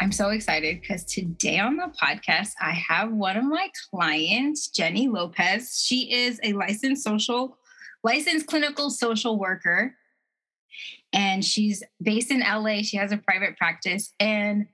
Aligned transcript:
I'm 0.00 0.12
so 0.12 0.30
excited 0.30 0.80
because 0.80 1.04
today 1.04 1.58
on 1.58 1.76
the 1.76 1.92
podcast, 2.02 2.52
I 2.58 2.70
have 2.70 3.12
one 3.12 3.36
of 3.36 3.44
my 3.44 3.68
clients, 3.90 4.68
Jenny 4.68 5.08
Lopez. 5.08 5.84
She 5.84 6.10
is 6.10 6.40
a 6.42 6.54
licensed 6.54 7.04
social, 7.04 7.58
licensed 8.02 8.46
clinical 8.46 8.88
social 8.88 9.38
worker, 9.38 9.94
and 11.12 11.44
she's 11.44 11.82
based 12.02 12.30
in 12.30 12.40
LA. 12.40 12.80
She 12.80 12.96
has 12.96 13.12
a 13.12 13.18
private 13.18 13.58
practice. 13.58 14.14
And 14.18 14.68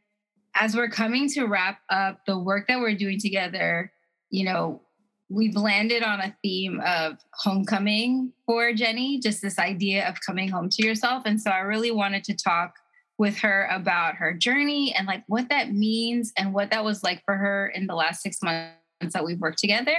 as 0.55 0.77
we're 0.77 0.91
coming 0.91 1.29
to 1.31 1.47
wrap 1.47 1.81
up 1.91 2.21
the 2.25 2.39
work 2.39 2.69
that 2.69 2.79
we're 2.79 2.95
doing 2.95 3.19
together, 3.19 3.91
you 4.31 4.45
know, 4.45 4.81
we've 5.29 5.57
landed 5.57 6.05
on 6.05 6.21
a 6.21 6.37
theme 6.41 6.81
of 6.87 7.19
homecoming 7.33 8.33
for 8.47 8.73
Jenny, 8.73 9.19
just 9.19 9.43
this 9.43 9.59
idea 9.59 10.09
of 10.09 10.21
coming 10.25 10.49
home 10.49 10.69
to 10.71 10.87
yourself. 10.87 11.25
And 11.27 11.43
so 11.43 11.51
I 11.51 11.59
really 11.59 11.91
wanted 11.91 12.23
to 12.25 12.37
talk 12.37 12.75
with 13.19 13.39
her 13.39 13.69
about 13.71 14.17
her 14.17 14.35
journey 14.35 14.95
and 14.95 15.07
like 15.07 15.23
what 15.27 15.49
that 15.49 15.73
means 15.73 16.33
and 16.37 16.53
what 16.53 16.71
that 16.71 16.85
was 16.85 17.03
like 17.03 17.23
for 17.25 17.35
her 17.37 17.69
in 17.69 17.87
the 17.87 17.95
last 17.95 18.23
six 18.23 18.43
months 18.43 18.75
that 19.13 19.25
we've 19.25 19.41
worked 19.41 19.59
together 19.59 19.97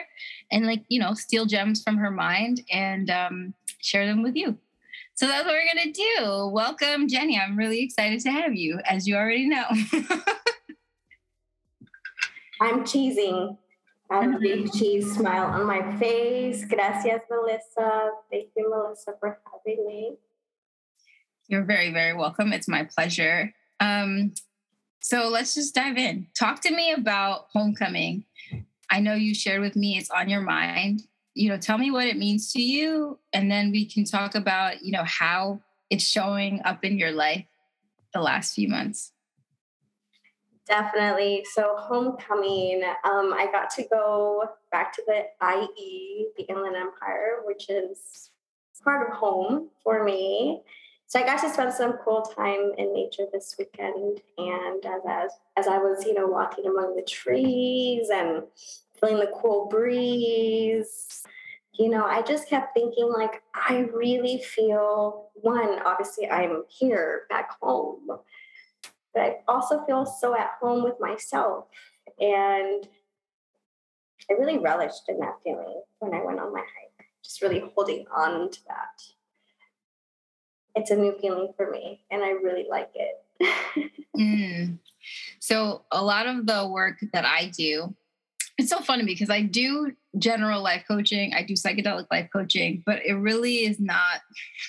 and 0.52 0.66
like 0.66 0.84
you 0.88 1.00
know 1.00 1.14
steal 1.14 1.46
gems 1.46 1.84
from 1.84 1.98
her 1.98 2.12
mind 2.12 2.62
and 2.72 3.10
um, 3.10 3.54
share 3.82 4.06
them 4.06 4.24
with 4.24 4.36
you 4.36 4.58
so 5.14 5.28
that's 5.28 5.46
what 5.46 5.54
we're 5.54 5.68
gonna 5.74 5.92
do 5.92 6.48
welcome 6.48 7.08
jenny 7.08 7.40
i'm 7.40 7.58
really 7.58 7.82
excited 7.82 8.20
to 8.20 8.32
have 8.32 8.54
you 8.54 8.80
as 8.86 9.08
you 9.08 9.16
already 9.16 9.48
know 9.48 9.66
i'm 12.62 12.84
cheesing 12.84 13.58
I 14.10 14.24
have 14.24 14.36
a 14.36 14.40
big 14.40 14.72
cheese 14.72 15.16
smile 15.16 15.48
on 15.48 15.66
my 15.66 15.98
face. 15.98 16.64
Gracias, 16.64 17.22
Melissa. 17.30 18.12
Thank 18.32 18.52
you, 18.56 18.70
Melissa, 18.70 19.16
for 19.20 19.38
having 19.52 19.86
me. 19.86 20.16
You're 21.48 21.64
very, 21.64 21.92
very 21.92 22.14
welcome. 22.14 22.52
It's 22.52 22.68
my 22.68 22.84
pleasure. 22.84 23.54
Um, 23.80 24.34
so 25.00 25.30
let's 25.30 25.54
just 25.56 25.74
dive 25.74 25.98
in. 25.98 26.28
Talk 26.38 26.62
to 26.62 26.76
me 26.76 26.92
about 26.92 27.48
homecoming. 27.54 28.26
I 28.90 29.00
know 29.00 29.14
you 29.14 29.34
shared 29.34 29.62
with 29.62 29.76
me 29.76 29.98
it's 29.98 30.10
on 30.10 30.30
your 30.30 30.42
mind. 30.42 31.04
You 31.34 31.50
know, 31.50 31.58
tell 31.58 31.78
me 31.78 31.92
what 31.92 32.08
it 32.08 32.18
means 32.18 32.52
to 32.54 32.62
you, 32.62 33.20
and 33.32 33.50
then 33.52 33.72
we 33.72 33.86
can 33.86 34.06
talk 34.06 34.34
about, 34.34 34.82
you 34.84 34.92
know, 34.92 35.04
how 35.06 35.62
it's 35.90 36.04
showing 36.04 36.62
up 36.66 36.84
in 36.84 36.98
your 36.98 37.12
life 37.12 37.46
the 38.14 38.22
last 38.22 38.56
few 38.56 38.68
months. 38.68 39.12
Definitely. 40.66 41.46
So 41.54 41.76
homecoming, 41.78 42.84
um, 43.06 43.34
I 43.34 43.48
got 43.52 43.70
to 43.76 43.84
go 43.90 44.44
back 44.72 44.92
to 44.94 45.04
the 45.06 45.26
IE, 45.42 46.28
the 46.36 46.44
Inland 46.50 46.76
Empire, 46.76 47.38
which 47.46 47.70
is 47.70 48.32
part 48.84 49.08
of 49.08 49.16
home 49.16 49.70
for 49.84 50.04
me. 50.04 50.62
So 51.10 51.22
I 51.22 51.24
got 51.24 51.42
to 51.42 51.50
spend 51.50 51.74
some 51.74 51.94
cool 52.04 52.22
time 52.22 52.74
in 52.78 52.94
nature 52.94 53.24
this 53.32 53.56
weekend. 53.58 54.20
And 54.38 54.86
as, 54.86 55.02
as, 55.10 55.32
as 55.56 55.68
I 55.68 55.78
was, 55.78 56.04
you 56.06 56.14
know, 56.14 56.28
walking 56.28 56.66
among 56.66 56.98
the 56.98 57.02
trees 57.02 58.10
and 58.14 58.44
feeling 59.00 59.16
the 59.16 59.32
cool 59.34 59.68
breeze, 59.70 61.24
you 61.72 61.88
know, 61.90 62.04
I 62.04 62.24
just 62.24 62.50
kept 62.50 62.74
thinking, 62.74 63.10
like, 63.10 63.42
I 63.56 63.86
really 63.94 64.42
feel 64.42 65.30
one, 65.36 65.80
obviously, 65.86 66.30
I'm 66.30 66.64
here 66.68 67.22
back 67.30 67.52
home, 67.62 68.08
but 69.14 69.22
I 69.22 69.36
also 69.48 69.86
feel 69.86 70.06
so 70.06 70.36
at 70.36 70.52
home 70.60 70.84
with 70.84 70.96
myself. 71.00 71.68
And 72.20 72.86
I 74.30 74.34
really 74.38 74.58
relished 74.58 75.08
in 75.08 75.20
that 75.20 75.36
feeling 75.42 75.84
when 76.00 76.14
I 76.14 76.26
went 76.26 76.40
on 76.40 76.52
my 76.52 76.60
hike, 76.60 77.08
just 77.24 77.42
really 77.42 77.64
holding 77.74 78.06
on 78.14 78.52
to 78.52 78.60
that 78.68 79.17
it's 80.78 80.92
a 80.92 80.96
new 80.96 81.16
feeling 81.20 81.52
for 81.58 81.72
me 81.72 82.02
and 82.12 82.24
I 82.24 82.30
really 82.30 82.68
like 82.70 82.92
it. 82.94 83.92
mm. 84.18 84.78
So, 85.40 85.84
a 85.92 86.04
lot 86.04 86.28
of 86.28 86.46
the 86.46 86.68
work 86.68 86.98
that 87.14 87.26
I 87.26 87.52
do, 87.58 87.96
it's 88.58 88.70
so 88.70 88.80
funny 88.80 89.06
because 89.06 89.30
I 89.30 89.42
do 89.42 89.94
general 90.18 90.62
life 90.62 90.84
coaching, 90.88 91.34
I 91.34 91.44
do 91.44 91.54
psychedelic 91.54 92.08
life 92.12 92.30
coaching, 92.32 92.84
but 92.86 93.00
it 93.06 93.14
really 93.14 93.66
is 93.66 93.80
not, 93.80 94.22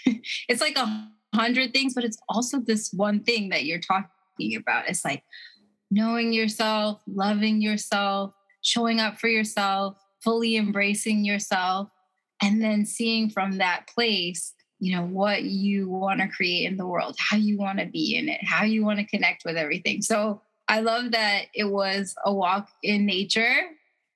it's 0.48 0.60
like 0.60 0.76
a 0.76 1.08
hundred 1.34 1.72
things, 1.72 1.94
but 1.94 2.04
it's 2.04 2.18
also 2.28 2.60
this 2.60 2.92
one 2.92 3.20
thing 3.20 3.50
that 3.50 3.64
you're 3.64 3.80
talking 3.80 4.56
about. 4.56 4.88
It's 4.88 5.04
like 5.04 5.22
knowing 5.90 6.32
yourself, 6.32 7.02
loving 7.06 7.60
yourself, 7.60 8.32
showing 8.62 9.00
up 9.00 9.18
for 9.18 9.28
yourself, 9.28 9.98
fully 10.22 10.56
embracing 10.56 11.24
yourself, 11.24 11.90
and 12.42 12.62
then 12.62 12.86
seeing 12.86 13.30
from 13.30 13.58
that 13.58 13.88
place 13.92 14.54
you 14.78 14.94
know 14.94 15.04
what 15.04 15.42
you 15.42 15.88
want 15.88 16.20
to 16.20 16.28
create 16.28 16.66
in 16.66 16.76
the 16.76 16.86
world 16.86 17.16
how 17.18 17.36
you 17.36 17.58
want 17.58 17.78
to 17.78 17.86
be 17.86 18.16
in 18.16 18.28
it 18.28 18.40
how 18.44 18.64
you 18.64 18.84
want 18.84 18.98
to 18.98 19.04
connect 19.04 19.44
with 19.44 19.56
everything. 19.56 20.02
So 20.02 20.42
i 20.68 20.80
love 20.80 21.12
that 21.12 21.46
it 21.54 21.64
was 21.64 22.14
a 22.24 22.32
walk 22.32 22.68
in 22.82 23.06
nature 23.06 23.62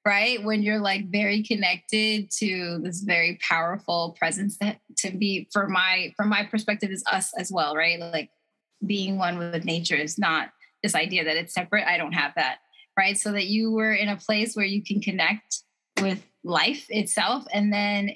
right? 0.04 0.42
When 0.42 0.62
you're 0.62 0.80
like 0.80 1.10
very 1.10 1.42
connected 1.42 2.30
to 2.38 2.80
this 2.82 3.02
very 3.02 3.38
powerful 3.48 4.16
presence 4.18 4.58
that 4.58 4.80
to 4.98 5.12
be 5.12 5.48
for 5.52 5.68
my 5.68 6.12
from 6.16 6.28
my 6.28 6.44
perspective 6.44 6.90
is 6.90 7.04
us 7.10 7.32
as 7.38 7.52
well 7.52 7.76
right? 7.76 8.00
Like 8.00 8.30
being 8.84 9.18
one 9.18 9.38
with 9.38 9.64
nature 9.64 9.94
is 9.94 10.18
not 10.18 10.48
this 10.82 10.96
idea 10.96 11.24
that 11.24 11.36
it's 11.36 11.54
separate. 11.54 11.86
I 11.86 11.98
don't 11.98 12.12
have 12.12 12.32
that 12.34 12.58
right? 12.98 13.16
So 13.16 13.32
that 13.32 13.46
you 13.46 13.70
were 13.70 13.92
in 13.92 14.08
a 14.08 14.16
place 14.16 14.54
where 14.54 14.66
you 14.66 14.82
can 14.82 15.00
connect 15.00 15.62
with 16.00 16.22
life 16.44 16.86
itself 16.88 17.44
and 17.52 17.72
then 17.72 18.10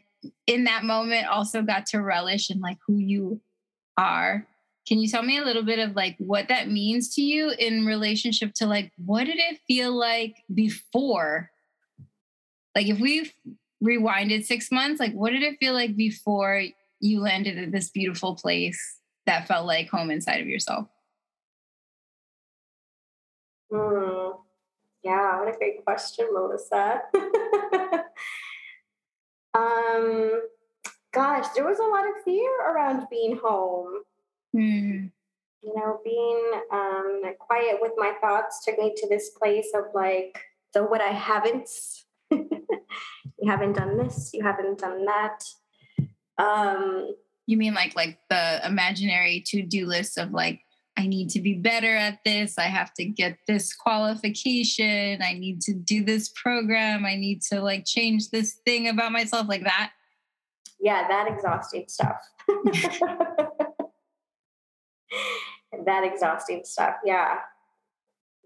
in 0.46 0.64
that 0.64 0.84
moment 0.84 1.26
also 1.26 1.62
got 1.62 1.86
to 1.86 2.00
relish 2.00 2.50
in 2.50 2.60
like 2.60 2.78
who 2.86 2.98
you 2.98 3.40
are. 3.96 4.46
Can 4.86 4.98
you 4.98 5.08
tell 5.08 5.22
me 5.22 5.38
a 5.38 5.44
little 5.44 5.64
bit 5.64 5.78
of 5.78 5.96
like 5.96 6.16
what 6.18 6.48
that 6.48 6.68
means 6.68 7.14
to 7.16 7.22
you 7.22 7.50
in 7.58 7.84
relationship 7.84 8.52
to 8.54 8.66
like 8.66 8.92
what 8.96 9.24
did 9.24 9.38
it 9.38 9.60
feel 9.66 9.92
like 9.92 10.36
before? 10.52 11.50
Like 12.74 12.86
if 12.86 13.00
we 13.00 13.30
rewinded 13.82 14.44
six 14.44 14.72
months 14.72 15.00
like 15.00 15.12
what 15.12 15.30
did 15.30 15.42
it 15.42 15.58
feel 15.58 15.74
like 15.74 15.96
before 15.96 16.62
you 17.00 17.20
landed 17.20 17.58
at 17.58 17.72
this 17.72 17.90
beautiful 17.90 18.34
place 18.34 18.98
that 19.26 19.46
felt 19.46 19.66
like 19.66 19.88
home 19.90 20.10
inside 20.10 20.40
of 20.40 20.46
yourself? 20.46 20.86
Hmm. 23.72 24.30
yeah 25.02 25.40
what 25.40 25.52
a 25.52 25.58
great 25.58 25.84
question 25.84 26.28
melissa 26.32 27.02
Um, 29.56 30.42
gosh, 31.12 31.46
there 31.54 31.64
was 31.64 31.78
a 31.78 31.82
lot 31.82 32.06
of 32.06 32.22
fear 32.24 32.50
around 32.70 33.06
being 33.10 33.38
home. 33.42 34.02
Mm. 34.54 35.10
You 35.62 35.74
know, 35.74 36.00
being 36.04 36.52
um, 36.70 37.22
quiet 37.38 37.78
with 37.80 37.92
my 37.96 38.12
thoughts 38.20 38.64
took 38.64 38.78
me 38.78 38.92
to 38.96 39.08
this 39.08 39.30
place 39.30 39.68
of 39.74 39.84
like, 39.94 40.38
so 40.72 40.84
what 40.84 41.00
I 41.00 41.08
haven't, 41.08 41.68
you 42.30 43.46
haven't 43.46 43.72
done 43.72 43.96
this, 43.96 44.30
you 44.34 44.42
haven't 44.42 44.78
done 44.78 45.06
that. 45.06 45.42
Um, 46.38 47.14
you 47.46 47.56
mean 47.56 47.74
like 47.74 47.96
like 47.96 48.18
the 48.28 48.60
imaginary 48.66 49.42
to 49.46 49.62
do 49.62 49.86
list 49.86 50.18
of 50.18 50.32
like 50.32 50.60
I 50.98 51.06
need 51.06 51.30
to 51.30 51.40
be 51.40 51.54
better 51.54 51.94
at 51.94 52.20
this. 52.24 52.58
I 52.58 52.64
have 52.64 52.94
to 52.94 53.04
get 53.04 53.38
this 53.46 53.74
qualification. 53.74 55.20
I 55.22 55.34
need 55.34 55.60
to 55.62 55.74
do 55.74 56.02
this 56.02 56.30
program. 56.30 57.04
I 57.04 57.16
need 57.16 57.42
to 57.52 57.60
like 57.60 57.84
change 57.84 58.30
this 58.30 58.54
thing 58.64 58.88
about 58.88 59.12
myself, 59.12 59.46
like 59.48 59.64
that. 59.64 59.92
Yeah, 60.80 61.06
that 61.08 61.28
exhausting 61.28 61.84
stuff. 61.88 62.16
that 65.84 66.04
exhausting 66.04 66.62
stuff. 66.64 66.94
Yeah. 67.04 67.40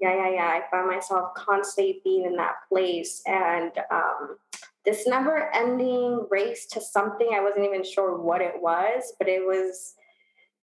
Yeah, 0.00 0.16
yeah, 0.16 0.30
yeah. 0.30 0.46
I 0.46 0.62
find 0.70 0.88
myself 0.88 1.34
constantly 1.34 2.00
being 2.02 2.24
in 2.24 2.36
that 2.36 2.54
place 2.68 3.22
and 3.26 3.72
um, 3.90 4.38
this 4.84 5.06
never 5.06 5.54
ending 5.54 6.26
race 6.30 6.66
to 6.68 6.80
something. 6.80 7.28
I 7.34 7.42
wasn't 7.42 7.66
even 7.66 7.84
sure 7.84 8.16
what 8.18 8.40
it 8.40 8.54
was, 8.60 9.12
but 9.18 9.28
it 9.28 9.46
was 9.46 9.94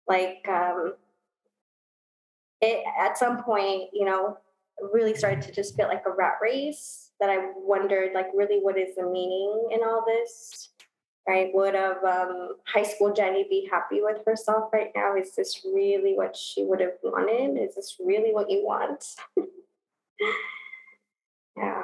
like, 0.07 0.45
um, 0.49 0.95
it 2.61 2.83
at 2.99 3.17
some 3.17 3.43
point, 3.43 3.89
you 3.93 4.05
know, 4.05 4.37
really 4.93 5.15
started 5.15 5.41
to 5.43 5.51
just 5.51 5.75
feel 5.75 5.87
like 5.87 6.03
a 6.05 6.11
rat 6.11 6.35
race 6.41 7.11
that 7.19 7.29
I 7.29 7.51
wondered, 7.55 8.13
like, 8.13 8.27
really, 8.33 8.59
what 8.59 8.77
is 8.77 8.95
the 8.95 9.03
meaning 9.03 9.69
in 9.71 9.81
all 9.81 10.03
this? 10.05 10.69
Right? 11.27 11.49
Would 11.53 11.75
have 11.75 12.03
um, 12.03 12.55
high 12.65 12.83
school 12.83 13.13
Jenny 13.13 13.45
be 13.49 13.67
happy 13.69 13.99
with 14.01 14.19
herself 14.25 14.69
right 14.71 14.91
now? 14.95 15.15
Is 15.15 15.35
this 15.35 15.65
really 15.65 16.13
what 16.15 16.37
she 16.37 16.63
would 16.63 16.79
have 16.79 16.93
wanted? 17.03 17.61
Is 17.61 17.75
this 17.75 17.97
really 17.99 18.33
what 18.33 18.49
you 18.49 18.63
want? 18.65 19.03
yeah. 21.57 21.83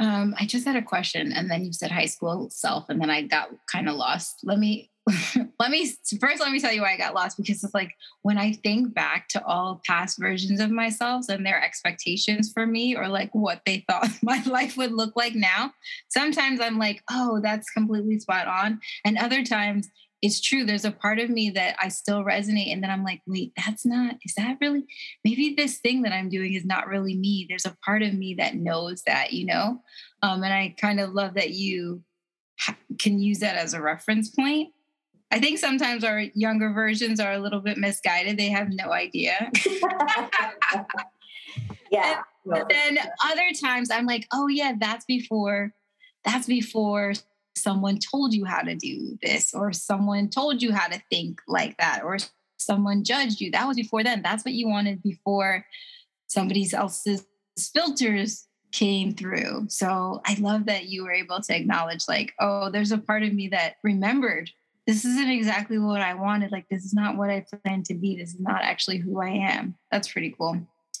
Um, 0.00 0.34
I 0.38 0.46
just 0.46 0.66
had 0.66 0.74
a 0.74 0.82
question, 0.82 1.32
and 1.32 1.48
then 1.48 1.64
you 1.64 1.72
said 1.72 1.92
high 1.92 2.06
school 2.06 2.50
self, 2.50 2.88
and 2.88 3.00
then 3.00 3.10
I 3.10 3.22
got 3.22 3.50
kind 3.70 3.88
of 3.88 3.94
lost. 3.94 4.40
Let 4.42 4.58
me 4.58 4.90
let 5.60 5.70
me 5.70 5.92
first 6.18 6.40
let 6.40 6.50
me 6.50 6.58
tell 6.58 6.72
you 6.72 6.80
why 6.80 6.94
I 6.94 6.96
got 6.96 7.14
lost 7.14 7.36
because 7.36 7.62
it's 7.62 7.74
like 7.74 7.92
when 8.22 8.38
I 8.38 8.52
think 8.52 8.94
back 8.94 9.28
to 9.28 9.44
all 9.44 9.82
past 9.86 10.18
versions 10.18 10.60
of 10.60 10.70
myself 10.70 11.26
and 11.28 11.44
their 11.44 11.62
expectations 11.62 12.50
for 12.52 12.66
me 12.66 12.96
or 12.96 13.08
like 13.08 13.30
what 13.34 13.60
they 13.66 13.84
thought 13.90 14.08
my 14.22 14.42
life 14.44 14.76
would 14.76 14.92
look 14.92 15.14
like 15.14 15.34
now, 15.34 15.72
sometimes 16.08 16.60
I'm 16.60 16.78
like, 16.78 17.02
oh, 17.10 17.40
that's 17.42 17.70
completely 17.70 18.18
spot 18.18 18.48
on. 18.48 18.80
And 19.04 19.18
other 19.18 19.44
times 19.44 19.90
it's 20.22 20.40
true. 20.40 20.64
There's 20.64 20.86
a 20.86 20.90
part 20.90 21.18
of 21.18 21.28
me 21.28 21.50
that 21.50 21.76
I 21.78 21.88
still 21.88 22.24
resonate. 22.24 22.72
And 22.72 22.82
then 22.82 22.90
I'm 22.90 23.04
like, 23.04 23.20
wait, 23.26 23.52
that's 23.58 23.84
not, 23.84 24.16
is 24.24 24.32
that 24.36 24.56
really, 24.58 24.86
maybe 25.22 25.54
this 25.54 25.80
thing 25.80 26.00
that 26.02 26.14
I'm 26.14 26.30
doing 26.30 26.54
is 26.54 26.64
not 26.64 26.88
really 26.88 27.14
me. 27.14 27.44
There's 27.46 27.66
a 27.66 27.76
part 27.84 28.02
of 28.02 28.14
me 28.14 28.34
that 28.38 28.54
knows 28.54 29.02
that, 29.06 29.34
you 29.34 29.44
know? 29.44 29.82
Um, 30.22 30.42
and 30.42 30.54
I 30.54 30.74
kind 30.80 30.98
of 30.98 31.12
love 31.12 31.34
that 31.34 31.50
you 31.50 32.02
can 32.98 33.18
use 33.18 33.40
that 33.40 33.56
as 33.56 33.74
a 33.74 33.82
reference 33.82 34.30
point 34.30 34.70
I 35.34 35.40
think 35.40 35.58
sometimes 35.58 36.04
our 36.04 36.20
younger 36.20 36.72
versions 36.72 37.18
are 37.18 37.32
a 37.32 37.40
little 37.40 37.58
bit 37.58 37.76
misguided. 37.76 38.38
They 38.38 38.50
have 38.50 38.68
no 38.70 38.92
idea. 38.92 39.50
yeah. 41.90 42.20
But 42.46 42.68
then 42.68 42.98
other 43.24 43.50
times 43.60 43.90
I'm 43.90 44.06
like, 44.06 44.28
oh 44.32 44.46
yeah, 44.46 44.74
that's 44.78 45.04
before 45.06 45.74
that's 46.24 46.46
before 46.46 47.14
someone 47.56 47.98
told 47.98 48.32
you 48.32 48.44
how 48.44 48.60
to 48.60 48.76
do 48.76 49.18
this 49.22 49.52
or 49.54 49.72
someone 49.72 50.28
told 50.28 50.62
you 50.62 50.72
how 50.72 50.86
to 50.86 51.02
think 51.10 51.40
like 51.48 51.76
that 51.78 52.02
or 52.04 52.18
someone 52.58 53.02
judged 53.02 53.40
you. 53.40 53.50
That 53.50 53.66
was 53.66 53.76
before 53.76 54.04
then. 54.04 54.22
That's 54.22 54.44
what 54.44 54.54
you 54.54 54.68
wanted 54.68 55.02
before 55.02 55.66
somebody 56.28 56.64
else's 56.72 57.26
filters 57.58 58.46
came 58.70 59.14
through. 59.14 59.66
So 59.68 60.20
I 60.24 60.36
love 60.38 60.66
that 60.66 60.86
you 60.86 61.02
were 61.02 61.12
able 61.12 61.40
to 61.40 61.56
acknowledge 61.56 62.04
like, 62.06 62.34
oh, 62.38 62.70
there's 62.70 62.92
a 62.92 62.98
part 62.98 63.24
of 63.24 63.34
me 63.34 63.48
that 63.48 63.74
remembered 63.82 64.48
this 64.86 65.04
isn't 65.04 65.30
exactly 65.30 65.78
what 65.78 66.02
I 66.02 66.14
wanted. 66.14 66.52
Like, 66.52 66.68
this 66.68 66.84
is 66.84 66.92
not 66.92 67.16
what 67.16 67.30
I 67.30 67.46
planned 67.64 67.86
to 67.86 67.94
be. 67.94 68.16
This 68.16 68.34
is 68.34 68.40
not 68.40 68.62
actually 68.62 68.98
who 68.98 69.22
I 69.22 69.30
am. 69.30 69.76
That's 69.90 70.12
pretty 70.12 70.34
cool. 70.36 70.58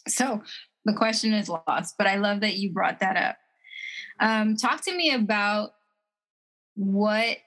So 0.08 0.42
the 0.84 0.94
question 0.94 1.32
is 1.32 1.48
lost, 1.48 1.96
but 1.98 2.06
I 2.06 2.16
love 2.16 2.40
that 2.40 2.56
you 2.56 2.72
brought 2.72 3.00
that 3.00 3.16
up. 3.16 3.36
Um, 4.20 4.56
talk 4.56 4.82
to 4.84 4.96
me 4.96 5.12
about 5.12 5.72
what 6.76 7.38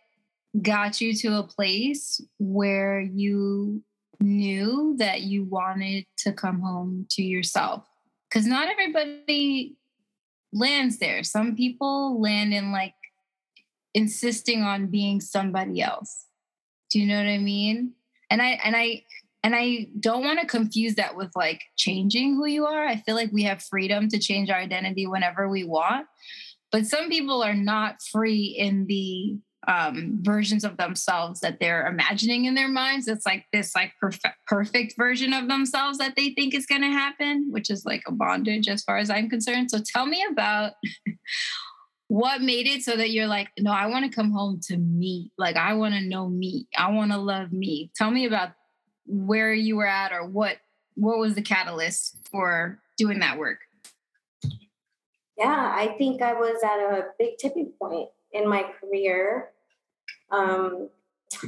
got 0.62 1.01
you 1.01 1.13
to 1.13 1.38
a 1.38 1.44
place 1.44 2.22
where 2.40 3.00
you 3.00 3.83
knew 4.19 4.95
that 4.98 5.22
you 5.22 5.44
wanted 5.44 6.06
to 6.18 6.31
come 6.31 6.60
home 6.60 7.06
to 7.12 7.22
yourself 7.22 7.86
because 8.30 8.48
not 8.48 8.68
everybody 8.68 9.75
lands 10.51 10.98
there 10.98 11.22
some 11.22 11.56
people 11.56 12.19
land 12.19 12.54
in 12.54 12.72
like 12.72 12.95
insisting 13.94 14.63
on 14.63 14.88
being 14.88 15.22
somebody 15.22 15.81
else 15.81 16.26
do 16.89 17.00
you 17.00 17.07
know 17.07 17.18
what 17.18 17.28
I 17.28 17.38
mean? 17.38 17.94
And 18.30 18.42
I 18.42 18.60
and 18.63 18.75
I 18.75 19.04
and 19.44 19.56
I 19.56 19.88
don't 20.00 20.24
want 20.24 20.39
to 20.39 20.45
confuse 20.45 20.95
that 20.95 21.16
with 21.16 21.31
like 21.36 21.62
changing 21.78 22.36
who 22.36 22.45
you 22.45 22.66
are. 22.66 22.86
I 22.86 22.98
feel 22.98 23.16
like 23.16 23.31
we 23.31 23.44
have 23.44 23.63
freedom 23.63 24.10
to 24.10 24.19
change 24.19 24.50
our 24.50 24.57
identity 24.57 25.07
whenever 25.07 25.48
we 25.48 25.63
want. 25.63 26.07
But 26.72 26.86
some 26.86 27.10
people 27.10 27.44
are 27.44 27.56
not 27.56 28.01
free 28.12 28.56
in 28.57 28.88
the 28.88 29.38
um, 29.68 30.19
versions 30.22 30.63
of 30.63 30.78
themselves 30.78 31.42
that 31.42 31.60
they're 31.60 31.88
imagining 31.88 32.45
in 32.45 32.56
their 32.56 32.69
minds. 32.69 33.07
It's 33.07 33.25
like 33.25 33.45
this 33.51 33.75
like 33.75 33.92
perfect 34.00 34.36
perfect 34.48 34.95
version 34.98 35.33
of 35.33 35.48
themselves 35.48 35.98
that 35.98 36.16
they 36.16 36.30
think 36.30 36.54
is 36.54 36.66
going 36.66 36.81
to 36.81 36.88
happen, 36.88 37.48
which 37.51 37.69
is 37.69 37.86
like 37.86 38.04
a 38.07 38.12
bondage 38.12 38.68
as 38.68 38.83
far 38.83 38.98
as 38.98 39.10
I'm 39.10 39.30
concerned. 39.30 39.69
So 39.72 39.80
tell 39.94 40.06
me 40.06 40.25
about 40.31 40.74
what 42.07 42.42
made 42.42 42.68
it 42.68 42.83
so 42.83 42.95
that 42.95 43.12
you're 43.12 43.27
like, 43.27 43.50
no, 43.59 43.71
I 43.71 43.88
want 43.88 44.06
to 44.06 44.15
come 44.15 44.31
home 44.31 44.59
to 44.68 44.77
me. 44.77 45.31
Like, 45.38 45.56
I 45.57 45.74
want 45.74 45.94
to 45.94 46.01
know 46.01 46.30
me. 46.30 46.68
I 46.77 46.92
want 46.92 47.12
to 47.12 47.18
love 47.18 47.51
me. 47.51 47.92
Tell 47.95 48.12
me 48.12 48.25
about 48.25 48.50
where 49.06 49.54
you 49.54 49.77
were 49.77 49.88
at 49.88 50.12
or 50.12 50.25
what 50.27 50.57
what 50.95 51.19
was 51.19 51.36
the 51.36 51.42
catalyst 51.42 52.27
for 52.31 52.80
doing 52.98 53.19
that 53.19 53.38
work? 53.38 53.59
Yeah, 55.38 55.74
I 55.75 55.95
think 56.00 56.24
I 56.24 56.33
was 56.33 56.63
at 56.63 56.80
a 56.80 57.09
big 57.19 57.38
tipping 57.38 57.71
point 57.80 58.09
in 58.31 58.50
my 58.50 58.63
career. 58.63 59.50
Um, 60.31 60.89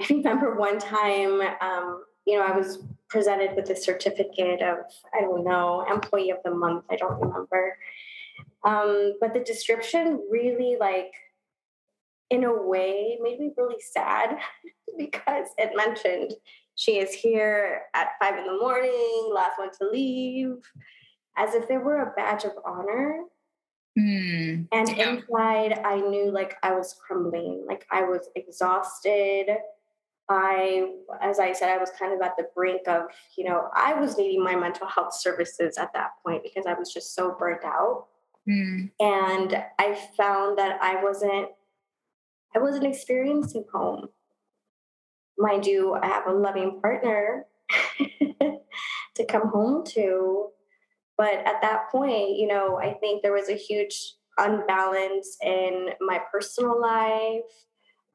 I 0.00 0.06
remember 0.08 0.56
one 0.56 0.78
time, 0.78 1.42
um, 1.60 2.04
you 2.26 2.38
know, 2.38 2.44
I 2.44 2.56
was 2.56 2.78
presented 3.08 3.54
with 3.54 3.68
a 3.68 3.76
certificate 3.76 4.62
of, 4.62 4.78
I 5.14 5.20
don't 5.20 5.44
know, 5.44 5.84
employee 5.90 6.30
of 6.30 6.38
the 6.42 6.54
month. 6.54 6.84
I 6.90 6.96
don't 6.96 7.20
remember. 7.20 7.76
Um, 8.64 9.14
but 9.20 9.34
the 9.34 9.40
description 9.40 10.26
really, 10.30 10.76
like, 10.78 11.12
in 12.30 12.44
a 12.44 12.52
way, 12.52 13.18
made 13.22 13.38
me 13.38 13.52
really 13.56 13.80
sad 13.80 14.38
because 14.98 15.48
it 15.58 15.76
mentioned 15.76 16.32
she 16.76 16.98
is 16.98 17.12
here 17.12 17.82
at 17.94 18.12
five 18.20 18.38
in 18.38 18.46
the 18.46 18.58
morning, 18.58 19.30
last 19.32 19.58
one 19.58 19.70
to 19.80 19.88
leave, 19.90 20.56
as 21.36 21.54
if 21.54 21.68
there 21.68 21.80
were 21.80 22.02
a 22.02 22.12
badge 22.16 22.44
of 22.44 22.52
honor. 22.64 23.20
Mm, 23.98 24.66
and 24.72 24.88
yeah. 24.88 25.14
inside, 25.14 25.80
I 25.84 26.00
knew 26.00 26.32
like 26.32 26.56
I 26.64 26.74
was 26.74 26.96
crumbling, 27.06 27.64
like 27.68 27.86
I 27.92 28.02
was 28.02 28.28
exhausted. 28.34 29.56
I, 30.28 30.90
as 31.20 31.38
I 31.38 31.52
said, 31.52 31.68
I 31.68 31.76
was 31.76 31.90
kind 31.98 32.12
of 32.12 32.20
at 32.22 32.36
the 32.36 32.48
brink 32.56 32.88
of, 32.88 33.02
you 33.36 33.44
know, 33.44 33.68
I 33.76 33.94
was 33.94 34.16
needing 34.16 34.42
my 34.42 34.56
mental 34.56 34.86
health 34.86 35.14
services 35.14 35.76
at 35.76 35.92
that 35.92 36.12
point 36.24 36.42
because 36.42 36.64
I 36.66 36.72
was 36.72 36.92
just 36.92 37.14
so 37.14 37.36
burnt 37.38 37.64
out. 37.64 38.06
Mm. 38.48 38.90
And 39.00 39.64
I 39.78 39.98
found 40.16 40.58
that 40.58 40.78
I 40.82 41.02
wasn't 41.02 41.48
I 42.54 42.60
wasn't 42.60 42.86
experiencing 42.86 43.64
home. 43.72 44.08
Mind 45.36 45.66
you, 45.66 45.94
I 45.94 46.06
have 46.06 46.26
a 46.28 46.32
loving 46.32 46.80
partner 46.80 47.46
to 48.40 49.24
come 49.28 49.48
home 49.48 49.84
to. 49.86 50.50
But 51.16 51.34
at 51.46 51.60
that 51.62 51.90
point, 51.90 52.36
you 52.36 52.46
know, 52.46 52.78
I 52.78 52.94
think 52.94 53.22
there 53.22 53.32
was 53.32 53.48
a 53.48 53.56
huge 53.56 54.14
unbalance 54.38 55.36
in 55.42 55.90
my 56.00 56.20
personal 56.30 56.80
life. 56.80 57.42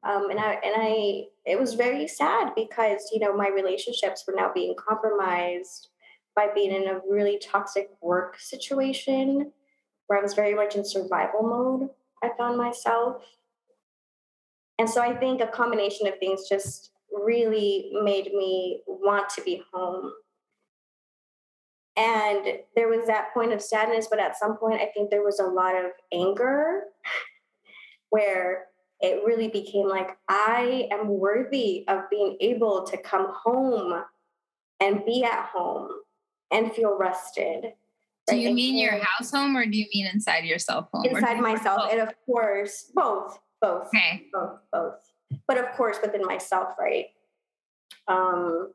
Um, 0.02 0.30
and 0.30 0.40
I 0.40 0.52
and 0.64 0.74
I 0.76 1.24
it 1.44 1.60
was 1.60 1.74
very 1.74 2.08
sad 2.08 2.52
because 2.56 3.10
you 3.12 3.20
know 3.20 3.36
my 3.36 3.48
relationships 3.48 4.24
were 4.26 4.34
now 4.34 4.50
being 4.54 4.74
compromised 4.76 5.88
by 6.34 6.48
being 6.54 6.72
in 6.72 6.88
a 6.88 7.00
really 7.06 7.38
toxic 7.38 7.90
work 8.00 8.38
situation 8.38 9.52
where 10.10 10.18
I 10.18 10.22
was 10.22 10.34
very 10.34 10.54
much 10.54 10.74
in 10.74 10.84
survival 10.84 11.42
mode, 11.44 11.88
I 12.20 12.36
found 12.36 12.58
myself. 12.58 13.22
And 14.76 14.90
so 14.90 15.00
I 15.00 15.14
think 15.14 15.40
a 15.40 15.46
combination 15.46 16.08
of 16.08 16.18
things 16.18 16.48
just 16.48 16.90
really 17.12 17.92
made 18.02 18.32
me 18.32 18.82
want 18.88 19.28
to 19.30 19.42
be 19.42 19.62
home. 19.72 20.10
And 21.96 22.44
there 22.74 22.88
was 22.88 23.06
that 23.06 23.32
point 23.32 23.52
of 23.52 23.62
sadness, 23.62 24.08
but 24.10 24.18
at 24.18 24.36
some 24.36 24.56
point, 24.56 24.80
I 24.80 24.90
think 24.92 25.10
there 25.10 25.22
was 25.22 25.38
a 25.38 25.44
lot 25.44 25.76
of 25.76 25.92
anger 26.12 26.86
where 28.10 28.64
it 29.00 29.22
really 29.24 29.46
became 29.46 29.86
like, 29.86 30.18
I 30.28 30.88
am 30.90 31.06
worthy 31.20 31.84
of 31.86 32.10
being 32.10 32.36
able 32.40 32.82
to 32.82 32.96
come 32.96 33.28
home 33.44 34.02
and 34.80 35.04
be 35.04 35.22
at 35.22 35.50
home 35.54 35.88
and 36.50 36.72
feel 36.72 36.98
rested 36.98 37.74
do 38.30 38.38
you 38.38 38.54
mean 38.54 38.78
your 38.78 38.98
house 39.02 39.30
home 39.30 39.56
or 39.56 39.66
do 39.66 39.76
you 39.76 39.86
mean 39.92 40.06
inside 40.12 40.44
yourself 40.44 40.88
home? 40.92 41.04
Inside 41.04 41.40
myself. 41.40 41.82
Both? 41.82 41.92
And 41.92 42.00
of 42.00 42.14
course, 42.26 42.90
both, 42.94 43.38
both. 43.60 43.88
Okay. 43.88 44.26
Both, 44.32 44.58
both. 44.72 44.94
But 45.46 45.58
of 45.58 45.70
course 45.76 45.98
within 46.02 46.24
myself, 46.24 46.74
right? 46.78 47.06
Um 48.08 48.72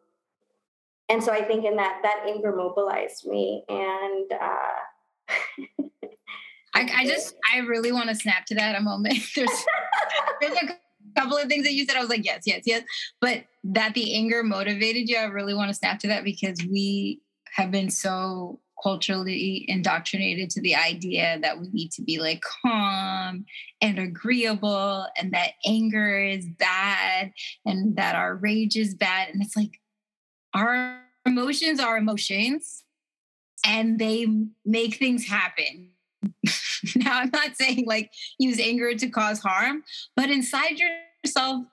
and 1.10 1.24
so 1.24 1.32
I 1.32 1.44
think 1.44 1.66
in 1.66 1.76
that 1.76 2.00
that 2.04 2.26
anger 2.28 2.56
mobilized 2.56 3.28
me 3.28 3.64
and 3.70 4.32
uh 4.32 5.26
I, 6.76 6.90
I 6.94 7.06
just 7.06 7.36
I 7.54 7.60
really 7.60 7.92
want 7.92 8.10
to 8.10 8.16
snap 8.16 8.46
to 8.48 8.56
that 8.56 8.76
a 8.76 8.82
moment. 8.82 9.20
There's 9.36 9.66
there's 10.42 10.58
a 10.58 10.76
couple 11.18 11.38
of 11.38 11.48
things 11.48 11.64
that 11.64 11.74
you 11.74 11.86
said. 11.86 11.96
I 11.96 12.02
was 12.02 12.10
like, 12.10 12.26
yes, 12.26 12.44
yes, 12.46 12.64
yes. 12.66 12.84
But 13.22 13.46
that 13.64 13.94
the 13.94 14.16
anger 14.16 14.44
motivated 14.44 15.08
you, 15.08 15.18
I 15.18 15.26
really 15.26 15.54
want 15.54 15.70
to 15.70 15.74
snap 15.74 16.00
to 16.00 16.08
that 16.10 16.26
because 16.26 16.60
we 16.70 17.22
have 17.54 17.72
been 17.72 17.90
so 17.90 18.60
culturally 18.86 19.66
indoctrinated 19.68 20.52
to 20.52 20.62
the 20.62 20.76
idea 20.76 21.40
that 21.42 21.60
we 21.60 21.68
need 21.70 21.92
to 21.92 22.04
be 22.04 22.20
like 22.20 22.44
calm 22.62 23.44
and 23.82 23.98
agreeable 23.98 25.08
and 25.18 25.32
that 25.32 25.54
anger 25.66 26.20
is 26.20 26.46
bad 26.46 27.34
and 27.66 27.96
that 27.96 28.14
our 28.14 28.36
rage 28.36 28.76
is 28.76 28.94
bad. 28.94 29.30
And 29.30 29.42
it's 29.42 29.56
like 29.56 29.80
our 30.54 31.00
emotions 31.26 31.80
are 31.80 31.98
emotions 31.98 32.84
and 33.66 33.98
they 33.98 34.28
make 34.64 34.98
things 34.98 35.26
happen. 35.26 35.90
now, 36.96 37.22
I'm 37.22 37.32
not 37.34 37.56
saying 37.56 37.86
like 37.88 38.12
use 38.38 38.60
anger 38.60 38.94
to 38.94 39.10
cause 39.10 39.40
harm, 39.40 39.84
but 40.16 40.30
inside 40.30 40.78
yourself, 41.24 41.66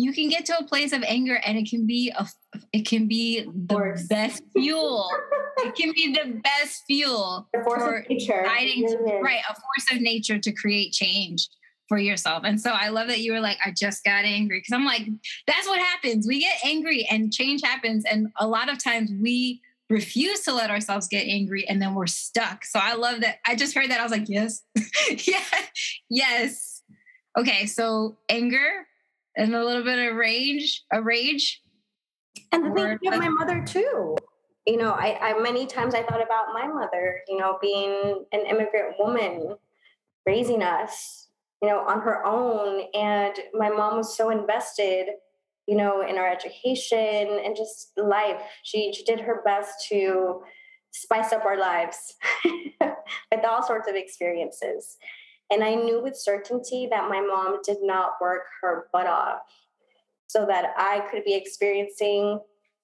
you 0.00 0.12
can 0.12 0.28
get 0.28 0.46
to 0.46 0.56
a 0.58 0.64
place 0.64 0.92
of 0.92 1.02
anger 1.02 1.40
and 1.44 1.58
it 1.58 1.68
can 1.68 1.86
be 1.86 2.12
a 2.16 2.26
it 2.72 2.86
can 2.86 3.06
be 3.06 3.42
the 3.42 3.74
Worse. 3.76 4.06
best 4.06 4.42
fuel. 4.52 5.08
It 5.62 5.74
can 5.74 5.92
be 5.94 6.10
the 6.14 6.40
best 6.42 6.84
fuel 6.86 7.46
the 7.52 7.62
force 7.62 7.82
for 7.82 8.06
nature. 8.08 8.42
guiding, 8.46 8.82
right 9.22 9.42
a 9.46 9.52
force 9.54 9.92
of 9.92 10.00
nature 10.00 10.38
to 10.38 10.52
create 10.52 10.92
change 10.92 11.48
for 11.86 11.98
yourself. 11.98 12.44
And 12.44 12.58
so 12.58 12.70
i 12.70 12.88
love 12.88 13.08
that 13.08 13.20
you 13.20 13.32
were 13.32 13.40
like 13.40 13.58
i 13.64 13.70
just 13.70 14.02
got 14.02 14.24
angry. 14.24 14.58
Because 14.60 14.72
i'm 14.72 14.86
like 14.86 15.06
that's 15.46 15.68
what 15.68 15.78
happens. 15.78 16.26
We 16.26 16.40
get 16.40 16.56
angry 16.64 17.06
and 17.10 17.30
change 17.30 17.60
happens. 17.62 18.04
And 18.10 18.28
a 18.38 18.46
lot 18.48 18.70
of 18.70 18.82
times 18.82 19.10
we 19.20 19.60
refuse 19.90 20.40
to 20.42 20.54
let 20.54 20.70
ourselves 20.70 21.08
get 21.08 21.26
angry 21.26 21.68
and 21.68 21.82
then 21.82 21.94
we're 21.94 22.06
stuck. 22.06 22.64
So 22.64 22.78
i 22.82 22.94
love 22.94 23.20
that. 23.20 23.40
I 23.46 23.54
just 23.54 23.74
heard 23.74 23.90
that. 23.90 24.00
I 24.00 24.02
was 24.02 24.12
like 24.12 24.30
yes. 24.30 24.62
Yeah. 25.26 25.44
Yes. 26.08 26.82
Okay. 27.36 27.66
So 27.66 28.16
anger 28.30 28.86
and 29.40 29.54
a 29.54 29.64
little 29.64 29.82
bit 29.82 29.98
of 29.98 30.16
rage, 30.16 30.84
a 30.92 31.00
rage. 31.00 31.62
And 32.52 32.76
the 32.76 32.98
thing 32.98 32.98
with 33.02 33.18
my 33.18 33.28
mother 33.28 33.64
too. 33.64 34.14
You 34.66 34.76
know, 34.76 34.90
I, 34.92 35.18
I 35.30 35.40
many 35.40 35.66
times 35.66 35.94
I 35.94 36.02
thought 36.02 36.22
about 36.22 36.52
my 36.52 36.66
mother, 36.66 37.20
you 37.26 37.38
know, 37.38 37.58
being 37.62 38.26
an 38.32 38.40
immigrant 38.40 38.96
woman, 38.98 39.56
raising 40.26 40.62
us, 40.62 41.28
you 41.62 41.68
know, 41.68 41.80
on 41.80 42.02
her 42.02 42.24
own. 42.26 42.82
And 42.92 43.34
my 43.54 43.70
mom 43.70 43.96
was 43.96 44.14
so 44.14 44.28
invested, 44.28 45.06
you 45.66 45.74
know, 45.74 46.06
in 46.06 46.18
our 46.18 46.28
education 46.28 47.40
and 47.42 47.56
just 47.56 47.92
life. 47.96 48.42
She, 48.62 48.92
she 48.92 49.04
did 49.04 49.20
her 49.20 49.40
best 49.42 49.88
to 49.88 50.42
spice 50.90 51.32
up 51.32 51.46
our 51.46 51.58
lives 51.58 52.14
with 52.44 53.44
all 53.48 53.62
sorts 53.62 53.88
of 53.88 53.94
experiences. 53.94 54.98
And 55.50 55.64
I 55.64 55.74
knew 55.74 56.00
with 56.00 56.16
certainty 56.16 56.86
that 56.90 57.08
my 57.08 57.20
mom 57.20 57.58
did 57.64 57.78
not 57.80 58.12
work 58.20 58.42
her 58.62 58.86
butt 58.92 59.06
off 59.06 59.40
so 60.28 60.46
that 60.46 60.72
I 60.76 61.00
could 61.10 61.24
be 61.24 61.34
experiencing, 61.34 62.40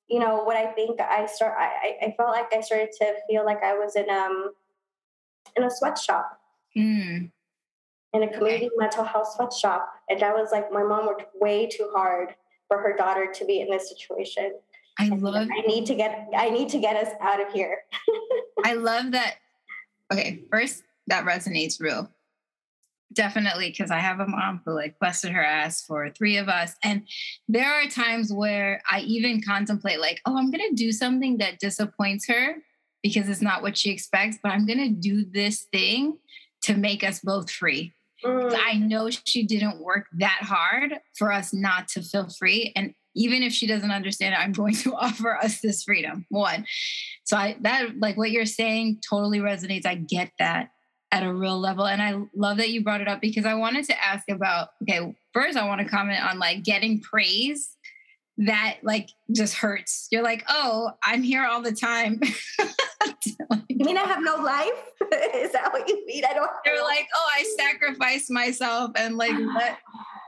you 0.08 0.18
know, 0.18 0.42
what 0.42 0.56
I 0.56 0.72
think 0.72 1.00
I 1.00 1.26
start 1.26 1.54
I, 1.56 2.06
I 2.06 2.14
felt 2.16 2.30
like 2.30 2.52
I 2.52 2.60
started 2.60 2.90
to 2.98 3.14
feel 3.28 3.44
like 3.44 3.62
I 3.62 3.74
was 3.74 3.94
in 3.94 4.10
um 4.10 4.50
in 5.56 5.62
a 5.62 5.70
sweatshop. 5.70 6.38
Mm. 6.76 7.30
In 8.12 8.22
a 8.22 8.32
community 8.32 8.70
mental 8.76 9.04
health 9.04 9.28
sweatshop. 9.34 9.88
And 10.08 10.22
I 10.22 10.32
was 10.32 10.50
like, 10.50 10.72
my 10.72 10.82
mom 10.82 11.06
worked 11.06 11.26
way 11.40 11.66
too 11.66 11.90
hard 11.94 12.34
for 12.68 12.78
her 12.78 12.96
daughter 12.96 13.30
to 13.32 13.44
be 13.44 13.60
in 13.60 13.70
this 13.70 13.88
situation. 13.88 14.54
I 14.98 15.08
love 15.08 15.48
I 15.52 15.60
need 15.66 15.86
to 15.86 15.94
get 15.94 16.28
I 16.36 16.50
need 16.50 16.68
to 16.70 16.78
get 16.78 16.96
us 16.96 17.12
out 17.20 17.40
of 17.40 17.52
here. 17.52 17.78
I 18.64 18.74
love 18.74 19.12
that. 19.12 19.36
Okay, 20.12 20.42
first 20.50 20.82
that 21.08 21.24
resonates 21.24 21.80
real 21.80 22.10
definitely 23.12 23.70
because 23.70 23.90
I 23.90 23.98
have 23.98 24.20
a 24.20 24.26
mom 24.26 24.60
who 24.64 24.74
like 24.74 24.98
busted 24.98 25.32
her 25.32 25.44
ass 25.44 25.82
for 25.82 26.10
three 26.10 26.36
of 26.36 26.48
us. 26.48 26.74
And 26.82 27.06
there 27.48 27.72
are 27.72 27.88
times 27.88 28.32
where 28.32 28.82
I 28.90 29.00
even 29.00 29.42
contemplate, 29.42 30.00
like, 30.00 30.20
oh, 30.26 30.36
I'm 30.36 30.50
going 30.50 30.68
to 30.68 30.74
do 30.74 30.92
something 30.92 31.38
that 31.38 31.58
disappoints 31.58 32.26
her 32.28 32.56
because 33.02 33.28
it's 33.28 33.42
not 33.42 33.62
what 33.62 33.76
she 33.76 33.90
expects, 33.90 34.38
but 34.42 34.52
I'm 34.52 34.66
going 34.66 34.78
to 34.78 34.88
do 34.88 35.24
this 35.24 35.66
thing 35.72 36.18
to 36.62 36.74
make 36.74 37.04
us 37.04 37.20
both 37.20 37.50
free. 37.50 37.94
Mm. 38.24 38.58
I 38.64 38.74
know 38.74 39.10
she 39.10 39.44
didn't 39.44 39.80
work 39.80 40.06
that 40.18 40.40
hard 40.42 40.98
for 41.16 41.32
us 41.32 41.52
not 41.52 41.88
to 41.88 42.02
feel 42.02 42.28
free. 42.28 42.72
And 42.74 42.94
even 43.14 43.42
if 43.42 43.52
she 43.52 43.66
doesn't 43.66 43.90
understand 43.90 44.34
it, 44.34 44.38
I'm 44.38 44.52
going 44.52 44.74
to 44.76 44.94
offer 44.96 45.36
us 45.36 45.60
this 45.60 45.84
freedom. 45.84 46.26
One. 46.28 46.66
So 47.24 47.36
I 47.36 47.56
that 47.60 47.98
like 47.98 48.16
what 48.16 48.30
you're 48.30 48.46
saying 48.46 49.00
totally 49.08 49.38
resonates. 49.38 49.86
I 49.86 49.94
get 49.94 50.30
that 50.38 50.70
at 51.12 51.22
a 51.22 51.32
real 51.32 51.58
level. 51.58 51.86
And 51.86 52.02
I 52.02 52.20
love 52.34 52.56
that 52.58 52.70
you 52.70 52.82
brought 52.82 53.00
it 53.00 53.08
up 53.08 53.20
because 53.20 53.46
I 53.46 53.54
wanted 53.54 53.86
to 53.86 54.04
ask 54.04 54.28
about 54.28 54.68
okay, 54.82 55.14
first, 55.32 55.56
I 55.56 55.66
want 55.66 55.80
to 55.80 55.86
comment 55.86 56.22
on 56.24 56.38
like 56.38 56.62
getting 56.62 57.00
praise 57.00 57.76
that 58.38 58.78
like 58.82 59.10
just 59.34 59.54
hurts. 59.54 60.08
You're 60.10 60.22
like, 60.22 60.44
oh, 60.48 60.90
I'm 61.02 61.22
here 61.22 61.46
all 61.46 61.62
the 61.62 61.72
time. 61.72 62.20
you 63.68 63.84
mean 63.84 63.96
I 63.96 64.04
have 64.04 64.22
no 64.22 64.36
life? 64.36 64.92
Is 65.34 65.52
that 65.52 65.72
what 65.72 65.88
you 65.88 66.04
mean? 66.06 66.24
I 66.24 66.34
don't. 66.34 66.50
You're 66.64 66.84
like, 66.84 67.08
oh, 67.14 67.28
I 67.34 67.54
sacrificed 67.58 68.30
myself 68.30 68.90
and 68.96 69.16
like 69.16 69.36
let 69.54 69.78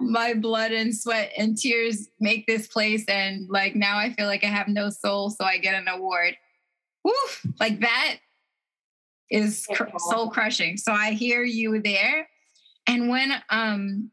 my 0.00 0.34
blood 0.34 0.72
and 0.72 0.94
sweat 0.94 1.32
and 1.36 1.56
tears 1.56 2.08
make 2.20 2.46
this 2.46 2.66
place, 2.68 3.04
and 3.08 3.48
like 3.48 3.74
now 3.74 3.98
I 3.98 4.12
feel 4.12 4.26
like 4.26 4.44
I 4.44 4.48
have 4.48 4.68
no 4.68 4.90
soul, 4.90 5.30
so 5.30 5.44
I 5.44 5.58
get 5.58 5.74
an 5.74 5.88
award. 5.88 6.36
Woo! 7.04 7.12
Like 7.60 7.80
that 7.80 8.18
is 9.30 9.66
cr- 9.74 9.84
soul 9.98 10.30
crushing. 10.30 10.76
So 10.76 10.92
I 10.92 11.12
hear 11.12 11.42
you 11.44 11.80
there. 11.82 12.28
And 12.86 13.08
when 13.08 13.32
um 13.50 14.10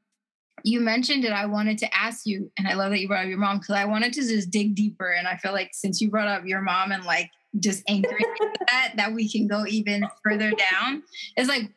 you 0.63 0.79
mentioned 0.79 1.25
it, 1.25 1.31
I 1.31 1.45
wanted 1.45 1.77
to 1.79 1.95
ask 1.95 2.25
you, 2.25 2.51
and 2.57 2.67
I 2.67 2.73
love 2.73 2.89
that 2.89 2.99
you 2.99 3.07
brought 3.07 3.25
up 3.25 3.29
your 3.29 3.37
mom 3.37 3.59
because 3.59 3.75
I 3.75 3.85
wanted 3.85 4.13
to 4.13 4.21
just 4.21 4.49
dig 4.49 4.73
deeper. 4.73 5.11
And 5.11 5.27
I 5.27 5.37
feel 5.37 5.51
like 5.51 5.69
since 5.73 6.01
you 6.01 6.09
brought 6.09 6.27
up 6.27 6.45
your 6.45 6.61
mom 6.61 6.91
and 6.91 7.05
like 7.05 7.29
just 7.59 7.83
anchoring 7.87 8.25
that, 8.71 8.93
that 8.97 9.13
we 9.13 9.29
can 9.29 9.47
go 9.47 9.65
even 9.67 10.07
further 10.23 10.51
down. 10.51 11.03
Is 11.37 11.47
like, 11.47 11.69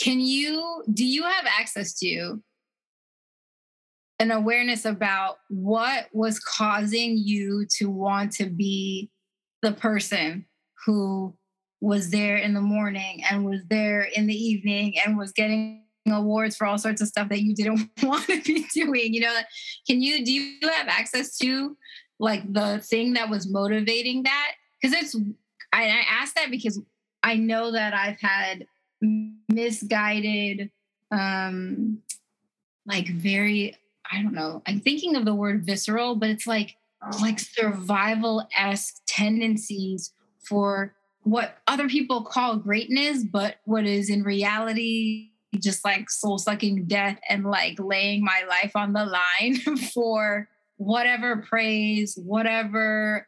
can 0.00 0.20
you 0.20 0.82
do 0.92 1.04
you 1.04 1.22
have 1.22 1.46
access 1.46 1.94
to 2.00 2.42
an 4.18 4.30
awareness 4.30 4.84
about 4.84 5.38
what 5.48 6.06
was 6.12 6.38
causing 6.38 7.16
you 7.16 7.66
to 7.78 7.88
want 7.90 8.32
to 8.32 8.46
be 8.46 9.10
the 9.62 9.72
person 9.72 10.46
who 10.84 11.36
was 11.84 12.10
there 12.10 12.36
in 12.36 12.54
the 12.54 12.60
morning 12.60 13.22
and 13.30 13.44
was 13.44 13.60
there 13.68 14.02
in 14.02 14.26
the 14.26 14.34
evening 14.34 14.94
and 15.04 15.18
was 15.18 15.32
getting 15.32 15.82
awards 16.10 16.56
for 16.56 16.66
all 16.66 16.78
sorts 16.78 17.00
of 17.00 17.08
stuff 17.08 17.28
that 17.28 17.42
you 17.42 17.54
didn't 17.54 17.88
want 18.02 18.26
to 18.26 18.40
be 18.42 18.66
doing 18.74 19.14
you 19.14 19.20
know 19.20 19.34
can 19.86 20.02
you 20.02 20.24
do 20.24 20.32
you 20.32 20.68
have 20.68 20.88
access 20.88 21.36
to 21.38 21.76
like 22.18 22.52
the 22.52 22.78
thing 22.78 23.14
that 23.14 23.28
was 23.28 23.50
motivating 23.50 24.22
that? 24.22 24.52
Because 24.80 24.96
it's 24.96 25.16
I, 25.72 25.84
I 25.84 26.04
ask 26.08 26.34
that 26.34 26.50
because 26.50 26.80
i 27.22 27.36
know 27.36 27.72
that 27.72 27.94
i've 27.94 28.20
had 28.20 28.66
misguided 29.48 30.70
um 31.10 31.98
like 32.86 33.08
very 33.08 33.76
i 34.10 34.22
don't 34.22 34.34
know 34.34 34.62
i'm 34.66 34.80
thinking 34.80 35.16
of 35.16 35.24
the 35.24 35.34
word 35.34 35.64
visceral 35.64 36.14
but 36.14 36.28
it's 36.28 36.46
like 36.46 36.76
like 37.20 37.38
survival-esque 37.38 39.02
tendencies 39.06 40.12
for 40.38 40.94
what 41.24 41.58
other 41.66 41.88
people 41.88 42.22
call 42.22 42.56
greatness, 42.56 43.24
but 43.24 43.56
what 43.64 43.86
is 43.86 44.10
in 44.10 44.22
reality 44.22 45.30
just 45.60 45.84
like 45.84 46.10
soul 46.10 46.38
sucking 46.38 46.84
death 46.86 47.18
and 47.28 47.44
like 47.44 47.78
laying 47.78 48.24
my 48.24 48.44
life 48.48 48.72
on 48.74 48.92
the 48.92 49.04
line 49.04 49.56
for 49.94 50.48
whatever 50.76 51.38
praise, 51.48 52.16
whatever 52.16 53.26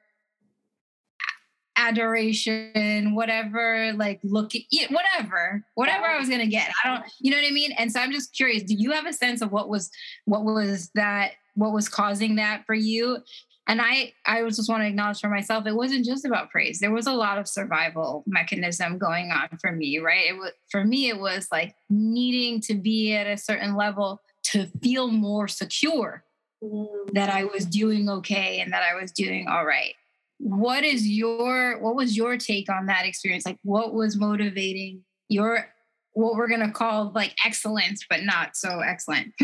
adoration, 1.79 3.15
whatever, 3.15 3.93
like 3.95 4.19
look 4.25 4.53
whatever, 4.91 5.65
whatever 5.75 6.07
I 6.07 6.19
was 6.19 6.29
gonna 6.29 6.47
get. 6.47 6.71
I 6.85 6.89
don't, 6.89 7.05
you 7.21 7.31
know 7.31 7.37
what 7.37 7.47
I 7.47 7.53
mean? 7.53 7.73
And 7.73 7.93
so 7.93 8.01
I'm 8.01 8.13
just 8.13 8.35
curious, 8.35 8.63
do 8.63 8.75
you 8.75 8.93
have 8.93 9.07
a 9.07 9.13
sense 9.13 9.43
of 9.43 9.53
what 9.53 9.69
was 9.69 9.91
what 10.25 10.45
was 10.45 10.91
that 10.95 11.33
what 11.55 11.73
was 11.73 11.89
causing 11.89 12.37
that 12.37 12.65
for 12.67 12.75
you? 12.75 13.19
And 13.67 13.81
i 13.81 14.13
i 14.25 14.43
just 14.45 14.69
want 14.69 14.83
to 14.83 14.87
acknowledge 14.87 15.21
for 15.21 15.29
myself 15.29 15.67
it 15.67 15.75
wasn't 15.75 16.05
just 16.05 16.25
about 16.25 16.51
praise. 16.51 16.79
There 16.79 16.93
was 16.93 17.07
a 17.07 17.13
lot 17.13 17.39
of 17.39 17.49
survival 17.49 18.25
mechanism 18.27 18.99
going 18.99 19.31
on 19.31 19.49
for 19.61 19.73
me 19.73 19.99
right? 19.99 20.27
It 20.29 20.37
was 20.39 20.53
for 20.71 20.85
me 20.85 21.09
it 21.09 21.19
was 21.19 21.49
like 21.51 21.75
needing 21.91 22.61
to 22.63 22.75
be 22.75 23.15
at 23.15 23.27
a 23.27 23.37
certain 23.37 23.77
level 23.77 24.21
to 24.45 24.67
feel 24.83 25.09
more 25.09 25.49
secure 25.49 26.25
mm-hmm. 26.63 27.13
that 27.15 27.31
i 27.31 27.45
was 27.45 27.65
doing 27.67 28.09
okay 28.09 28.61
and 28.61 28.73
that 28.73 28.83
i 28.83 28.95
was 29.01 29.13
doing 29.13 29.49
all 29.49 29.67
right. 29.67 29.95
What 30.39 30.85
is 30.85 31.09
your 31.09 31.79
what 31.81 31.97
was 31.97 32.17
your 32.17 32.37
take 32.37 32.69
on 32.69 32.87
that 32.87 33.07
experience? 33.07 33.47
Like 33.47 33.59
what 33.63 33.95
was 33.95 34.17
motivating 34.17 35.03
your 35.29 35.67
what 36.13 36.35
we're 36.35 36.49
going 36.49 36.61
to 36.61 36.71
call 36.71 37.13
like 37.15 37.35
excellence 37.45 38.05
but 38.09 38.23
not 38.23 38.57
so 38.57 38.81
excellent? 38.81 39.33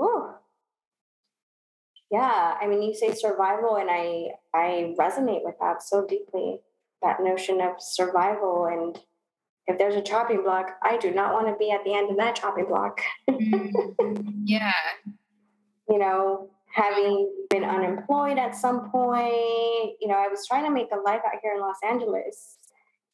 Ooh, 0.00 0.23
yeah 2.10 2.56
i 2.60 2.66
mean 2.66 2.82
you 2.82 2.94
say 2.94 3.12
survival 3.12 3.76
and 3.76 3.90
i 3.90 4.28
i 4.54 4.94
resonate 4.98 5.44
with 5.44 5.54
that 5.60 5.82
so 5.82 6.06
deeply 6.06 6.60
that 7.02 7.22
notion 7.22 7.60
of 7.60 7.72
survival 7.78 8.66
and 8.66 9.00
if 9.66 9.78
there's 9.78 9.94
a 9.94 10.02
chopping 10.02 10.42
block 10.42 10.76
i 10.82 10.96
do 10.96 11.10
not 11.12 11.32
want 11.32 11.46
to 11.46 11.56
be 11.58 11.70
at 11.70 11.84
the 11.84 11.94
end 11.94 12.10
of 12.10 12.16
that 12.16 12.34
chopping 12.34 12.66
block. 12.66 13.00
Mm, 13.30 13.70
yeah. 14.44 14.72
You 15.88 15.98
know 15.98 16.50
having 16.72 17.30
been 17.50 17.62
unemployed 17.62 18.36
at 18.36 18.54
some 18.54 18.90
point 18.90 19.94
you 20.00 20.08
know 20.08 20.16
i 20.16 20.26
was 20.28 20.46
trying 20.46 20.64
to 20.64 20.70
make 20.70 20.88
a 20.92 20.96
life 20.96 21.20
out 21.24 21.38
here 21.42 21.54
in 21.54 21.60
los 21.60 21.76
angeles 21.88 22.58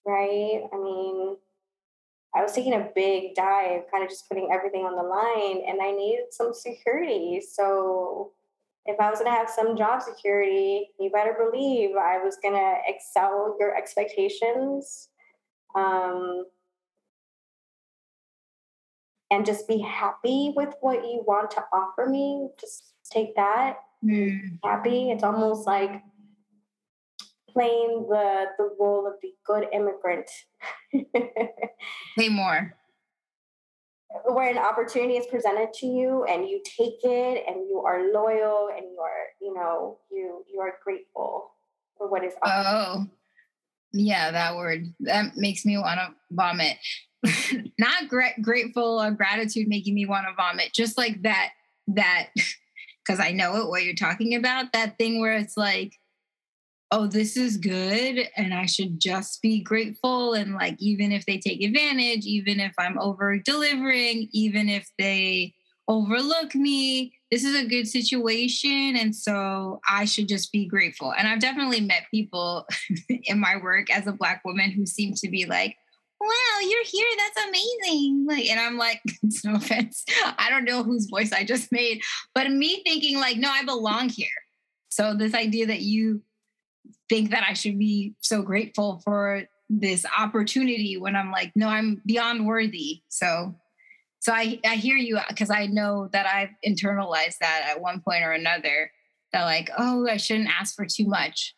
right? 0.07 0.63
I 0.73 0.77
mean 0.77 1.37
I 2.35 2.43
was 2.43 2.53
taking 2.53 2.75
a 2.75 2.89
big 2.95 3.35
dive, 3.35 3.83
kind 3.91 4.05
of 4.05 4.09
just 4.09 4.29
putting 4.29 4.51
everything 4.53 4.83
on 4.83 4.95
the 4.95 5.03
line, 5.03 5.65
and 5.69 5.83
I 5.83 5.91
needed 5.91 6.27
some 6.31 6.55
security. 6.55 7.41
So 7.41 8.31
if 8.87 8.99
I 8.99 9.11
was 9.11 9.21
going 9.21 9.31
to 9.31 9.37
have 9.37 9.51
some 9.51 9.77
job 9.77 10.03
security, 10.03 10.89
you 10.99 11.11
better 11.11 11.37
believe 11.39 11.91
I 11.97 12.19
was 12.19 12.39
going 12.43 12.55
to 12.55 12.75
excel 12.87 13.57
your 13.61 13.77
expectations. 13.77 15.09
Um, 15.75 16.45
and 19.31 19.47
just 19.47 19.69
be 19.69 19.79
happy 19.79 20.53
with 20.57 20.75
what 20.81 21.05
you 21.05 21.23
want 21.27 21.51
to 21.53 21.65
offer 21.73 22.07
me. 22.09 22.49
Just 22.61 22.95
take 23.11 23.37
that. 23.37 23.77
Mm. 24.05 24.59
Happy. 24.65 25.11
It's 25.11 25.23
almost 25.23 25.67
like 25.67 26.03
playing 27.53 28.07
the 28.09 28.47
the 28.59 28.71
role 28.79 29.07
of 29.07 29.15
the 29.23 29.33
good 29.47 29.67
immigrant. 29.73 30.31
Say 32.19 32.29
more. 32.29 32.75
Where 34.27 34.51
an 34.51 34.59
opportunity 34.59 35.17
is 35.17 35.27
presented 35.27 35.73
to 35.75 35.87
you 35.87 36.25
and 36.25 36.49
you 36.49 36.61
take 36.65 36.99
it 37.05 37.45
and 37.47 37.69
you 37.69 37.83
are 37.87 38.13
loyal 38.13 38.69
and 38.77 38.85
you 38.85 38.99
are, 39.01 39.27
you 39.41 39.55
know, 39.55 39.99
you 40.11 40.45
you 40.53 40.61
are 40.61 40.75
grateful 40.83 41.53
for 41.97 42.09
what 42.11 42.25
is. 42.25 42.33
Oh. 42.45 43.07
Yeah, 43.93 44.31
that 44.31 44.57
word. 44.57 44.93
That 45.01 45.37
makes 45.37 45.65
me 45.65 45.77
want 45.79 46.01
to 46.01 46.15
vomit. 46.31 46.77
Not 47.79 48.09
gra- 48.09 48.41
grateful 48.41 49.01
or 49.01 49.11
gratitude 49.11 49.69
making 49.69 49.95
me 49.95 50.07
want 50.07 50.27
to 50.29 50.35
vomit. 50.35 50.73
Just 50.73 50.97
like 50.97 51.23
that 51.23 51.51
that 51.89 52.29
because 53.05 53.21
I 53.21 53.33
know 53.33 53.57
it 53.57 53.69
what 53.69 53.85
you're 53.85 53.95
talking 53.95 54.35
about, 54.35 54.73
that 54.73 54.99
thing 54.99 55.21
where 55.21 55.35
it's 55.35 55.57
like 55.57 56.00
oh, 56.93 57.07
this 57.07 57.37
is 57.37 57.57
good. 57.57 58.29
And 58.37 58.53
I 58.53 58.67
should 58.67 58.99
just 58.99 59.41
be 59.43 59.61
grateful. 59.61 60.35
And 60.35 60.55
like, 60.55 60.77
even 60.79 61.13
if 61.13 61.25
they 61.25 61.39
take 61.39 61.63
advantage, 61.63 62.25
even 62.27 62.59
if 62.59 62.73
I'm 62.79 62.99
over 62.99 63.39
delivering, 63.39 64.29
even 64.33 64.69
if 64.69 64.91
they 64.99 65.55
overlook 65.87 66.55
me, 66.55 67.13
this 67.31 67.45
is 67.45 67.55
a 67.55 67.69
good 67.69 67.87
situation. 67.87 68.97
And 68.97 69.15
so 69.15 69.81
I 69.89 70.05
should 70.05 70.29
just 70.29 70.51
be 70.53 70.67
grateful. 70.67 71.13
And 71.13 71.29
I've 71.29 71.41
definitely 71.41 71.81
met 71.81 72.05
people 72.11 72.67
in 73.09 73.39
my 73.39 73.57
work 73.57 73.91
as 73.91 74.07
a 74.07 74.13
Black 74.13 74.43
woman 74.45 74.71
who 74.71 74.85
seem 74.87 75.15
to 75.15 75.29
be 75.29 75.47
like, 75.47 75.77
wow, 76.21 76.61
you're 76.61 76.85
here. 76.85 77.07
That's 77.17 77.49
amazing. 77.49 78.27
Like, 78.29 78.47
and 78.51 78.61
I'm 78.61 78.77
like, 78.77 79.01
no 79.45 79.55
offense. 79.55 80.05
I 80.39 80.51
don't 80.51 80.65
know 80.65 80.83
whose 80.83 81.07
voice 81.07 81.33
I 81.33 81.45
just 81.45 81.73
made, 81.73 82.03
but 82.35 82.51
me 82.51 82.83
thinking 82.85 83.19
like, 83.19 83.37
no, 83.37 83.51
I 83.51 83.65
belong 83.65 84.09
here. 84.09 84.29
So 84.91 85.15
this 85.15 85.35
idea 85.35 85.67
that 85.67 85.83
you 85.83 86.23
think 87.11 87.33
that 87.33 87.45
I 87.47 87.55
should 87.55 87.79
be 87.79 88.15
so 88.21 88.41
grateful 88.41 89.03
for 89.05 89.43
this 89.69 90.07
opportunity 90.17 90.97
when 90.97 91.17
I'm 91.17 91.33
like, 91.33 91.53
no, 91.57 91.69
I'm 91.69 92.01
beyond 92.07 92.47
worthy. 92.47 93.03
So, 93.09 93.57
so 94.21 94.33
I, 94.33 94.61
I 94.65 94.77
hear 94.77 94.97
you 94.97 95.19
because 95.29 95.51
I 95.51 95.67
know 95.67 96.09
that 96.13 96.27
I've 96.27 96.51
internalized 96.65 97.39
that 97.41 97.67
at 97.69 97.83
one 97.83 98.01
point 98.01 98.25
or 98.25 98.33
another 98.33 98.93
that 99.33 99.45
like, 99.45 99.71
oh, 99.77 100.09
I 100.09 100.19
shouldn't 100.19 100.49
ask 100.49 100.75
for 100.75 100.87
too 100.87 101.07
much 101.07 101.55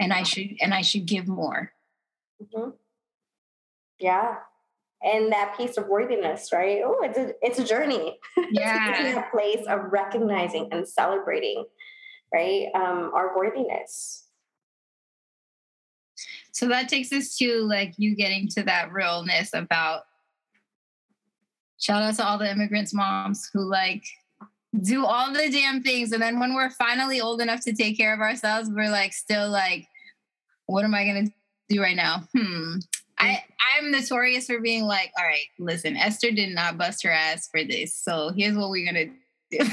and 0.00 0.12
I 0.12 0.24
should, 0.24 0.48
and 0.60 0.74
I 0.74 0.82
should 0.82 1.06
give 1.06 1.28
more. 1.28 1.72
Mm-hmm. 2.42 2.70
Yeah. 4.00 4.34
And 5.02 5.32
that 5.32 5.56
piece 5.56 5.76
of 5.76 5.86
worthiness, 5.86 6.50
right? 6.52 6.80
Oh, 6.84 6.98
it's 7.02 7.18
a, 7.18 7.32
it's 7.40 7.58
a 7.60 7.64
journey. 7.64 8.18
Yeah. 8.50 8.96
it's 9.00 9.16
a 9.16 9.30
place 9.30 9.64
of 9.68 9.92
recognizing 9.92 10.68
and 10.72 10.88
celebrating, 10.88 11.66
right? 12.32 12.66
Um, 12.74 13.12
our 13.14 13.36
worthiness 13.36 14.27
so 16.58 16.66
that 16.68 16.88
takes 16.88 17.12
us 17.12 17.36
to 17.36 17.62
like 17.62 17.94
you 17.98 18.16
getting 18.16 18.48
to 18.48 18.62
that 18.64 18.92
realness 18.92 19.50
about 19.54 20.02
shout 21.78 22.02
out 22.02 22.16
to 22.16 22.26
all 22.26 22.38
the 22.38 22.50
immigrants 22.50 22.92
moms 22.92 23.48
who 23.52 23.60
like 23.60 24.02
do 24.82 25.04
all 25.06 25.32
the 25.32 25.48
damn 25.50 25.82
things 25.82 26.12
and 26.12 26.20
then 26.20 26.40
when 26.40 26.54
we're 26.54 26.70
finally 26.70 27.20
old 27.20 27.40
enough 27.40 27.60
to 27.60 27.72
take 27.72 27.96
care 27.96 28.12
of 28.12 28.20
ourselves 28.20 28.68
we're 28.72 28.90
like 28.90 29.12
still 29.12 29.48
like 29.48 29.86
what 30.66 30.84
am 30.84 30.94
i 30.94 31.04
going 31.04 31.26
to 31.26 31.32
do 31.68 31.80
right 31.80 31.96
now 31.96 32.24
hmm 32.36 32.76
I, 33.20 33.42
I'm 33.76 33.90
notorious 33.90 34.46
for 34.46 34.60
being 34.60 34.84
like, 34.84 35.10
all 35.18 35.24
right, 35.24 35.46
listen, 35.58 35.96
Esther 35.96 36.30
did 36.30 36.54
not 36.54 36.78
bust 36.78 37.02
her 37.02 37.10
ass 37.10 37.48
for 37.50 37.64
this. 37.64 37.92
So 37.92 38.30
here's 38.30 38.56
what 38.56 38.70
we're 38.70 38.86
gonna 38.86 39.06
do. 39.50 39.58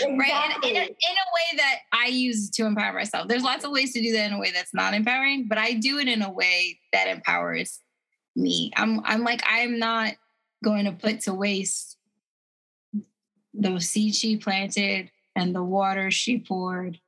Exactly. 0.00 0.18
Right. 0.18 0.62
In, 0.62 0.70
in, 0.70 0.76
a, 0.76 0.84
in, 0.84 0.86
a, 0.86 1.28
way 1.34 1.56
that 1.56 1.76
I 1.92 2.06
use 2.06 2.50
to 2.50 2.66
empower 2.66 2.92
myself. 2.92 3.28
There's 3.28 3.42
lots 3.42 3.64
of 3.64 3.70
ways 3.70 3.92
to 3.92 4.00
do 4.00 4.12
that 4.12 4.26
in 4.26 4.32
a 4.32 4.38
way 4.38 4.50
that's 4.52 4.74
not 4.74 4.94
empowering, 4.94 5.46
but 5.48 5.58
I 5.58 5.74
do 5.74 5.98
it 5.98 6.08
in 6.08 6.22
a 6.22 6.30
way 6.30 6.78
that 6.92 7.08
empowers 7.08 7.80
me. 8.36 8.72
I'm 8.76 9.00
I'm 9.04 9.22
like, 9.22 9.42
I'm 9.46 9.78
not 9.78 10.14
going 10.62 10.84
to 10.84 10.92
put 10.92 11.20
to 11.22 11.34
waste 11.34 11.96
those 13.52 13.88
seeds 13.88 14.18
she 14.18 14.36
planted 14.36 15.10
and 15.34 15.54
the 15.54 15.62
water 15.62 16.10
she 16.10 16.38
poured. 16.38 16.98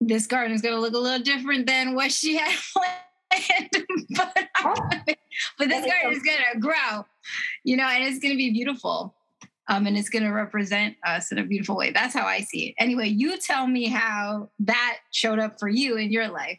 This 0.00 0.26
garden 0.26 0.54
is 0.54 0.62
going 0.62 0.74
to 0.74 0.80
look 0.80 0.94
a 0.94 0.98
little 0.98 1.22
different 1.22 1.66
than 1.66 1.94
what 1.94 2.10
she 2.10 2.36
had 2.38 2.58
planned, 2.72 3.86
but, 4.16 4.34
but 5.58 5.68
this 5.68 5.86
garden 5.86 6.12
is 6.12 6.22
going 6.22 6.38
to 6.52 6.58
grow, 6.58 7.06
you 7.64 7.76
know, 7.76 7.86
and 7.86 8.04
it's 8.04 8.18
going 8.18 8.32
to 8.32 8.38
be 8.38 8.50
beautiful 8.50 9.14
um, 9.68 9.86
and 9.86 9.96
it's 9.96 10.08
going 10.08 10.24
to 10.24 10.30
represent 10.30 10.96
us 11.06 11.30
in 11.30 11.38
a 11.38 11.44
beautiful 11.44 11.76
way. 11.76 11.92
That's 11.92 12.14
how 12.14 12.26
I 12.26 12.40
see 12.40 12.68
it. 12.68 12.74
Anyway, 12.78 13.08
you 13.08 13.38
tell 13.38 13.66
me 13.66 13.88
how 13.88 14.50
that 14.60 14.98
showed 15.12 15.38
up 15.38 15.58
for 15.58 15.68
you 15.68 15.96
in 15.96 16.10
your 16.10 16.28
life. 16.28 16.58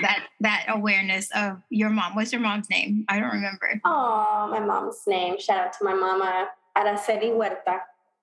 That 0.00 0.26
that 0.40 0.66
awareness 0.68 1.28
of 1.34 1.60
your 1.68 1.90
mom. 1.90 2.14
What's 2.14 2.32
your 2.32 2.40
mom's 2.40 2.70
name? 2.70 3.04
I 3.08 3.18
don't 3.18 3.32
remember. 3.32 3.80
Oh, 3.84 4.48
my 4.48 4.60
mom's 4.60 5.02
name. 5.08 5.40
Shout 5.40 5.58
out 5.58 5.72
to 5.74 5.84
my 5.84 5.92
mama, 5.92 6.48
Araceli 6.78 7.34
Huerta. 7.34 7.80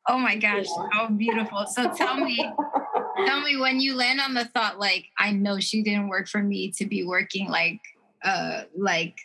Oh 0.07 0.17
my 0.17 0.37
gosh, 0.37 0.65
yeah. 0.65 0.87
how 0.93 1.07
beautiful. 1.09 1.65
So 1.67 1.91
tell 1.93 2.15
me, 2.15 2.37
tell 3.25 3.41
me 3.41 3.57
when 3.57 3.81
you 3.81 3.93
land 3.93 4.21
on 4.21 4.33
the 4.33 4.45
thought, 4.45 4.79
like, 4.79 5.07
I 5.19 5.31
know 5.31 5.59
she 5.59 5.83
didn't 5.83 6.07
work 6.07 6.29
for 6.29 6.41
me 6.41 6.71
to 6.77 6.85
be 6.85 7.03
working 7.03 7.49
like 7.49 7.81
uh 8.23 8.63
like 8.75 9.19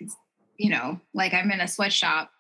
you 0.59 0.70
know, 0.70 1.00
like 1.14 1.35
I'm 1.35 1.50
in 1.50 1.61
a 1.61 1.68
sweatshop 1.68 2.30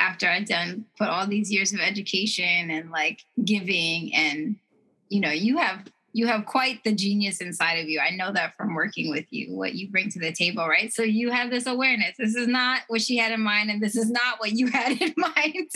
after 0.00 0.28
I'd 0.28 0.46
done 0.46 0.86
put 0.98 1.08
all 1.08 1.26
these 1.26 1.52
years 1.52 1.72
of 1.72 1.80
education 1.80 2.70
and 2.70 2.90
like 2.90 3.20
giving 3.44 4.14
and 4.14 4.56
you 5.08 5.20
know 5.20 5.30
you 5.30 5.58
have 5.58 5.86
you 6.12 6.26
have 6.26 6.44
quite 6.44 6.82
the 6.82 6.92
genius 6.92 7.40
inside 7.40 7.74
of 7.74 7.88
you. 7.88 8.00
I 8.00 8.10
know 8.10 8.32
that 8.32 8.56
from 8.56 8.74
working 8.74 9.10
with 9.10 9.26
you, 9.30 9.54
what 9.54 9.74
you 9.74 9.88
bring 9.90 10.10
to 10.10 10.18
the 10.18 10.32
table, 10.32 10.66
right? 10.66 10.92
So 10.92 11.02
you 11.02 11.30
have 11.30 11.50
this 11.50 11.66
awareness. 11.66 12.16
This 12.18 12.34
is 12.34 12.48
not 12.48 12.80
what 12.88 13.00
she 13.00 13.16
had 13.16 13.30
in 13.30 13.40
mind, 13.40 13.70
and 13.70 13.80
this 13.80 13.94
is 13.94 14.10
not 14.10 14.40
what 14.40 14.50
you 14.50 14.66
had 14.72 15.00
in 15.00 15.14
mind. 15.16 15.70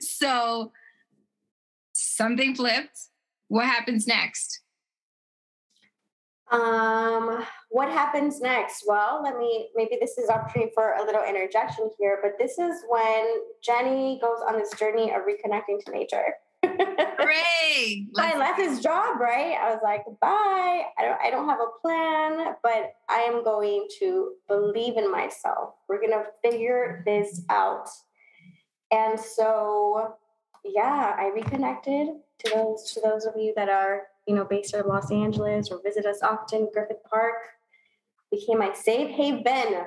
so 0.00 0.72
something 1.92 2.54
flipped. 2.54 2.98
What 3.48 3.66
happens 3.66 4.06
next? 4.06 4.60
Um, 6.50 7.44
what 7.68 7.88
happens 7.88 8.40
next? 8.40 8.84
Well, 8.86 9.20
let 9.22 9.36
me 9.36 9.68
maybe 9.74 9.96
this 10.00 10.18
is 10.18 10.30
opportunity 10.30 10.70
for 10.74 10.94
a 10.94 11.04
little 11.04 11.22
interjection 11.22 11.90
here, 11.98 12.18
but 12.22 12.32
this 12.38 12.58
is 12.58 12.84
when 12.88 13.26
Jenny 13.62 14.18
goes 14.20 14.38
on 14.48 14.58
this 14.58 14.70
journey 14.78 15.10
of 15.10 15.22
reconnecting 15.22 15.84
to 15.84 15.92
nature. 15.92 16.34
Hooray! 16.64 18.06
I 18.16 18.36
left 18.36 18.60
his 18.60 18.80
job, 18.80 19.20
right? 19.20 19.56
I 19.60 19.70
was 19.70 19.80
like, 19.82 20.04
bye. 20.20 20.82
I 20.98 21.02
don't 21.02 21.20
I 21.20 21.30
don't 21.30 21.48
have 21.48 21.58
a 21.60 21.80
plan, 21.80 22.54
but 22.62 22.92
I 23.08 23.20
am 23.20 23.42
going 23.42 23.88
to 23.98 24.32
believe 24.48 24.96
in 24.96 25.10
myself. 25.10 25.74
We're 25.88 26.00
gonna 26.00 26.24
figure 26.42 27.02
this 27.04 27.42
out. 27.50 27.88
And 28.92 29.18
so 29.18 30.14
yeah, 30.64 31.16
I 31.18 31.30
reconnected 31.34 32.08
to 32.44 32.50
those 32.54 32.92
to 32.92 33.00
those 33.00 33.26
of 33.26 33.34
you 33.36 33.52
that 33.56 33.68
are 33.68 34.02
you 34.26 34.34
know, 34.34 34.44
based 34.44 34.74
out 34.74 34.80
of 34.80 34.86
Los 34.86 35.10
Angeles 35.10 35.70
or 35.70 35.80
visit 35.82 36.04
us 36.04 36.20
often, 36.22 36.68
Griffith 36.72 37.02
Park 37.08 37.34
became 38.30 38.58
my 38.58 38.72
safe 38.72 39.10
haven, 39.10 39.84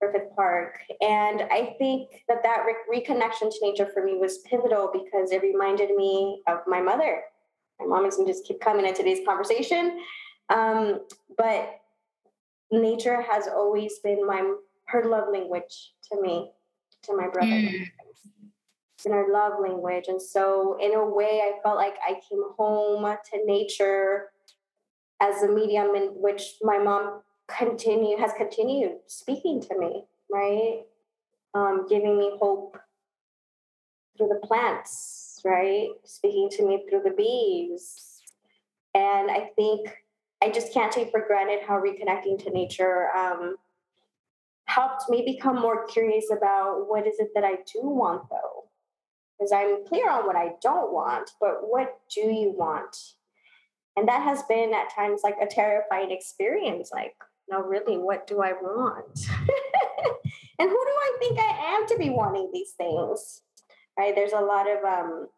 Griffith 0.00 0.28
Park. 0.36 0.78
And 1.00 1.42
I 1.50 1.74
think 1.78 2.24
that 2.28 2.42
that 2.42 2.64
re- 2.66 3.00
reconnection 3.00 3.50
to 3.50 3.58
nature 3.62 3.88
for 3.92 4.04
me 4.04 4.16
was 4.16 4.38
pivotal 4.38 4.90
because 4.92 5.32
it 5.32 5.42
reminded 5.42 5.90
me 5.94 6.42
of 6.46 6.58
my 6.66 6.80
mother. 6.80 7.22
My 7.78 7.86
mom 7.86 8.06
is 8.06 8.16
going 8.16 8.26
to 8.26 8.32
just 8.32 8.46
keep 8.46 8.60
coming 8.60 8.86
in 8.86 8.94
today's 8.94 9.26
conversation. 9.26 10.00
Um, 10.48 11.00
but 11.36 11.80
nature 12.70 13.20
has 13.22 13.48
always 13.48 13.98
been 14.02 14.26
my 14.26 14.54
her 14.86 15.04
love 15.04 15.28
language 15.32 15.92
to 16.10 16.20
me, 16.20 16.50
to 17.04 17.16
my 17.16 17.28
brother. 17.28 17.50
Mm 17.50 17.86
in 19.04 19.12
our 19.12 19.32
love 19.32 19.54
language. 19.60 20.06
And 20.08 20.20
so, 20.20 20.76
in 20.80 20.94
a 20.94 21.04
way, 21.04 21.42
I 21.42 21.52
felt 21.62 21.76
like 21.76 21.94
I 22.06 22.14
came 22.28 22.42
home 22.56 23.04
to 23.04 23.46
nature 23.46 24.30
as 25.20 25.42
a 25.42 25.48
medium 25.48 25.94
in 25.94 26.08
which 26.14 26.54
my 26.62 26.78
mom 26.78 27.22
continue 27.58 28.16
has 28.18 28.32
continued 28.36 28.96
speaking 29.06 29.60
to 29.62 29.78
me, 29.78 30.04
right? 30.30 30.82
Um, 31.54 31.86
giving 31.88 32.18
me 32.18 32.32
hope 32.40 32.78
through 34.16 34.28
the 34.28 34.46
plants, 34.46 35.40
right? 35.44 35.88
Speaking 36.04 36.48
to 36.52 36.66
me 36.66 36.84
through 36.88 37.02
the 37.04 37.14
bees. 37.16 38.22
And 38.94 39.30
I 39.30 39.50
think 39.56 39.96
I 40.42 40.50
just 40.50 40.72
can't 40.72 40.92
take 40.92 41.10
for 41.10 41.24
granted 41.26 41.60
how 41.66 41.80
reconnecting 41.80 42.42
to 42.44 42.50
nature 42.50 43.08
um, 43.16 43.56
helped 44.66 45.08
me 45.08 45.22
become 45.24 45.56
more 45.60 45.86
curious 45.86 46.26
about 46.30 46.88
what 46.88 47.06
is 47.06 47.18
it 47.18 47.30
that 47.34 47.44
I 47.44 47.56
do 47.72 47.82
want, 47.82 48.28
though 48.30 48.60
because 49.40 49.52
I'm 49.52 49.86
clear 49.86 50.08
on 50.10 50.26
what 50.26 50.36
I 50.36 50.52
don't 50.62 50.92
want, 50.92 51.30
but 51.40 51.60
what 51.62 52.00
do 52.14 52.20
you 52.20 52.52
want? 52.54 53.14
And 53.96 54.06
that 54.06 54.22
has 54.22 54.42
been 54.44 54.74
at 54.74 54.94
times 54.94 55.22
like 55.24 55.36
a 55.40 55.46
terrifying 55.46 56.10
experience. 56.10 56.90
Like, 56.92 57.14
no, 57.50 57.62
really, 57.62 57.98
what 57.98 58.26
do 58.26 58.42
I 58.42 58.52
want? 58.52 59.26
and 60.58 60.70
who 60.70 60.76
do 60.76 60.94
I 60.94 61.16
think 61.18 61.38
I 61.38 61.76
am 61.76 61.86
to 61.88 61.96
be 61.98 62.10
wanting 62.10 62.50
these 62.52 62.72
things? 62.72 63.42
Right? 63.98 64.14
There's 64.14 64.32
a 64.32 64.40
lot 64.40 64.66
of 64.70 64.84
um, 64.84 65.28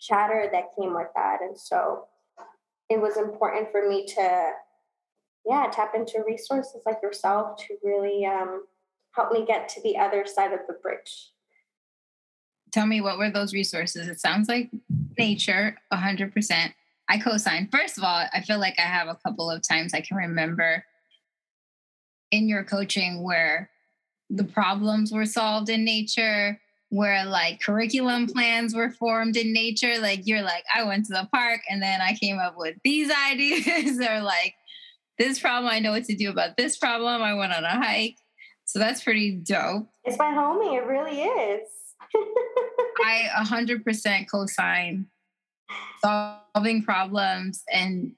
chatter 0.00 0.48
that 0.52 0.74
came 0.78 0.94
with 0.94 1.08
that. 1.14 1.38
And 1.40 1.58
so 1.58 2.06
it 2.90 3.00
was 3.00 3.16
important 3.16 3.70
for 3.70 3.88
me 3.88 4.06
to, 4.06 4.50
yeah, 5.46 5.68
tap 5.72 5.92
into 5.94 6.22
resources 6.26 6.82
like 6.84 6.98
yourself 7.02 7.58
to 7.66 7.76
really 7.84 8.26
um, 8.26 8.64
help 9.12 9.32
me 9.32 9.44
get 9.46 9.68
to 9.70 9.82
the 9.82 9.96
other 9.96 10.26
side 10.26 10.52
of 10.52 10.60
the 10.66 10.74
bridge. 10.82 11.30
Tell 12.72 12.86
me 12.86 13.00
what 13.00 13.18
were 13.18 13.30
those 13.30 13.54
resources? 13.54 14.08
It 14.08 14.20
sounds 14.20 14.48
like 14.48 14.70
nature, 15.18 15.76
100%. 15.92 16.72
I 17.10 17.18
co-sign. 17.18 17.68
First 17.72 17.96
of 17.96 18.04
all, 18.04 18.26
I 18.32 18.42
feel 18.42 18.58
like 18.58 18.74
I 18.78 18.82
have 18.82 19.08
a 19.08 19.18
couple 19.24 19.50
of 19.50 19.66
times 19.66 19.94
I 19.94 20.02
can 20.02 20.18
remember 20.18 20.84
in 22.30 22.48
your 22.48 22.64
coaching 22.64 23.22
where 23.22 23.70
the 24.30 24.44
problems 24.44 25.12
were 25.12 25.26
solved 25.26 25.68
in 25.68 25.84
nature, 25.84 26.60
where 26.90 27.24
like 27.24 27.60
curriculum 27.60 28.26
plans 28.26 28.74
were 28.74 28.90
formed 28.90 29.36
in 29.36 29.52
nature. 29.52 29.98
Like 29.98 30.26
you're 30.26 30.42
like, 30.42 30.64
I 30.74 30.84
went 30.84 31.06
to 31.06 31.12
the 31.12 31.28
park 31.32 31.60
and 31.68 31.82
then 31.82 32.00
I 32.00 32.14
came 32.14 32.38
up 32.38 32.54
with 32.56 32.76
these 32.84 33.10
ideas, 33.30 33.98
or 33.98 34.20
like 34.20 34.54
this 35.18 35.38
problem, 35.38 35.72
I 35.72 35.80
know 35.80 35.92
what 35.92 36.04
to 36.04 36.16
do 36.16 36.30
about 36.30 36.56
this 36.56 36.76
problem. 36.76 37.22
I 37.22 37.34
went 37.34 37.52
on 37.52 37.64
a 37.64 37.76
hike. 37.76 38.16
So 38.64 38.78
that's 38.78 39.02
pretty 39.02 39.32
dope. 39.32 39.88
It's 40.04 40.18
my 40.18 40.26
homie. 40.26 40.76
It 40.76 40.86
really 40.86 41.22
is. 41.22 41.68
I 43.04 43.28
100% 43.38 44.26
co-sign 44.30 45.06
solving 46.00 46.82
problems 46.82 47.62
and 47.72 48.12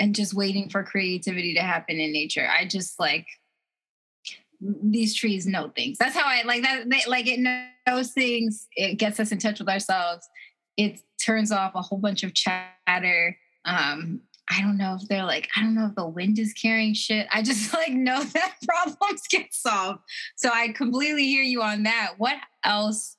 and 0.00 0.14
just 0.14 0.32
waiting 0.32 0.68
for 0.68 0.84
creativity 0.84 1.54
to 1.54 1.60
happen 1.60 1.98
in 1.98 2.12
nature. 2.12 2.48
I 2.48 2.66
just 2.66 3.00
like 3.00 3.26
these 4.60 5.14
trees 5.14 5.46
know 5.46 5.70
things. 5.74 5.98
That's 5.98 6.16
how 6.16 6.26
I 6.26 6.42
like 6.44 6.62
that. 6.62 6.88
They, 6.88 7.02
like 7.06 7.26
it 7.26 7.40
knows 7.86 8.12
things. 8.12 8.66
It 8.72 8.96
gets 8.96 9.20
us 9.20 9.32
in 9.32 9.38
touch 9.38 9.58
with 9.58 9.68
ourselves. 9.68 10.28
It 10.76 11.00
turns 11.24 11.52
off 11.52 11.74
a 11.74 11.82
whole 11.82 11.98
bunch 11.98 12.22
of 12.22 12.34
chatter. 12.34 13.36
Um, 13.64 14.20
I 14.50 14.62
don't 14.62 14.78
know 14.78 14.96
if 15.00 15.06
they're 15.08 15.24
like, 15.24 15.48
I 15.56 15.60
don't 15.60 15.74
know 15.74 15.86
if 15.86 15.94
the 15.94 16.08
wind 16.08 16.38
is 16.38 16.52
carrying 16.54 16.94
shit. 16.94 17.26
I 17.30 17.42
just 17.42 17.72
like 17.74 17.92
know 17.92 18.22
that 18.34 18.54
problems 18.66 19.22
get 19.30 19.52
solved. 19.52 20.00
So 20.36 20.50
I 20.52 20.68
completely 20.68 21.26
hear 21.26 21.42
you 21.42 21.62
on 21.62 21.84
that. 21.84 22.14
What 22.18 22.36
else 22.64 23.16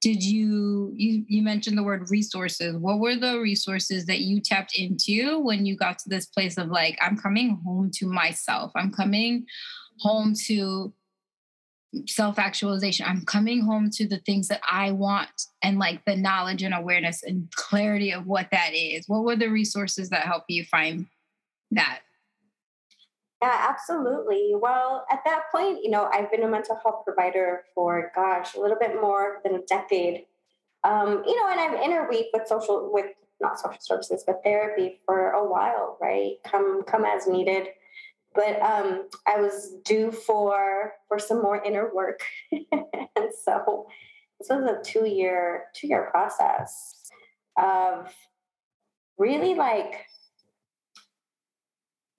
did 0.00 0.22
you 0.22 0.92
you 0.94 1.24
you 1.28 1.42
mentioned 1.42 1.76
the 1.76 1.82
word 1.82 2.08
resources 2.08 2.76
what 2.76 3.00
were 3.00 3.16
the 3.16 3.38
resources 3.40 4.06
that 4.06 4.20
you 4.20 4.40
tapped 4.40 4.76
into 4.76 5.40
when 5.40 5.66
you 5.66 5.76
got 5.76 5.98
to 5.98 6.08
this 6.08 6.26
place 6.26 6.56
of 6.56 6.68
like 6.68 6.96
i'm 7.02 7.16
coming 7.16 7.60
home 7.64 7.90
to 7.92 8.06
myself 8.06 8.70
i'm 8.76 8.92
coming 8.92 9.44
home 10.00 10.34
to 10.46 10.92
self 12.06 12.38
actualization 12.38 13.06
i'm 13.08 13.24
coming 13.24 13.62
home 13.62 13.88
to 13.90 14.06
the 14.06 14.18
things 14.18 14.48
that 14.48 14.60
i 14.70 14.90
want 14.90 15.30
and 15.62 15.78
like 15.78 16.04
the 16.04 16.14
knowledge 16.14 16.62
and 16.62 16.74
awareness 16.74 17.22
and 17.22 17.50
clarity 17.54 18.12
of 18.12 18.26
what 18.26 18.48
that 18.52 18.74
is 18.74 19.08
what 19.08 19.24
were 19.24 19.36
the 19.36 19.48
resources 19.48 20.10
that 20.10 20.26
help 20.26 20.44
you 20.48 20.64
find 20.64 21.06
that 21.70 22.00
yeah, 23.40 23.68
absolutely. 23.70 24.54
Well, 24.60 25.06
at 25.12 25.20
that 25.24 25.44
point, 25.52 25.84
you 25.84 25.90
know, 25.90 26.10
I've 26.12 26.30
been 26.30 26.42
a 26.42 26.48
mental 26.48 26.78
health 26.82 27.04
provider 27.04 27.62
for, 27.72 28.10
gosh, 28.14 28.54
a 28.54 28.60
little 28.60 28.76
bit 28.78 29.00
more 29.00 29.40
than 29.44 29.54
a 29.54 29.62
decade. 29.62 30.24
Um, 30.82 31.22
you 31.24 31.36
know, 31.36 31.48
and 31.48 31.60
I've 31.60 31.80
interweaved 31.80 32.28
with 32.32 32.48
social, 32.48 32.90
with 32.92 33.12
not 33.40 33.60
social 33.60 33.78
services, 33.80 34.24
but 34.26 34.40
therapy 34.42 35.00
for 35.06 35.30
a 35.30 35.48
while, 35.48 35.96
right? 36.00 36.34
Come, 36.44 36.82
come 36.82 37.04
as 37.04 37.28
needed. 37.28 37.68
But 38.34 38.60
um, 38.62 39.08
I 39.26 39.40
was 39.40 39.74
due 39.84 40.12
for 40.12 40.92
for 41.08 41.18
some 41.18 41.42
more 41.42 41.62
inner 41.62 41.92
work, 41.92 42.20
and 42.52 43.32
so 43.44 43.88
this 44.38 44.48
was 44.48 44.70
a 44.70 44.82
two 44.84 45.06
year 45.06 45.64
two 45.74 45.88
year 45.88 46.08
process 46.12 47.10
of 47.56 48.12
really 49.18 49.54
like 49.54 50.06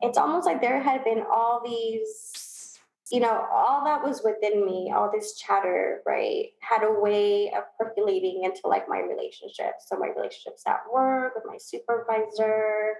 it's 0.01 0.17
almost 0.17 0.45
like 0.45 0.61
there 0.61 0.81
had 0.81 1.03
been 1.03 1.23
all 1.29 1.61
these, 1.63 2.79
you 3.11 3.19
know, 3.19 3.45
all 3.51 3.83
that 3.83 4.03
was 4.03 4.21
within 4.23 4.65
me, 4.65 4.93
all 4.95 5.11
this 5.11 5.37
chatter, 5.37 6.01
right, 6.05 6.47
had 6.61 6.83
a 6.83 6.99
way 6.99 7.51
of 7.51 7.63
percolating 7.77 8.43
into 8.45 8.61
like 8.65 8.87
my 8.87 8.99
relationships. 8.99 9.85
So 9.87 9.97
my 9.97 10.07
relationships 10.15 10.63
at 10.67 10.81
work, 10.91 11.33
with 11.35 11.43
my 11.45 11.57
supervisor, 11.57 12.93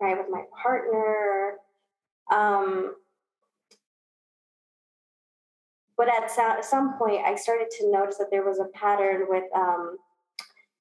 right, 0.00 0.16
with 0.16 0.28
my 0.30 0.44
partner. 0.62 1.56
Um, 2.34 2.94
but 5.96 6.08
at 6.08 6.64
some 6.64 6.96
point, 6.96 7.22
I 7.26 7.34
started 7.34 7.68
to 7.78 7.90
notice 7.90 8.18
that 8.18 8.28
there 8.30 8.44
was 8.44 8.60
a 8.60 8.66
pattern 8.78 9.26
with 9.28 9.44
um, 9.54 9.96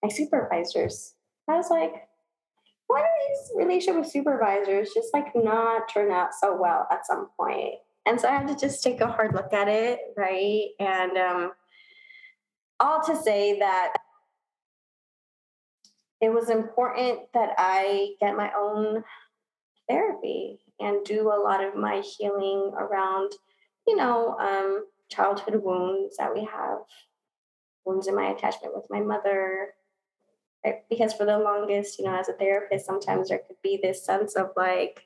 my 0.04 0.10
supervisors. 0.10 1.16
I 1.50 1.56
was 1.56 1.70
like, 1.70 2.08
why 2.88 3.02
do 3.02 3.08
these 3.28 3.52
relationship 3.66 4.02
with 4.02 4.12
supervisors 4.12 4.92
just 4.94 5.14
like 5.14 5.28
not 5.36 5.92
turn 5.92 6.12
out 6.12 6.30
so 6.40 6.56
well 6.60 6.88
at 6.92 7.06
some 7.06 7.30
point? 7.38 7.76
And 8.06 8.20
so 8.20 8.30
I 8.30 8.34
had 8.34 8.48
to 8.48 8.56
just 8.56 8.84
take 8.84 9.02
a 9.02 9.08
hard 9.08 9.34
look 9.34 9.52
at 9.54 9.68
it, 9.68 10.00
right? 10.16 10.68
And 10.80 11.18
um, 11.18 11.52
all 12.80 13.04
to 13.04 13.16
say 13.16 13.60
that 13.60 13.94
it 16.22 16.30
was 16.30 16.50
important 16.50 17.20
that 17.34 17.50
I 17.58 18.12
get 18.20 18.38
my 18.38 18.52
own 18.58 19.04
therapy 19.90 20.60
and 20.80 21.06
do 21.06 21.30
a 21.30 21.42
lot 21.42 21.64
of 21.64 21.76
my 21.76 22.02
healing 22.02 22.72
around, 22.78 23.34
you 23.88 23.96
know, 23.96 24.36
um, 24.40 24.86
childhood 25.10 25.62
wounds 25.64 26.18
that 26.18 26.34
we 26.34 26.44
have, 26.46 26.80
wounds 27.86 28.08
in 28.08 28.16
my 28.16 28.30
attachment 28.30 28.76
with 28.76 28.86
my 28.90 29.00
mother, 29.00 29.74
because 30.90 31.14
for 31.14 31.26
the 31.26 31.38
longest, 31.38 31.98
you 31.98 32.06
know, 32.06 32.16
as 32.16 32.30
a 32.30 32.34
therapist, 32.34 32.86
sometimes 32.86 33.30
there 33.30 33.42
could 33.48 33.56
be 33.64 33.80
this 33.82 34.04
sense 34.04 34.36
of 34.36 34.50
like, 34.58 35.06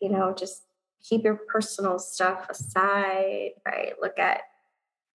you 0.00 0.08
know, 0.08 0.32
just 0.36 0.62
keep 1.02 1.24
your 1.24 1.34
personal 1.48 1.98
stuff 1.98 2.48
aside, 2.48 3.50
right? 3.66 3.94
Look 4.00 4.18
at, 4.18 4.42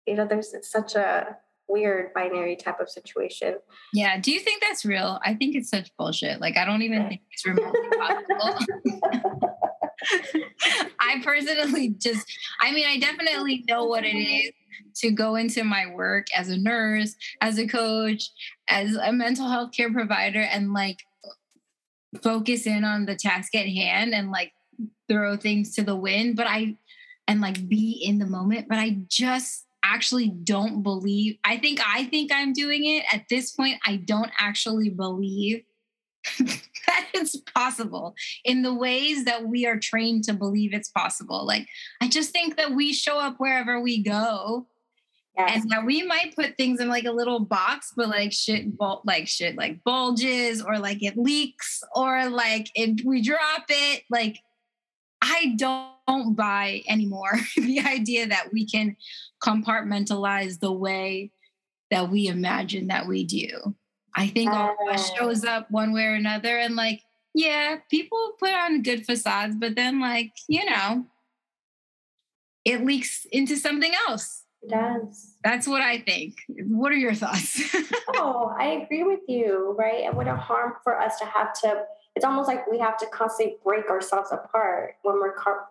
you 0.06 0.16
know, 0.16 0.26
there's 0.26 0.54
such 0.62 0.96
a 0.96 1.38
weird 1.72 2.14
binary 2.14 2.56
type 2.56 2.80
of 2.80 2.90
situation. 2.90 3.56
Yeah. 3.94 4.20
Do 4.20 4.32
you 4.32 4.40
think 4.40 4.62
that's 4.62 4.86
real? 4.86 5.20
I 5.24 5.34
think 5.34 5.56
it's 5.56 5.70
such 5.70 5.96
bullshit. 5.98 6.42
Like, 6.42 6.58
I 6.58 6.66
don't 6.66 6.82
even 6.82 7.08
think 7.08 7.22
it's 7.32 7.46
remotely 7.46 7.80
possible. 7.98 9.50
I 11.00 11.22
personally 11.24 11.90
just, 11.90 12.26
I 12.60 12.72
mean, 12.72 12.86
I 12.88 12.98
definitely 12.98 13.64
know 13.68 13.86
what 13.86 14.04
it 14.04 14.16
is 14.16 14.52
to 14.98 15.12
go 15.12 15.36
into 15.36 15.64
my 15.64 15.88
work 15.94 16.28
as 16.36 16.50
a 16.50 16.58
nurse, 16.58 17.16
as 17.42 17.58
a 17.58 17.68
coach, 17.68 18.32
as 18.68 18.96
a 18.96 19.12
mental 19.12 19.48
health 19.48 19.72
care 19.72 19.92
provider, 19.92 20.42
and 20.42 20.74
like 20.74 21.00
focus 22.22 22.66
in 22.66 22.84
on 22.84 23.06
the 23.06 23.16
task 23.16 23.56
at 23.56 23.68
hand 23.68 24.14
and 24.14 24.32
like 24.32 24.52
throw 25.08 25.38
things 25.38 25.76
to 25.76 25.84
the 25.84 25.96
wind. 25.96 26.36
But 26.36 26.48
I, 26.48 26.78
and 27.28 27.42
like 27.42 27.68
be 27.68 27.92
in 28.04 28.20
the 28.20 28.26
moment. 28.26 28.68
But 28.68 28.80
I 28.80 28.98
just 29.08 29.66
actually 29.84 30.30
don't 30.30 30.84
believe, 30.84 31.38
I 31.44 31.58
think 31.58 31.80
I 31.86 32.06
think 32.06 32.32
I'm 32.34 32.54
doing 32.54 32.86
it. 32.86 33.06
At 33.14 33.26
this 33.30 33.52
point, 33.52 33.80
I 33.86 33.98
don't 33.98 34.32
actually 34.38 34.90
believe 34.90 35.64
that 36.40 37.08
it's 37.14 37.36
possible 37.38 38.14
in 38.46 38.62
the 38.62 38.74
ways 38.74 39.26
that 39.26 39.48
we 39.48 39.66
are 39.66 39.80
trained 39.80 40.24
to 40.26 40.34
believe 40.34 40.74
it's 40.74 40.90
possible. 40.90 41.46
Like, 41.46 41.68
I 42.02 42.08
just 42.08 42.32
think 42.32 42.58
that 42.58 42.72
we 42.72 42.94
show 42.94 43.20
up 43.20 43.36
wherever 43.38 43.80
we 43.82 44.04
go. 44.04 44.68
Yes. 45.38 45.62
And 45.62 45.72
that 45.72 45.86
we 45.86 46.04
might 46.04 46.36
put 46.36 46.58
things 46.58 46.82
in 46.82 46.90
like 46.90 47.06
a 47.06 47.12
little 47.12 47.40
box, 47.40 47.94
but 47.96 48.10
like 48.10 48.34
shit, 48.34 48.78
bul- 48.78 49.02
like 49.06 49.30
shit, 49.30 49.56
like 49.56 49.82
bulges 49.86 50.62
or 50.62 50.78
like 50.78 51.02
it 51.02 51.18
leaks 51.18 51.82
or 51.96 52.28
like 52.28 52.70
it, 52.76 53.02
we 53.06 53.22
drop 53.22 53.64
it. 53.70 54.04
Like, 54.10 54.40
I 55.22 55.54
don't 55.56 55.92
buy 56.36 56.84
anymore 56.88 57.40
the 57.56 57.80
idea 57.80 58.28
that 58.28 58.54
we 58.54 58.66
can 58.66 58.96
compartmentalize 59.44 60.60
the 60.60 60.72
way 60.72 61.32
that 61.90 62.10
we 62.10 62.28
imagine 62.28 62.88
that 62.88 63.08
we 63.08 63.24
do. 63.24 63.76
I 64.16 64.28
think 64.28 64.52
all 64.52 64.76
of 64.88 64.94
us 64.94 65.10
oh. 65.12 65.16
shows 65.18 65.46
up 65.46 65.70
one 65.72 65.94
way 65.94 66.06
or 66.06 66.14
another. 66.14 66.58
And 66.58 66.76
like, 66.76 67.02
yeah, 67.34 67.78
people 67.90 68.34
put 68.40 68.54
on 68.54 68.82
good 68.82 69.06
facades, 69.06 69.56
but 69.58 69.76
then 69.76 70.00
like, 70.00 70.32
you 70.48 70.70
know, 70.70 71.06
it 72.66 72.86
leaks 72.86 73.26
into 73.32 73.56
something 73.56 73.92
else. 74.08 74.44
It 74.62 74.70
does. 74.70 75.36
That's 75.44 75.68
what 75.68 75.82
I 75.82 76.00
think. 76.00 76.36
What 76.68 76.92
are 76.92 76.98
your 76.98 77.16
thoughts? 77.16 77.62
oh, 78.16 78.54
I 78.58 78.84
agree 78.84 79.04
with 79.04 79.22
you, 79.28 79.76
right? 79.78 80.04
And 80.06 80.16
what 80.16 80.28
a 80.28 80.36
harm 80.36 80.74
for 80.84 81.00
us 81.00 81.18
to 81.20 81.26
have 81.26 81.54
to, 81.62 81.84
it's 82.16 82.26
almost 82.26 82.48
like 82.48 82.70
we 82.70 82.78
have 82.80 82.98
to 82.98 83.08
constantly 83.08 83.58
break 83.64 83.90
ourselves 83.90 84.32
apart 84.32 84.96
when 85.04 85.16
we're 85.16 85.34
car- 85.34 85.66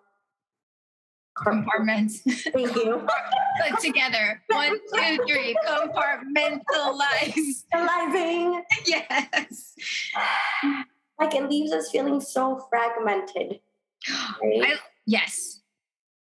compartments. 1.43 2.21
Thank 2.21 2.75
you. 2.75 3.07
Put 3.71 3.81
together. 3.81 4.43
One, 4.49 4.79
two, 4.95 5.19
three. 5.27 5.57
Compartmentalize. 5.67 7.65
Compartmentalizing. 7.75 8.63
Yes. 8.87 9.75
Like 11.19 11.35
it 11.35 11.49
leaves 11.51 11.73
us 11.73 11.91
feeling 11.91 12.21
so 12.21 12.67
fragmented. 12.71 13.61
Right? 14.43 14.63
I, 14.65 14.79
yes. 15.07 15.61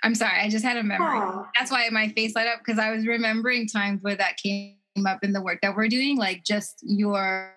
I'm 0.04 0.16
sorry, 0.16 0.40
I 0.40 0.50
just 0.50 0.64
had 0.64 0.78
a 0.78 0.84
memory. 0.84 1.20
Oh. 1.22 1.46
That's 1.58 1.72
why 1.72 1.88
my 1.90 2.10
face 2.10 2.36
light 2.36 2.48
up 2.48 2.60
because 2.60 2.80
I 2.80 2.92
was 2.92 3.06
remembering 3.06 3.68
times 3.68 4.02
where 4.02 4.16
that 4.16 4.38
came 4.38 4.76
up 5.06 5.24
in 5.24 5.34
the 5.34 5.42
work 5.42 5.60
that 5.62 5.76
we're 5.76 5.88
doing, 5.88 6.18
like 6.18 6.44
just 6.44 6.80
your 6.82 7.54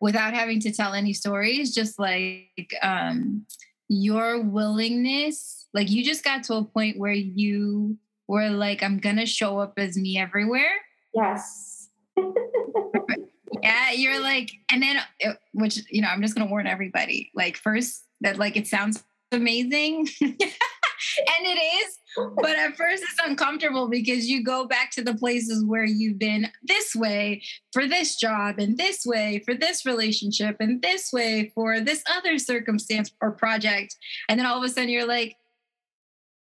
without 0.00 0.32
having 0.32 0.60
to 0.60 0.72
tell 0.72 0.94
any 0.94 1.12
stories, 1.12 1.74
just 1.74 1.98
like 1.98 2.72
um 2.82 3.46
your 3.88 4.42
willingness, 4.42 5.57
like 5.74 5.90
you 5.90 6.04
just 6.04 6.24
got 6.24 6.44
to 6.44 6.54
a 6.54 6.64
point 6.64 6.98
where 6.98 7.12
you 7.12 7.96
were 8.26 8.50
like, 8.50 8.82
I'm 8.82 8.98
gonna 8.98 9.26
show 9.26 9.58
up 9.58 9.74
as 9.76 9.96
me 9.96 10.18
everywhere. 10.18 10.70
Yes. 11.14 11.88
yeah, 13.62 13.92
you're 13.92 14.20
like, 14.20 14.50
and 14.70 14.82
then 14.82 14.98
uh, 15.24 15.32
which 15.52 15.80
you 15.90 16.02
know, 16.02 16.08
I'm 16.08 16.22
just 16.22 16.34
gonna 16.34 16.50
warn 16.50 16.66
everybody. 16.66 17.30
Like 17.34 17.56
first 17.56 18.04
that 18.20 18.38
like 18.38 18.56
it 18.56 18.66
sounds 18.66 19.02
amazing. 19.32 20.08
and 20.20 21.46
it 21.46 21.58
is. 21.58 21.98
But 22.36 22.56
at 22.56 22.76
first, 22.76 23.02
it's 23.02 23.20
uncomfortable 23.24 23.88
because 23.88 24.28
you 24.28 24.42
go 24.42 24.66
back 24.66 24.90
to 24.92 25.02
the 25.02 25.14
places 25.14 25.64
where 25.64 25.84
you've 25.84 26.18
been 26.18 26.50
this 26.62 26.94
way 26.94 27.42
for 27.72 27.86
this 27.86 28.16
job, 28.16 28.58
and 28.58 28.76
this 28.76 29.06
way 29.06 29.42
for 29.44 29.54
this 29.54 29.86
relationship, 29.86 30.56
and 30.58 30.82
this 30.82 31.12
way 31.12 31.52
for 31.54 31.80
this 31.80 32.02
other 32.10 32.38
circumstance 32.38 33.12
or 33.20 33.32
project. 33.32 33.96
And 34.28 34.38
then 34.38 34.46
all 34.46 34.58
of 34.58 34.64
a 34.64 34.68
sudden, 34.68 34.88
you're 34.88 35.06
like, 35.06 35.36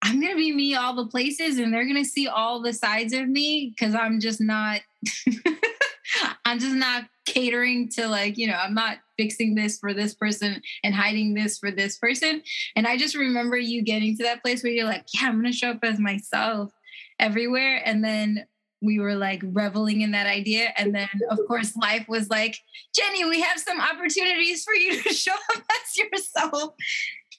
I'm 0.06 0.20
to 0.20 0.36
be 0.36 0.52
me 0.52 0.74
all 0.74 0.94
the 0.94 1.06
places, 1.06 1.58
and 1.58 1.74
they're 1.74 1.84
to 1.96 2.04
see 2.04 2.28
all 2.28 2.62
the 2.62 2.72
sides 2.72 3.12
of 3.12 3.28
me 3.28 3.74
because 3.76 3.94
I'm 3.94 4.20
just 4.20 4.40
not. 4.40 4.80
I'm 6.44 6.60
just 6.60 6.76
not 6.76 7.04
catering 7.26 7.88
to 7.90 8.06
like, 8.06 8.38
you 8.38 8.46
know, 8.46 8.54
I'm 8.54 8.72
not 8.72 8.98
fixing 9.18 9.56
this 9.56 9.78
for 9.78 9.92
this 9.92 10.14
person 10.14 10.62
and 10.84 10.94
hiding 10.94 11.34
this 11.34 11.58
for 11.58 11.72
this 11.72 11.98
person. 11.98 12.40
And 12.76 12.86
I 12.86 12.96
just 12.96 13.16
remember 13.16 13.58
you 13.58 13.82
getting 13.82 14.16
to 14.16 14.22
that 14.22 14.42
place 14.42 14.62
where 14.62 14.72
you're 14.72 14.86
like, 14.86 15.04
yeah, 15.12 15.28
I'm 15.28 15.42
to 15.42 15.52
show 15.52 15.70
up 15.70 15.80
as 15.82 15.98
myself 15.98 16.70
everywhere. 17.18 17.82
And 17.84 18.04
then 18.04 18.46
we 18.82 19.00
were 19.00 19.16
like 19.16 19.42
reveling 19.44 20.02
in 20.02 20.12
that 20.12 20.26
idea. 20.26 20.72
And 20.76 20.94
then, 20.94 21.08
of 21.30 21.40
course, 21.48 21.76
life 21.76 22.06
was 22.08 22.28
like, 22.28 22.56
Jenny, 22.94 23.24
we 23.24 23.40
have 23.40 23.58
some 23.58 23.80
opportunities 23.80 24.62
for 24.62 24.74
you 24.74 25.02
to 25.02 25.08
show 25.12 25.32
up 25.32 25.62
as 25.62 25.96
yourself. 25.96 26.74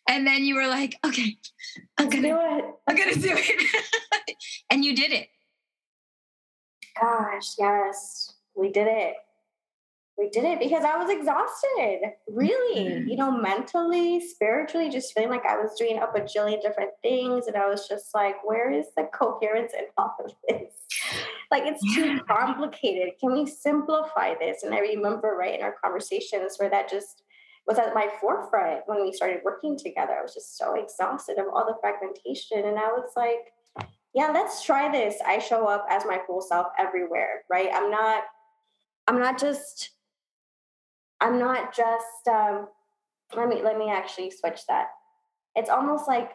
And 0.08 0.26
then 0.26 0.44
you 0.44 0.56
were 0.56 0.68
like, 0.68 0.98
okay, 1.06 1.38
I'm 1.98 2.10
gonna 2.10 2.28
do 2.28 2.40
it. 2.40 2.66
I'm 2.88 2.96
gonna 2.96 3.16
do 3.16 3.34
it. 3.34 4.36
and 4.70 4.84
you 4.84 4.96
did 4.96 5.12
it. 5.12 5.28
Gosh, 7.00 7.56
yes, 7.58 8.34
we 8.56 8.72
did 8.72 8.88
it 8.88 9.16
we 10.18 10.30
did 10.30 10.46
it 10.46 10.60
because 10.60 10.84
I 10.84 10.98
was 10.98 11.12
exhausted, 11.12 12.14
really, 12.28 12.90
mm-hmm. 12.90 13.08
you 13.08 13.18
know, 13.18 13.32
mentally, 13.32 14.20
spiritually, 14.20 14.90
just 14.90 15.14
feeling 15.14 15.30
like 15.30 15.46
I 15.46 15.58
was 15.58 15.76
doing 15.78 16.00
a 16.00 16.08
bajillion 16.08 16.60
different 16.60 16.90
things. 17.04 17.46
And 17.46 17.56
I 17.56 17.70
was 17.70 17.88
just 17.88 18.16
like, 18.16 18.36
where 18.44 18.72
is 18.72 18.88
the 18.98 19.08
coherence 19.14 19.74
in 19.78 19.86
all 19.98 20.16
of 20.24 20.32
this? 20.48 20.74
Like, 21.50 21.64
it's 21.66 21.82
yeah. 21.82 22.04
too 22.04 22.20
complicated. 22.28 23.14
Can 23.22 23.32
we 23.32 23.46
simplify 23.46 24.34
this? 24.38 24.64
And 24.64 24.76
I 24.76 24.80
remember, 24.80 25.38
right, 25.40 25.58
in 25.58 25.64
our 25.64 25.76
conversations 25.82 26.58
where 26.58 26.70
that 26.70 26.90
just 26.90 27.24
was 27.68 27.78
at 27.78 27.94
my 27.94 28.08
forefront 28.22 28.82
when 28.86 29.02
we 29.02 29.12
started 29.12 29.42
working 29.44 29.78
together. 29.78 30.14
I 30.14 30.22
was 30.22 30.34
just 30.34 30.58
so 30.58 30.76
exhausted 30.76 31.38
of 31.38 31.48
all 31.54 31.66
the 31.66 31.76
fragmentation. 31.82 32.66
And 32.66 32.80
I 32.80 32.88
was 32.88 33.12
like, 33.16 33.88
yeah, 34.14 34.32
let's 34.34 34.64
try 34.64 34.92
this. 34.92 35.16
I 35.26 35.40
show 35.40 35.68
up 35.68 35.86
as 35.90 36.06
my 36.06 36.20
full 36.26 36.42
self 36.42 36.68
everywhere, 36.80 37.44
right? 37.50 37.70
I'm 37.74 37.92
not, 37.92 38.24
I'm 39.08 39.20
not 39.20 39.40
just 39.40 39.92
I'm 41.20 41.40
not 41.40 41.76
just 41.76 42.28
um, 42.30 42.68
let 43.36 43.48
me 43.48 43.62
let 43.62 43.78
me 43.78 43.90
actually 43.90 44.32
switch 44.32 44.62
that. 44.68 44.88
It's 45.56 45.70
almost 45.70 46.08
like 46.08 46.32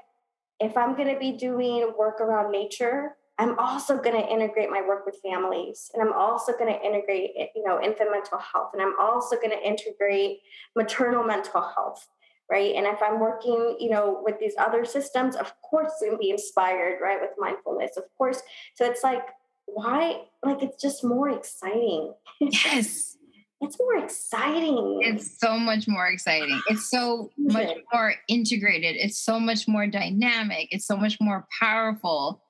if 0.61 0.77
I'm 0.77 0.97
going 0.97 1.13
to 1.13 1.19
be 1.19 1.33
doing 1.33 1.93
work 1.97 2.21
around 2.21 2.51
nature, 2.51 3.17
I'm 3.39 3.59
also 3.59 3.97
going 3.97 4.21
to 4.21 4.29
integrate 4.29 4.71
my 4.71 4.83
work 4.87 5.07
with 5.07 5.17
families, 5.23 5.91
and 5.95 6.03
I'm 6.03 6.13
also 6.13 6.53
going 6.53 6.73
to 6.73 6.87
integrate 6.87 7.31
eh, 7.39 7.47
you 7.57 7.65
know 7.65 7.81
infant 7.81 8.11
mental 8.11 8.39
health, 8.39 8.71
and 8.73 8.83
I'm 8.83 8.95
also 9.01 9.37
going 9.37 9.51
to 9.51 9.67
integrate 9.67 10.41
maternal 10.77 11.25
mental 11.25 11.63
health, 11.63 12.07
right? 12.51 12.75
And 12.75 12.87
if 12.87 13.03
I'm 13.03 13.21
working 13.21 13.77
you 13.81 13.91
know 13.91 14.21
with 14.25 14.39
these 14.39 14.55
other 14.59 14.85
systems, 14.85 15.37
of 15.37 15.53
course, 15.63 15.93
going 16.01 16.13
to 16.13 16.19
be 16.19 16.31
inspired, 16.31 16.99
right, 17.03 17.21
with 17.21 17.31
mindfulness, 17.39 17.97
of 17.97 18.05
course. 18.17 18.43
So 18.75 18.85
it's 18.85 19.03
like 19.03 19.27
why 19.67 20.23
like 20.45 20.63
it's 20.63 20.81
just 20.81 21.03
more 21.03 21.31
exciting. 21.31 22.15
Yes 22.41 23.13
it's 23.63 23.79
more 23.79 23.97
exciting. 23.97 25.01
It's 25.03 25.39
so 25.39 25.57
much 25.57 25.87
more 25.87 26.09
exciting. 26.09 26.61
It's 26.69 26.91
so 26.91 27.31
much 27.39 27.77
more 27.93 28.15
integrated. 28.29 28.97
It's 28.97 29.19
so 29.19 29.39
much 29.39 29.69
more 29.69 29.87
dynamic. 29.87 30.69
It's 30.73 30.85
so 30.85 30.97
much 30.97 31.19
more 31.21 31.47
powerful. 31.61 32.43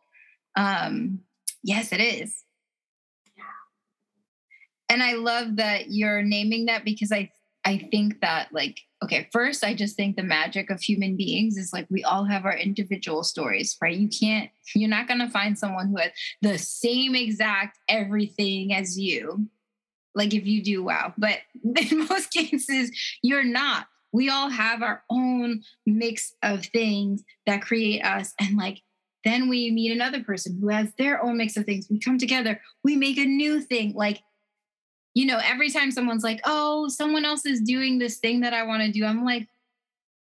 Um, 0.56 1.20
yes, 1.62 1.92
it 1.92 2.00
is. 2.00 2.44
And 4.88 5.02
I 5.02 5.14
love 5.14 5.56
that 5.56 5.90
you're 5.90 6.22
naming 6.22 6.66
that 6.66 6.84
because 6.84 7.12
I 7.12 7.30
I 7.64 7.78
think 7.90 8.20
that 8.20 8.48
like 8.52 8.80
okay, 9.02 9.28
first 9.32 9.64
I 9.64 9.72
just 9.72 9.96
think 9.96 10.16
the 10.16 10.22
magic 10.22 10.68
of 10.68 10.80
human 10.80 11.16
beings 11.16 11.56
is 11.56 11.72
like 11.72 11.86
we 11.90 12.04
all 12.04 12.24
have 12.24 12.44
our 12.44 12.56
individual 12.56 13.22
stories, 13.22 13.76
right? 13.80 13.96
You 13.96 14.08
can't 14.08 14.50
you're 14.74 14.90
not 14.90 15.08
going 15.08 15.20
to 15.20 15.30
find 15.30 15.58
someone 15.58 15.88
who 15.88 15.96
has 15.96 16.10
the 16.42 16.58
same 16.58 17.14
exact 17.14 17.78
everything 17.88 18.74
as 18.74 18.98
you 18.98 19.48
like 20.14 20.34
if 20.34 20.46
you 20.46 20.62
do 20.62 20.82
wow 20.82 21.12
but 21.16 21.38
in 21.90 22.06
most 22.06 22.30
cases 22.32 22.90
you're 23.22 23.44
not 23.44 23.86
we 24.12 24.28
all 24.28 24.50
have 24.50 24.82
our 24.82 25.02
own 25.10 25.62
mix 25.86 26.34
of 26.42 26.66
things 26.66 27.22
that 27.46 27.62
create 27.62 28.04
us 28.04 28.34
and 28.40 28.56
like 28.56 28.82
then 29.24 29.48
we 29.48 29.70
meet 29.70 29.92
another 29.92 30.22
person 30.22 30.58
who 30.61 30.68
has 30.68 30.92
their 30.98 31.22
own 31.22 31.37
mix 31.37 31.56
of 31.56 31.64
things. 31.64 31.87
We 31.88 31.98
come 31.98 32.18
together. 32.18 32.61
We 32.82 32.96
make 32.96 33.18
a 33.18 33.24
new 33.24 33.61
thing. 33.61 33.94
Like 33.94 34.22
you 35.14 35.26
know 35.26 35.40
every 35.44 35.68
time 35.68 35.90
someone's 35.90 36.24
like 36.24 36.40
oh 36.44 36.88
someone 36.88 37.26
else 37.26 37.44
is 37.44 37.61
doing 37.61 37.98
this 37.98 38.16
thing 38.16 38.40
that 38.40 38.54
i 38.54 38.62
want 38.62 38.82
to 38.82 38.90
do 38.90 39.04
i'm 39.04 39.26
like 39.26 39.46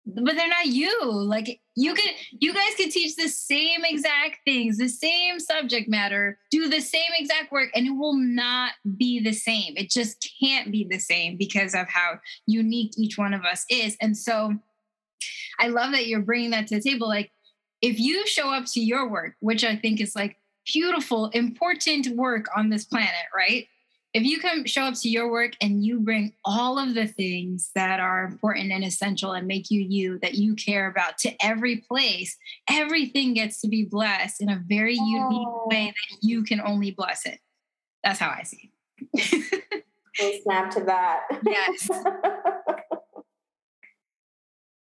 but 0.07 0.35
they're 0.35 0.49
not 0.49 0.67
you. 0.67 1.13
Like 1.13 1.61
you 1.75 1.95
could 1.95 2.11
you 2.39 2.53
guys 2.53 2.75
could 2.77 2.91
teach 2.91 3.17
the 3.17 3.29
same 3.29 3.85
exact 3.85 4.39
things 4.45 4.77
the 4.77 4.89
same 4.89 5.41
subject 5.41 5.89
matter 5.89 6.39
do 6.51 6.69
the 6.69 6.81
same 6.81 7.11
exact 7.19 7.51
work 7.51 7.71
and 7.75 7.87
it 7.87 7.91
will 7.91 8.17
not 8.17 8.73
be 8.97 9.21
the 9.21 9.33
same. 9.33 9.75
It 9.77 9.91
just 9.91 10.33
can't 10.41 10.71
be 10.71 10.87
the 10.89 10.99
same 10.99 11.37
because 11.37 11.75
of 11.75 11.89
how 11.89 12.19
unique 12.47 12.93
each 12.99 13.17
one 13.17 13.35
of 13.35 13.45
us 13.45 13.65
is. 13.71 13.97
And 14.01 14.17
so 14.17 14.55
i 15.59 15.69
love 15.69 15.93
that 15.93 16.07
you're 16.07 16.21
bringing 16.21 16.51
that 16.51 16.67
to 16.69 16.77
the 16.77 16.83
table. 16.83 17.09
Like 17.09 17.33
if 17.85 18.01
you 18.01 18.27
show 18.27 18.53
up 18.53 18.65
to 18.65 18.81
your 18.81 19.09
work 19.09 19.35
which 19.41 19.63
i 19.63 19.77
think 19.77 20.01
is 20.01 20.17
like 20.17 20.37
beautiful 20.73 21.29
important 21.31 22.09
work 22.17 22.47
on 22.57 22.71
this 22.71 22.85
planet 22.85 23.13
right? 23.35 23.67
If 24.13 24.23
you 24.23 24.39
come 24.39 24.65
show 24.65 24.83
up 24.83 24.95
to 25.01 25.09
your 25.09 25.29
work 25.29 25.55
and 25.61 25.85
you 25.85 25.99
bring 25.99 26.35
all 26.45 26.79
of 26.79 26.95
the 26.95 27.09
things 27.09 27.73
that 27.75 27.99
are 27.99 28.25
important 28.25 28.71
and 28.71 28.85
essential 28.85 29.33
and 29.33 29.49
make 29.49 29.73
you 29.73 29.81
you 29.81 30.21
that 30.21 30.35
you 30.35 30.55
care 30.55 30.89
about 30.89 31.19
to 31.19 31.33
every 31.45 31.79
place 31.79 32.37
everything 32.71 33.35
gets 33.35 33.61
to 33.63 33.69
be 33.69 33.85
blessed 33.85 34.41
in 34.41 34.49
a 34.51 34.63
very 34.67 34.97
oh. 35.01 35.05
unique 35.05 35.67
way 35.67 35.87
that 35.87 36.19
you 36.23 36.45
can 36.45 36.61
only 36.61 36.93
bless 36.93 37.27
it. 37.27 37.41
That's 38.05 38.21
how 38.21 38.31
i 38.31 38.45
see 38.45 38.71
it. 39.13 39.85
Snap 40.45 40.71
to 40.71 40.85
that. 40.85 41.23
Yes. 41.45 41.91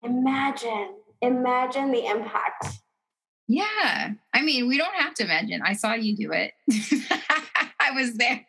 Imagine 0.03 0.95
imagine 1.21 1.91
the 1.91 2.05
impact 2.05 2.67
yeah 3.47 4.12
i 4.33 4.41
mean 4.41 4.67
we 4.67 4.77
don't 4.77 4.95
have 4.95 5.13
to 5.13 5.23
imagine 5.23 5.62
i 5.63 5.73
saw 5.73 5.93
you 5.93 6.15
do 6.15 6.31
it 6.31 6.53
i 7.79 7.91
was 7.91 8.13
there 8.15 8.45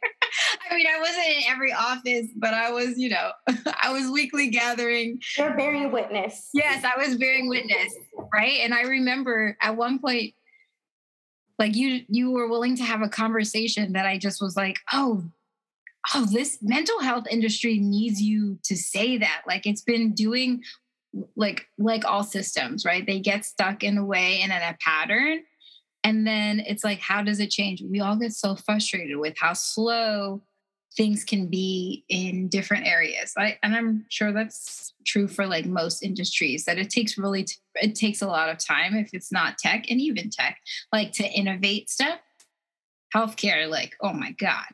I 0.70 0.74
mean, 0.74 0.86
I 0.86 1.00
wasn't 1.00 1.26
in 1.26 1.42
every 1.48 1.72
office, 1.72 2.28
but 2.36 2.54
I 2.54 2.70
was, 2.70 2.98
you 2.98 3.10
know, 3.10 3.32
I 3.82 3.92
was 3.92 4.10
weekly 4.10 4.50
gathering. 4.50 5.20
You're 5.36 5.56
bearing 5.56 5.92
witness. 5.92 6.50
Yes, 6.52 6.84
I 6.84 6.98
was 6.98 7.16
bearing 7.16 7.48
witness, 7.48 7.94
right? 8.32 8.60
And 8.60 8.74
I 8.74 8.82
remember 8.82 9.56
at 9.60 9.76
one 9.76 9.98
point, 9.98 10.34
like 11.58 11.74
you, 11.74 12.02
you 12.08 12.30
were 12.30 12.48
willing 12.48 12.76
to 12.76 12.84
have 12.84 13.02
a 13.02 13.08
conversation 13.08 13.92
that 13.94 14.06
I 14.06 14.18
just 14.18 14.40
was 14.40 14.56
like, 14.56 14.78
oh, 14.92 15.24
oh, 16.14 16.26
this 16.26 16.58
mental 16.62 17.00
health 17.00 17.24
industry 17.30 17.78
needs 17.78 18.20
you 18.20 18.58
to 18.64 18.76
say 18.76 19.18
that. 19.18 19.42
Like 19.46 19.66
it's 19.66 19.82
been 19.82 20.14
doing 20.14 20.62
like 21.36 21.66
like 21.78 22.04
all 22.04 22.22
systems, 22.22 22.84
right? 22.84 23.06
They 23.06 23.20
get 23.20 23.44
stuck 23.44 23.82
in 23.82 23.98
a 23.98 24.04
way 24.04 24.40
and 24.42 24.52
in 24.52 24.58
a 24.58 24.76
pattern. 24.80 25.40
And 26.04 26.26
then 26.26 26.60
it's 26.60 26.84
like, 26.84 27.00
how 27.00 27.22
does 27.22 27.40
it 27.40 27.50
change? 27.50 27.82
We 27.82 28.00
all 28.00 28.16
get 28.16 28.32
so 28.32 28.54
frustrated 28.54 29.16
with 29.18 29.34
how 29.38 29.52
slow 29.52 30.42
things 30.96 31.24
can 31.24 31.48
be 31.48 32.04
in 32.08 32.48
different 32.48 32.86
areas. 32.86 33.32
I, 33.36 33.58
and 33.62 33.74
I'm 33.74 34.06
sure 34.08 34.32
that's 34.32 34.94
true 35.06 35.28
for 35.28 35.46
like 35.46 35.66
most 35.66 36.02
industries 36.02 36.64
that 36.64 36.78
it 36.78 36.90
takes 36.90 37.18
really, 37.18 37.44
t- 37.44 37.56
it 37.76 37.94
takes 37.94 38.22
a 38.22 38.26
lot 38.26 38.48
of 38.48 38.58
time 38.58 38.96
if 38.96 39.10
it's 39.12 39.30
not 39.32 39.58
tech 39.58 39.84
and 39.90 40.00
even 40.00 40.30
tech, 40.30 40.58
like 40.92 41.12
to 41.12 41.24
innovate 41.24 41.90
stuff. 41.90 42.20
Healthcare, 43.14 43.68
like, 43.68 43.96
oh 44.00 44.12
my 44.12 44.32
God. 44.32 44.66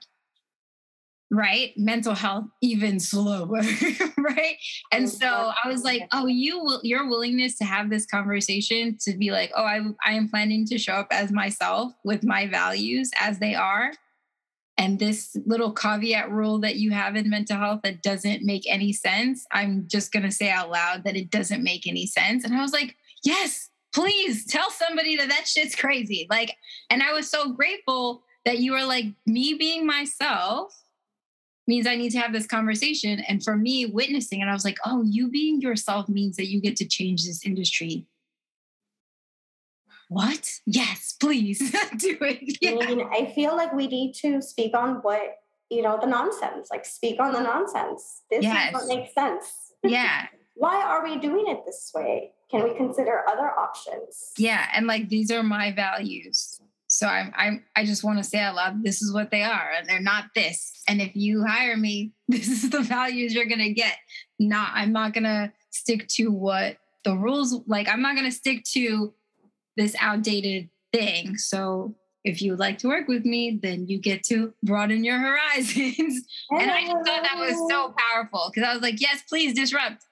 Right? 1.35 1.73
Mental 1.77 2.15
health 2.15 2.45
even 2.63 3.01
slower, 3.01 3.63
right? 4.19 4.57
And 4.93 5.09
so 5.09 5.53
I 5.63 5.69
was 5.69 5.83
like, 5.83 6.07
oh, 6.13 6.27
you 6.27 6.61
will 6.61 6.81
your 6.83 7.09
willingness 7.09 7.59
to 7.59 7.65
have 7.65 7.91
this 7.91 8.07
conversation 8.07 8.97
to 9.03 9.17
be 9.17 9.31
like, 9.31 9.53
oh, 9.57 9.65
I 9.65 9.81
I 10.05 10.13
am 10.15 10.29
planning 10.29 10.65
to 10.67 10.79
show 10.79 10.95
up 10.95 11.09
as 11.11 11.33
myself 11.33 11.93
with 12.05 12.25
my 12.25 12.47
values 12.47 13.11
as 13.19 13.39
they 13.39 13.55
are. 13.55 13.93
And 14.77 14.99
this 14.99 15.37
little 15.47 15.73
caveat 15.73 16.31
rule 16.31 16.59
that 16.61 16.77
you 16.77 16.91
have 16.91 17.15
in 17.15 17.31
mental 17.31 17.59
health 17.59 17.81
that 17.85 18.03
doesn't 18.03 18.43
make 18.43 18.65
any 18.69 18.93
sense, 18.93 19.47
I'm 19.53 19.87
just 19.87 20.13
going 20.13 20.25
to 20.25 20.33
say 20.33 20.51
out 20.51 20.71
loud 20.71 21.05
that 21.05 21.17
it 21.17 21.31
doesn't 21.31 21.63
make 21.63 21.87
any 21.87 22.07
sense. 22.07 22.45
And 22.45 22.53
I 22.53 22.61
was 22.61 22.73
like, 22.73 22.97
yes, 23.25 23.71
please 23.95 24.45
tell 24.47 24.71
somebody 24.71 25.17
that 25.17 25.29
that 25.29 25.47
shit's 25.47 25.77
crazy. 25.77 26.27
Like, 26.29 26.57
and 26.91 27.05
I 27.05 27.13
was 27.13 27.31
so 27.31 27.53
grateful 27.53 28.25
that 28.45 28.59
you 28.59 28.73
were 28.73 28.85
like, 28.85 29.07
me 29.27 29.55
being 29.55 29.87
myself 29.87 30.75
means 31.67 31.87
I 31.87 31.97
need 31.97 32.11
to 32.11 32.19
have 32.19 32.33
this 32.33 32.47
conversation. 32.47 33.21
And 33.21 33.43
for 33.43 33.57
me, 33.57 33.87
witnessing 33.87 34.41
it, 34.41 34.47
I 34.47 34.53
was 34.53 34.65
like, 34.65 34.79
oh, 34.85 35.03
you 35.05 35.29
being 35.29 35.61
yourself 35.61 36.09
means 36.09 36.37
that 36.37 36.49
you 36.49 36.61
get 36.61 36.77
to 36.77 36.85
change 36.87 37.25
this 37.25 37.45
industry. 37.45 38.07
What? 40.09 40.51
Yes, 40.67 41.15
please 41.19 41.59
do 41.97 42.19
it. 42.21 42.59
Yeah. 42.61 42.79
I 42.81 42.95
mean, 42.95 43.09
I 43.11 43.33
feel 43.35 43.57
like 43.57 43.73
we 43.73 43.87
need 43.87 44.15
to 44.17 44.43
speak 44.43 44.77
on 44.77 44.97
what, 44.97 45.39
you 45.71 45.83
know, 45.83 45.99
the 46.01 46.07
nonsense, 46.07 46.69
like 46.71 46.85
speak 46.85 47.19
on 47.21 47.33
the 47.33 47.41
nonsense. 47.41 48.23
This 48.31 48.45
yes. 48.45 48.69
is 48.69 48.75
what 48.75 48.87
makes 48.89 49.15
sense. 49.15 49.47
Yeah. 49.87 50.29
Why 50.55 50.83
are 50.83 51.05
we 51.05 51.19
doing 51.19 51.45
it 51.49 51.67
this 51.67 51.93
way? 51.95 52.31
Can 52.51 52.65
we 52.65 52.75
consider 52.75 53.23
other 53.29 53.51
options? 53.51 54.31
Yeah. 54.39 54.67
And 54.75 54.87
like, 54.87 55.11
these 55.11 55.31
are 55.31 55.43
my 55.43 55.73
values. 55.73 56.59
So 56.95 57.09
I'm, 57.09 57.33
I'm, 57.37 57.65
I 57.75 57.85
just 57.85 58.05
want 58.05 58.19
to 58.19 58.25
say 58.25 58.39
out 58.39 58.55
loud, 58.55 58.85
this 58.85 59.03
is 59.03 59.13
what 59.13 59.33
they 59.33 59.43
are, 59.43 59.71
and 59.77 59.89
they're 59.89 59.99
not 59.99 60.27
this. 60.37 60.81
And 60.87 61.03
if 61.03 61.11
you 61.17 61.45
hire 61.45 61.77
me, 61.77 62.13
this 62.29 62.47
is 62.47 62.71
the 62.71 62.83
values 62.83 63.35
you're 63.35 63.47
gonna 63.47 63.73
get. 63.73 63.97
Not, 64.39 64.71
I'm 64.75 64.93
not 64.93 65.13
gonna 65.13 65.53
stick 65.71 66.07
to 66.11 66.29
what 66.29 66.77
the 67.03 67.17
rules 67.17 67.61
like. 67.67 67.89
I'm 67.89 68.01
not 68.01 68.15
gonna 68.15 68.31
stick 68.31 68.63
to 68.75 69.13
this 69.77 69.97
outdated 69.99 70.71
thing. 70.93 71.37
So 71.37 71.97
if 72.23 72.41
you 72.41 72.53
would 72.53 72.61
like 72.61 72.79
to 72.79 72.89
work 72.89 73.09
with 73.09 73.25
me, 73.25 73.59
then 73.61 73.89
you 73.89 73.99
get 73.99 74.23
to 74.27 74.55
broaden 74.63 75.03
your 75.03 75.19
horizons. 75.27 76.23
and 76.53 76.71
I 76.71 76.83
just 76.83 77.07
thought 77.07 77.23
that 77.25 77.39
was 77.39 77.57
so 77.69 77.93
powerful 77.99 78.53
because 78.55 78.69
I 78.69 78.73
was 78.73 78.83
like, 78.83 79.01
yes, 79.01 79.21
please 79.29 79.53
disrupt, 79.53 80.05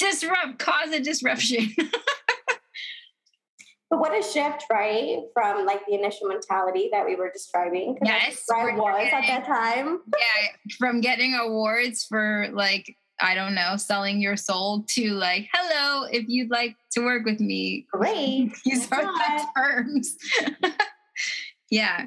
disrupt, 0.00 0.58
cause 0.58 0.90
a 0.90 0.98
disruption. 0.98 1.68
But 3.88 4.00
what 4.00 4.18
a 4.18 4.22
shift, 4.22 4.64
right? 4.70 5.18
From 5.32 5.64
like 5.64 5.86
the 5.86 5.94
initial 5.94 6.26
mentality 6.26 6.88
that 6.92 7.06
we 7.06 7.14
were 7.14 7.30
describing. 7.30 7.96
Yes. 8.02 8.44
I 8.52 8.64
was 8.64 8.72
getting, 8.72 9.14
at 9.14 9.26
that 9.28 9.46
time. 9.46 10.00
Yeah. 10.08 10.74
From 10.78 11.00
getting 11.00 11.34
awards 11.34 12.04
for 12.04 12.48
like, 12.52 12.96
I 13.20 13.34
don't 13.34 13.54
know, 13.54 13.76
selling 13.76 14.20
your 14.20 14.36
soul 14.36 14.84
to 14.90 15.10
like, 15.12 15.48
hello, 15.52 16.08
if 16.10 16.24
you'd 16.28 16.50
like 16.50 16.76
to 16.92 17.04
work 17.04 17.24
with 17.24 17.38
me. 17.38 17.86
Great. 17.92 18.52
These 18.64 18.90
are 18.90 19.02
the 19.02 19.46
terms. 19.56 20.16
yeah. 21.70 22.06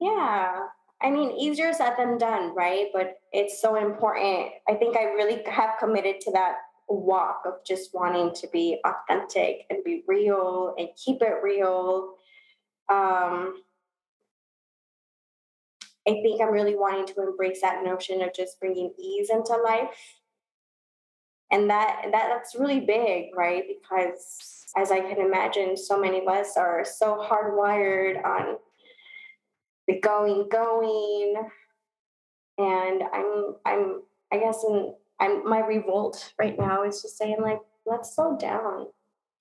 Yeah. 0.00 0.60
I 1.00 1.10
mean, 1.10 1.30
easier 1.32 1.72
said 1.72 1.94
than 1.96 2.18
done, 2.18 2.54
right? 2.54 2.86
But 2.92 3.18
it's 3.32 3.60
so 3.60 3.76
important. 3.76 4.48
I 4.68 4.74
think 4.74 4.96
I 4.96 5.04
really 5.04 5.42
have 5.46 5.78
committed 5.78 6.20
to 6.22 6.32
that 6.32 6.56
walk 6.94 7.42
of 7.44 7.54
just 7.66 7.94
wanting 7.94 8.34
to 8.34 8.48
be 8.52 8.80
authentic 8.84 9.66
and 9.70 9.84
be 9.84 10.02
real 10.06 10.74
and 10.78 10.88
keep 10.96 11.20
it 11.22 11.34
real. 11.42 12.14
Um, 12.88 13.62
I 16.06 16.12
think 16.22 16.40
I'm 16.40 16.52
really 16.52 16.74
wanting 16.74 17.06
to 17.14 17.22
embrace 17.22 17.60
that 17.60 17.84
notion 17.84 18.22
of 18.22 18.34
just 18.34 18.58
bringing 18.60 18.94
ease 18.98 19.28
into 19.30 19.54
life. 19.56 19.90
And 21.50 21.68
that, 21.70 22.02
that 22.12 22.28
that's 22.28 22.54
really 22.54 22.80
big, 22.80 23.36
right? 23.36 23.64
Because 23.68 24.64
as 24.76 24.90
I 24.90 25.00
can 25.00 25.20
imagine, 25.20 25.76
so 25.76 26.00
many 26.00 26.20
of 26.20 26.28
us 26.28 26.56
are 26.56 26.84
so 26.84 27.16
hardwired 27.16 28.24
on 28.24 28.56
the 29.86 29.98
going, 30.00 30.48
going. 30.50 31.34
And 32.58 33.02
I'm 33.12 33.54
I'm 33.64 34.02
I 34.32 34.38
guess 34.38 34.62
in 34.68 34.94
I'm 35.20 35.48
my 35.48 35.60
revolt 35.60 36.32
right 36.38 36.58
now 36.58 36.84
is 36.84 37.02
just 37.02 37.18
saying 37.18 37.38
like, 37.40 37.60
let's 37.86 38.14
slow 38.14 38.36
down. 38.36 38.86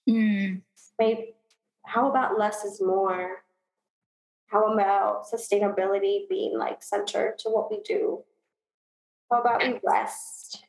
Mm. 0.09 0.61
Maybe 0.99 1.35
how 1.85 2.09
about 2.09 2.39
less 2.39 2.63
is 2.63 2.81
more? 2.81 3.43
How 4.47 4.73
about 4.73 5.25
sustainability 5.25 6.27
being 6.29 6.57
like 6.57 6.81
center 6.81 7.35
to 7.39 7.49
what 7.49 7.69
we 7.69 7.81
do? 7.85 8.23
How 9.29 9.41
about 9.41 9.61
we 9.61 9.79
rest? 9.83 10.63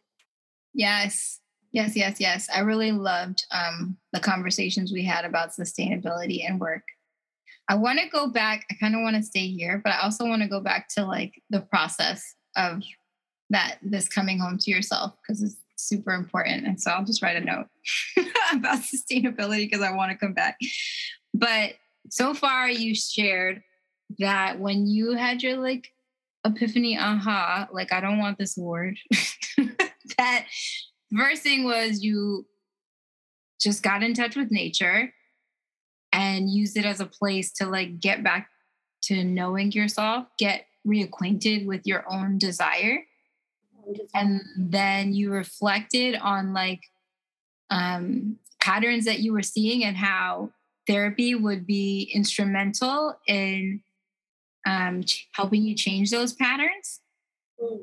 Yes. 0.75 1.41
Yes, 1.71 1.95
yes, 1.95 2.19
yes. 2.19 2.49
I 2.55 2.61
really 2.61 2.93
loved 2.93 3.45
um, 3.53 3.97
the 4.13 4.21
conversations 4.21 4.93
we 4.93 5.05
had 5.05 5.25
about 5.25 5.51
sustainability 5.51 6.49
and 6.49 6.59
work. 6.59 6.83
I 7.69 7.75
want 7.75 7.99
to 8.01 8.09
go 8.09 8.29
back. 8.29 8.65
I 8.71 8.75
kind 8.81 8.95
of 8.95 9.03
want 9.03 9.17
to 9.17 9.23
stay 9.23 9.49
here, 9.49 9.81
but 9.85 9.93
I 9.93 10.01
also 10.01 10.25
want 10.25 10.43
to 10.43 10.49
go 10.49 10.61
back 10.61 10.89
to 10.95 11.05
like 11.05 11.43
the 11.51 11.61
process 11.61 12.35
of 12.57 12.83
that 13.51 13.79
this 13.83 14.09
coming 14.09 14.39
home 14.39 14.59
to 14.59 14.71
yourself 14.71 15.15
because 15.23 15.43
it's 15.43 15.57
super 15.77 16.13
important. 16.13 16.67
And 16.67 16.81
so 16.81 16.91
I'll 16.91 17.05
just 17.05 17.23
write 17.23 17.37
a 17.37 17.41
note 17.41 17.67
about 18.53 18.81
sustainability 18.81 19.69
because 19.71 19.83
I 19.83 19.93
want 19.93 20.13
to 20.13 20.19
come 20.19 20.35
back. 20.35 20.59
But 21.33 21.75
so 22.11 22.35
far, 22.35 22.69
you 22.69 22.95
shared 22.95 23.63
that 24.19 24.59
when 24.59 24.87
you 24.87 25.13
had 25.13 25.43
your 25.43 25.57
like 25.57 25.93
epiphany, 26.45 26.99
aha, 26.99 27.69
like 27.73 27.93
I 27.93 28.01
don't 28.01 28.19
want 28.19 28.39
this 28.39 28.57
word, 28.57 28.99
that 30.19 30.47
first 31.17 31.43
thing 31.43 31.65
was 31.65 32.03
you 32.03 32.47
just 33.61 33.83
got 33.83 34.03
in 34.03 34.15
touch 34.15 34.37
with 34.37 34.51
nature 34.51 35.13
and 36.13 36.51
used 36.51 36.77
it 36.77 36.85
as 36.85 37.01
a 37.01 37.07
place 37.07 37.53
to 37.53 37.67
like 37.67 38.01
get 38.01 38.25
back 38.25 38.49
to 39.03 39.25
knowing 39.25 39.73
yourself, 39.73 40.27
get 40.39 40.67
reacquainted 40.87 41.67
with 41.67 41.83
your 41.85 42.05
own 42.11 42.39
desire 42.39 43.03
and 44.15 44.41
then 44.57 45.13
you 45.13 45.31
reflected 45.31 46.17
on 46.17 46.53
like 46.53 46.81
um, 47.71 48.39
patterns 48.61 49.05
that 49.05 49.21
you 49.21 49.33
were 49.33 49.43
seeing 49.43 49.85
and 49.85 49.97
how 49.97 50.51
therapy 50.87 51.35
would 51.35 51.67
be 51.67 52.11
instrumental 52.15 53.15
in 53.27 53.81
um, 54.67 55.03
ch- 55.05 55.29
helping 55.33 55.63
you 55.63 55.75
change 55.75 56.11
those 56.11 56.33
patterns. 56.33 57.01
Mm. 57.63 57.79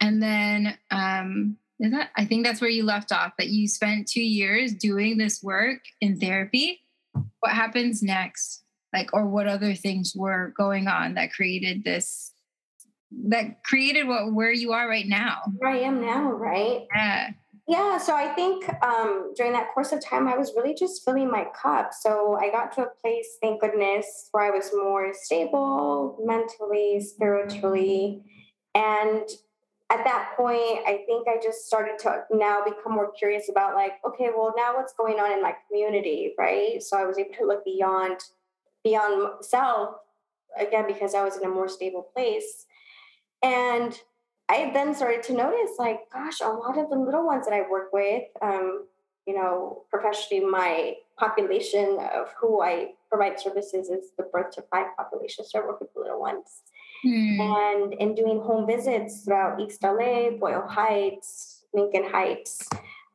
And 0.00 0.22
then 0.22 0.78
um, 0.90 1.56
that, 1.78 2.10
I 2.16 2.24
think 2.24 2.44
that's 2.44 2.60
where 2.60 2.70
you 2.70 2.84
left 2.84 3.12
off 3.12 3.32
that 3.38 3.48
you 3.48 3.68
spent 3.68 4.08
two 4.08 4.22
years 4.22 4.72
doing 4.72 5.18
this 5.18 5.42
work 5.42 5.80
in 6.00 6.18
therapy. 6.18 6.80
What 7.40 7.52
happens 7.52 8.02
next? 8.02 8.62
Like, 8.92 9.10
or 9.12 9.26
what 9.26 9.46
other 9.46 9.74
things 9.74 10.14
were 10.16 10.52
going 10.56 10.88
on 10.88 11.14
that 11.14 11.32
created 11.32 11.84
this 11.84 12.29
that 13.28 13.64
created 13.64 14.06
what 14.06 14.32
where 14.32 14.52
you 14.52 14.72
are 14.72 14.88
right 14.88 15.06
now. 15.06 15.38
Where 15.58 15.70
I 15.70 15.78
am 15.78 16.00
now, 16.00 16.30
right? 16.32 16.86
Yeah. 16.94 17.30
Yeah, 17.68 17.98
so 17.98 18.16
I 18.16 18.34
think 18.34 18.68
um, 18.82 19.32
during 19.36 19.52
that 19.52 19.72
course 19.72 19.92
of 19.92 20.04
time, 20.04 20.26
I 20.26 20.36
was 20.36 20.52
really 20.56 20.74
just 20.74 21.04
filling 21.04 21.30
my 21.30 21.46
cup. 21.54 21.92
So 21.92 22.36
I 22.40 22.50
got 22.50 22.72
to 22.72 22.82
a 22.82 22.88
place, 23.00 23.38
thank 23.40 23.60
goodness, 23.60 24.28
where 24.32 24.42
I 24.42 24.50
was 24.50 24.72
more 24.74 25.12
stable 25.14 26.18
mentally, 26.24 27.00
spiritually. 27.00 28.24
And 28.74 29.22
at 29.88 30.02
that 30.02 30.32
point, 30.36 30.80
I 30.84 31.04
think 31.06 31.28
I 31.28 31.38
just 31.40 31.66
started 31.66 31.96
to 32.00 32.24
now 32.32 32.64
become 32.64 32.92
more 32.92 33.12
curious 33.12 33.48
about, 33.48 33.76
like, 33.76 33.92
okay, 34.04 34.30
well, 34.36 34.52
now 34.56 34.74
what's 34.74 34.94
going 34.94 35.20
on 35.20 35.30
in 35.30 35.40
my 35.40 35.54
community, 35.68 36.34
right? 36.36 36.82
So 36.82 36.98
I 36.98 37.04
was 37.04 37.18
able 37.18 37.34
to 37.34 37.46
look 37.46 37.64
beyond 37.64 38.18
beyond 38.82 39.44
self 39.44 39.94
again 40.58 40.86
because 40.88 41.14
I 41.14 41.22
was 41.22 41.36
in 41.36 41.44
a 41.44 41.48
more 41.48 41.68
stable 41.68 42.08
place 42.14 42.66
and 43.42 43.98
I 44.48 44.70
then 44.72 44.94
started 44.94 45.22
to 45.24 45.32
notice, 45.34 45.72
like, 45.78 46.00
gosh, 46.12 46.40
a 46.40 46.48
lot 46.48 46.76
of 46.76 46.90
the 46.90 46.96
little 46.96 47.24
ones 47.24 47.46
that 47.46 47.54
I 47.54 47.62
work 47.70 47.92
with, 47.92 48.24
um, 48.42 48.86
you 49.26 49.34
know, 49.34 49.84
professionally, 49.90 50.44
my 50.44 50.94
population 51.16 51.98
of 52.14 52.32
who 52.40 52.60
I 52.60 52.94
provide 53.08 53.38
services 53.38 53.88
is 53.88 54.10
the 54.18 54.24
birth 54.24 54.50
to 54.52 54.62
five 54.62 54.86
population. 54.96 55.44
So 55.44 55.60
I 55.60 55.66
work 55.66 55.80
with 55.80 55.92
the 55.94 56.00
little 56.00 56.20
ones. 56.20 56.62
Mm. 57.06 57.38
And 57.38 57.94
in 57.94 58.14
doing 58.14 58.40
home 58.40 58.66
visits 58.66 59.24
throughout 59.24 59.60
East 59.60 59.82
LA, 59.84 60.30
Boyle 60.30 60.66
Heights, 60.66 61.64
Lincoln 61.72 62.10
Heights, 62.10 62.68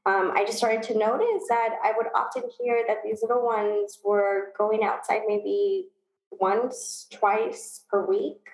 um, 0.05 0.31
I 0.35 0.45
just 0.45 0.59
started 0.59 0.83
to 0.83 0.97
notice 0.97 1.47
that 1.49 1.75
I 1.83 1.93
would 1.97 2.07
often 2.15 2.43
hear 2.59 2.83
that 2.87 2.97
these 3.03 3.21
little 3.23 3.43
ones 3.43 3.99
were 4.05 4.53
going 4.57 4.83
outside 4.83 5.21
maybe 5.27 5.87
once, 6.31 7.07
twice 7.11 7.83
per 7.89 8.05
week 8.05 8.47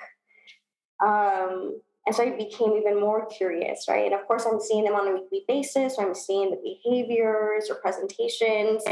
um, 1.01 1.81
and 2.05 2.15
so 2.15 2.23
I 2.23 2.31
became 2.31 2.73
even 2.73 2.99
more 2.99 3.27
curious, 3.27 3.85
right? 3.87 4.05
And 4.05 4.19
of 4.19 4.25
course, 4.27 4.45
I'm 4.45 4.59
seeing 4.59 4.85
them 4.85 4.95
on 4.95 5.07
a 5.07 5.13
weekly 5.13 5.43
basis. 5.47 5.95
So 5.95 6.01
I'm 6.01 6.15
seeing 6.15 6.49
the 6.49 6.57
behaviors 6.57 7.69
or 7.69 7.75
presentations. 7.75 8.83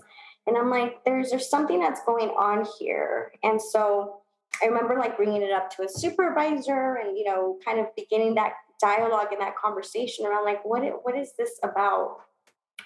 And 0.45 0.55
I'm 0.55 0.69
like, 0.69 1.03
there's, 1.05 1.31
there's 1.31 1.49
something 1.49 1.79
that's 1.79 2.01
going 2.05 2.29
on 2.29 2.67
here. 2.79 3.31
And 3.41 3.59
so 3.59 4.21
I 4.61 4.67
remember 4.67 4.95
like 4.99 5.17
bringing 5.17 5.41
it 5.41 5.51
up 5.51 5.75
to 5.77 5.83
a 5.83 5.89
supervisor 5.89 6.99
and, 7.03 7.17
you 7.17 7.23
know, 7.25 7.57
kind 7.65 7.79
of 7.79 7.87
beginning 7.95 8.35
that 8.35 8.53
dialogue 8.79 9.27
and 9.31 9.41
that 9.41 9.57
conversation 9.57 10.25
around 10.25 10.45
like 10.45 10.63
what 10.63 10.81
what 11.03 11.15
is 11.15 11.33
this 11.37 11.59
about 11.63 12.17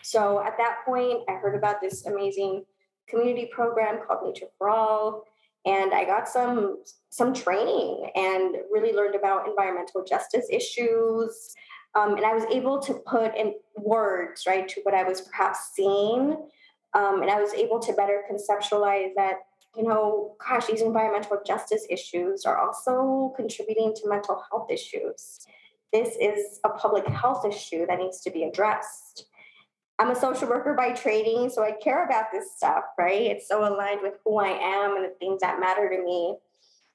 so 0.02 0.42
at 0.44 0.58
that 0.58 0.78
point 0.86 1.20
i 1.30 1.34
heard 1.34 1.56
about 1.56 1.80
this 1.82 2.06
amazing 2.06 2.64
community 3.08 3.50
program 3.54 4.00
called 4.06 4.26
nature 4.26 4.48
for 4.58 4.70
all 4.70 5.24
and 5.66 5.93
i 5.93 6.03
got 6.03 6.28
some 6.28 6.78
some 7.09 7.34
training 7.34 8.09
and 8.16 8.55
really 8.72 8.93
learned 8.93 9.16
about 9.16 9.47
environmental 9.47 10.03
justice 10.03 10.47
issues 10.51 11.53
um, 11.95 12.16
and 12.16 12.26
i 12.26 12.34
was 12.34 12.43
able 12.45 12.80
to 12.80 12.93
put 13.05 13.36
in 13.36 13.53
words 13.78 14.43
right 14.47 14.68
to 14.68 14.82
what 14.84 14.93
i 14.93 15.03
was 15.03 15.22
perhaps 15.22 15.72
seeing 15.74 16.36
um, 16.93 17.22
and 17.22 17.30
i 17.32 17.39
was 17.39 17.53
able 17.53 17.80
to 17.80 17.93
better 17.93 18.24
conceptualize 18.30 19.11
that 19.16 19.39
you 19.76 19.84
know, 19.84 20.36
gosh, 20.47 20.68
these 20.68 20.82
environmental 20.82 21.41
justice 21.45 21.86
issues 21.89 22.45
are 22.45 22.57
also 22.57 23.34
contributing 23.36 23.93
to 23.95 24.09
mental 24.09 24.43
health 24.49 24.70
issues. 24.70 25.39
This 25.91 26.16
is 26.20 26.59
a 26.64 26.70
public 26.70 27.07
health 27.07 27.45
issue 27.45 27.86
that 27.88 27.99
needs 27.99 28.22
to 28.22 28.32
be 28.32 28.43
addressed. 28.43 29.26
I'm 30.04 30.12
a 30.12 30.20
social 30.20 30.49
worker 30.49 30.74
by 30.74 30.91
training, 30.91 31.49
so 31.49 31.64
I 31.64 31.72
care 31.82 32.04
about 32.06 32.26
this 32.30 32.58
stuff, 32.58 32.84
right? 32.99 33.22
It's 33.22 33.47
so 33.47 33.62
aligned 33.66 34.01
with 34.01 34.16
who 34.26 34.38
I 34.38 34.49
am 34.49 34.97
and 34.97 35.06
the 35.06 35.16
things 35.18 35.39
that 35.39 35.62
matter 35.62 35.89
to 35.89 36.04
me. 36.04 36.36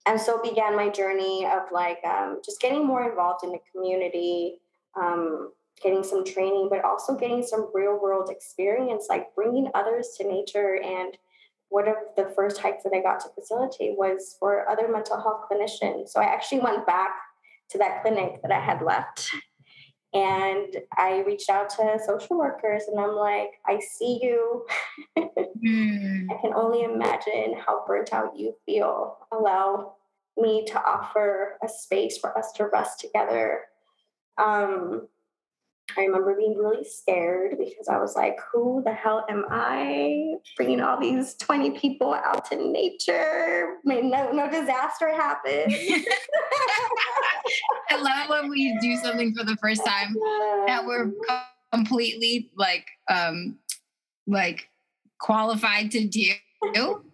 And 0.04 0.20
so 0.20 0.42
began 0.42 0.76
my 0.76 0.90
journey 0.90 1.46
of 1.46 1.62
like 1.72 2.00
um, 2.04 2.42
just 2.44 2.60
getting 2.60 2.86
more 2.86 3.08
involved 3.08 3.44
in 3.44 3.52
the 3.52 3.60
community, 3.72 4.60
um, 4.94 5.52
getting 5.82 6.04
some 6.04 6.22
training, 6.22 6.68
but 6.70 6.84
also 6.84 7.16
getting 7.16 7.42
some 7.42 7.70
real 7.72 7.98
world 7.98 8.28
experience, 8.28 9.06
like 9.08 9.34
bringing 9.34 9.70
others 9.74 10.10
to 10.18 10.28
nature 10.28 10.78
and 10.84 11.16
one 11.70 11.88
of 11.88 11.96
the 12.14 12.30
first 12.36 12.58
hikes 12.58 12.82
that 12.82 12.92
I 12.94 13.00
got 13.00 13.20
to 13.20 13.28
facilitate 13.34 13.96
was 13.96 14.36
for 14.38 14.68
other 14.68 14.86
mental 14.86 15.18
health 15.18 15.46
clinicians. 15.50 16.10
So 16.10 16.20
I 16.20 16.24
actually 16.24 16.60
went 16.60 16.86
back 16.86 17.12
to 17.70 17.78
that 17.78 18.02
clinic 18.02 18.42
that 18.42 18.52
I 18.52 18.60
had 18.60 18.82
left 18.82 19.30
and 20.14 20.76
I 20.96 21.22
reached 21.26 21.50
out 21.50 21.68
to 21.70 21.98
social 22.04 22.38
workers 22.38 22.84
and 22.88 22.98
I'm 22.98 23.14
like, 23.14 23.50
I 23.66 23.78
see 23.80 24.20
you. 24.22 24.64
mm. 25.18 26.26
I 26.30 26.40
can 26.40 26.54
only 26.54 26.82
imagine 26.82 27.54
how 27.64 27.84
burnt 27.86 28.12
out 28.12 28.38
you 28.38 28.54
feel. 28.64 29.18
Allow 29.32 29.94
me 30.36 30.64
to 30.66 30.82
offer 30.82 31.58
a 31.62 31.68
space 31.68 32.16
for 32.16 32.36
us 32.38 32.52
to 32.52 32.68
rest 32.68 33.00
together. 33.00 33.62
Um, 34.38 35.08
I 35.96 36.02
remember 36.02 36.36
being 36.36 36.56
really 36.56 36.84
scared 36.84 37.56
because 37.58 37.88
I 37.88 37.98
was 37.98 38.14
like, 38.14 38.38
who 38.52 38.82
the 38.84 38.92
hell 38.92 39.24
am 39.28 39.44
I 39.50 40.34
bringing 40.56 40.80
all 40.80 41.00
these 41.00 41.34
20 41.34 41.70
people 41.72 42.14
out 42.14 42.44
to 42.50 42.56
nature? 42.56 43.78
May 43.84 44.02
no, 44.02 44.30
no 44.30 44.50
disaster 44.50 45.08
happen. 45.12 45.64
I 47.90 47.96
love 47.96 48.28
when 48.28 48.50
we 48.50 48.76
do 48.80 48.96
something 48.96 49.34
for 49.34 49.44
the 49.44 49.56
first 49.56 49.84
time 49.84 50.14
that 50.66 50.84
we're 50.84 51.10
completely 51.72 52.50
like, 52.56 52.86
um, 53.10 53.58
like 54.26 54.68
qualified 55.20 55.90
to 55.92 56.06
do. 56.06 56.32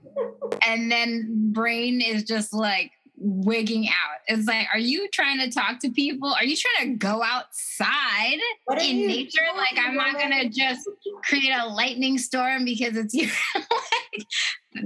And 0.67 0.91
then 0.93 1.51
brain 1.53 2.01
is 2.01 2.23
just 2.23 2.55
like, 2.55 2.93
wigging 3.17 3.89
out. 3.89 4.21
It's 4.27 4.47
like, 4.47 4.67
are 4.73 4.79
you 4.79 5.09
trying 5.13 5.39
to 5.39 5.51
talk 5.51 5.81
to 5.81 5.91
people? 5.91 6.33
Are 6.33 6.45
you 6.45 6.57
trying 6.57 6.93
to 6.93 6.97
go 6.97 7.23
outside 7.23 8.39
in 8.81 9.07
nature? 9.07 9.43
Like, 9.57 9.79
I'm 9.79 9.95
not 9.95 10.19
gonna 10.19 10.49
just 10.49 10.89
create 11.25 11.53
a 11.53 11.67
lightning 11.67 12.19
storm 12.19 12.65
because 12.65 12.97
it's 12.97 13.15
you. 13.15 13.29
like, 13.55 14.27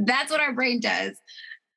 that's 0.05 0.31
what 0.31 0.41
our 0.41 0.53
brain 0.53 0.81
does. 0.81 1.18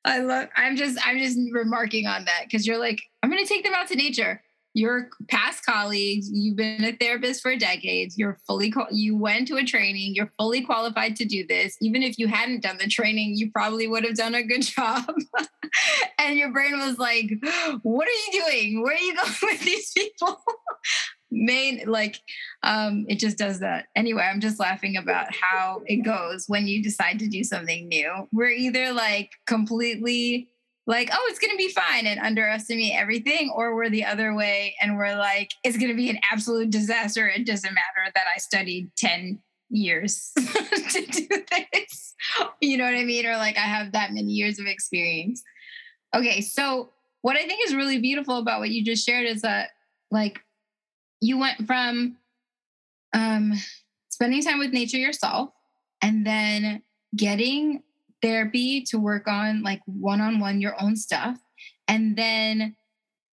I 0.04 0.18
love. 0.18 0.48
I'm 0.56 0.76
just. 0.76 0.98
I'm 1.06 1.18
just 1.18 1.38
remarking 1.52 2.06
on 2.06 2.24
that 2.24 2.42
because 2.44 2.66
you're 2.66 2.78
like, 2.78 3.00
I'm 3.22 3.30
gonna 3.30 3.46
take 3.46 3.64
them 3.64 3.74
out 3.74 3.88
to 3.88 3.96
nature 3.96 4.42
your 4.74 5.10
past 5.28 5.64
colleagues 5.66 6.30
you've 6.32 6.56
been 6.56 6.82
a 6.84 6.92
therapist 6.92 7.42
for 7.42 7.54
decades 7.56 8.16
you're 8.16 8.38
fully 8.46 8.72
you 8.90 9.16
went 9.16 9.46
to 9.46 9.56
a 9.56 9.64
training 9.64 10.14
you're 10.14 10.32
fully 10.38 10.62
qualified 10.62 11.14
to 11.16 11.24
do 11.24 11.46
this. 11.46 11.76
Even 11.80 12.02
if 12.02 12.18
you 12.18 12.26
hadn't 12.26 12.62
done 12.62 12.78
the 12.78 12.88
training 12.88 13.34
you 13.36 13.50
probably 13.50 13.86
would 13.86 14.04
have 14.04 14.16
done 14.16 14.34
a 14.34 14.42
good 14.42 14.62
job. 14.62 15.04
And 16.18 16.36
your 16.36 16.52
brain 16.52 16.78
was 16.78 16.98
like 16.98 17.30
what 17.82 18.08
are 18.08 18.10
you 18.10 18.42
doing? 18.44 18.82
Where 18.82 18.94
are 18.94 18.98
you 18.98 19.14
going 19.16 19.34
with 19.42 19.60
these 19.60 19.92
people? 19.92 20.42
Main 21.30 21.82
like 21.86 22.20
um 22.62 23.04
it 23.08 23.18
just 23.18 23.36
does 23.36 23.60
that. 23.60 23.86
Anyway 23.94 24.22
i'm 24.22 24.40
just 24.40 24.58
laughing 24.58 24.96
about 24.96 25.34
how 25.34 25.82
it 25.86 26.04
goes 26.04 26.44
when 26.46 26.66
you 26.66 26.82
decide 26.82 27.18
to 27.18 27.28
do 27.28 27.44
something 27.44 27.88
new. 27.88 28.28
We're 28.32 28.50
either 28.50 28.92
like 28.92 29.32
completely 29.46 30.48
like, 30.86 31.10
oh, 31.12 31.26
it's 31.30 31.38
going 31.38 31.52
to 31.52 31.56
be 31.56 31.68
fine 31.68 32.06
and 32.06 32.18
underestimate 32.18 32.94
everything, 32.94 33.52
or 33.54 33.74
we're 33.74 33.90
the 33.90 34.04
other 34.04 34.34
way 34.34 34.74
and 34.80 34.96
we're 34.96 35.16
like, 35.16 35.50
it's 35.62 35.76
going 35.76 35.90
to 35.90 35.96
be 35.96 36.10
an 36.10 36.18
absolute 36.30 36.70
disaster. 36.70 37.28
It 37.28 37.46
doesn't 37.46 37.72
matter 37.72 38.10
that 38.14 38.24
I 38.34 38.38
studied 38.38 38.90
10 38.96 39.40
years 39.70 40.32
to 40.36 41.06
do 41.06 41.28
this. 41.50 42.14
You 42.60 42.78
know 42.78 42.84
what 42.84 42.94
I 42.94 43.04
mean? 43.04 43.26
Or 43.26 43.36
like, 43.36 43.56
I 43.56 43.60
have 43.60 43.92
that 43.92 44.12
many 44.12 44.32
years 44.32 44.58
of 44.58 44.66
experience. 44.66 45.42
Okay. 46.14 46.40
So, 46.40 46.90
what 47.22 47.36
I 47.36 47.46
think 47.46 47.60
is 47.64 47.74
really 47.74 48.00
beautiful 48.00 48.38
about 48.38 48.58
what 48.58 48.70
you 48.70 48.84
just 48.84 49.06
shared 49.06 49.26
is 49.26 49.42
that, 49.42 49.70
like, 50.10 50.40
you 51.20 51.38
went 51.38 51.66
from 51.68 52.16
um, 53.12 53.52
spending 54.08 54.42
time 54.42 54.58
with 54.58 54.72
nature 54.72 54.98
yourself 54.98 55.50
and 56.02 56.26
then 56.26 56.82
getting 57.14 57.82
therapy 58.22 58.82
to 58.82 58.98
work 58.98 59.26
on 59.26 59.62
like 59.62 59.80
one-on-one 59.86 60.60
your 60.60 60.80
own 60.80 60.96
stuff. 60.96 61.38
And 61.88 62.16
then 62.16 62.76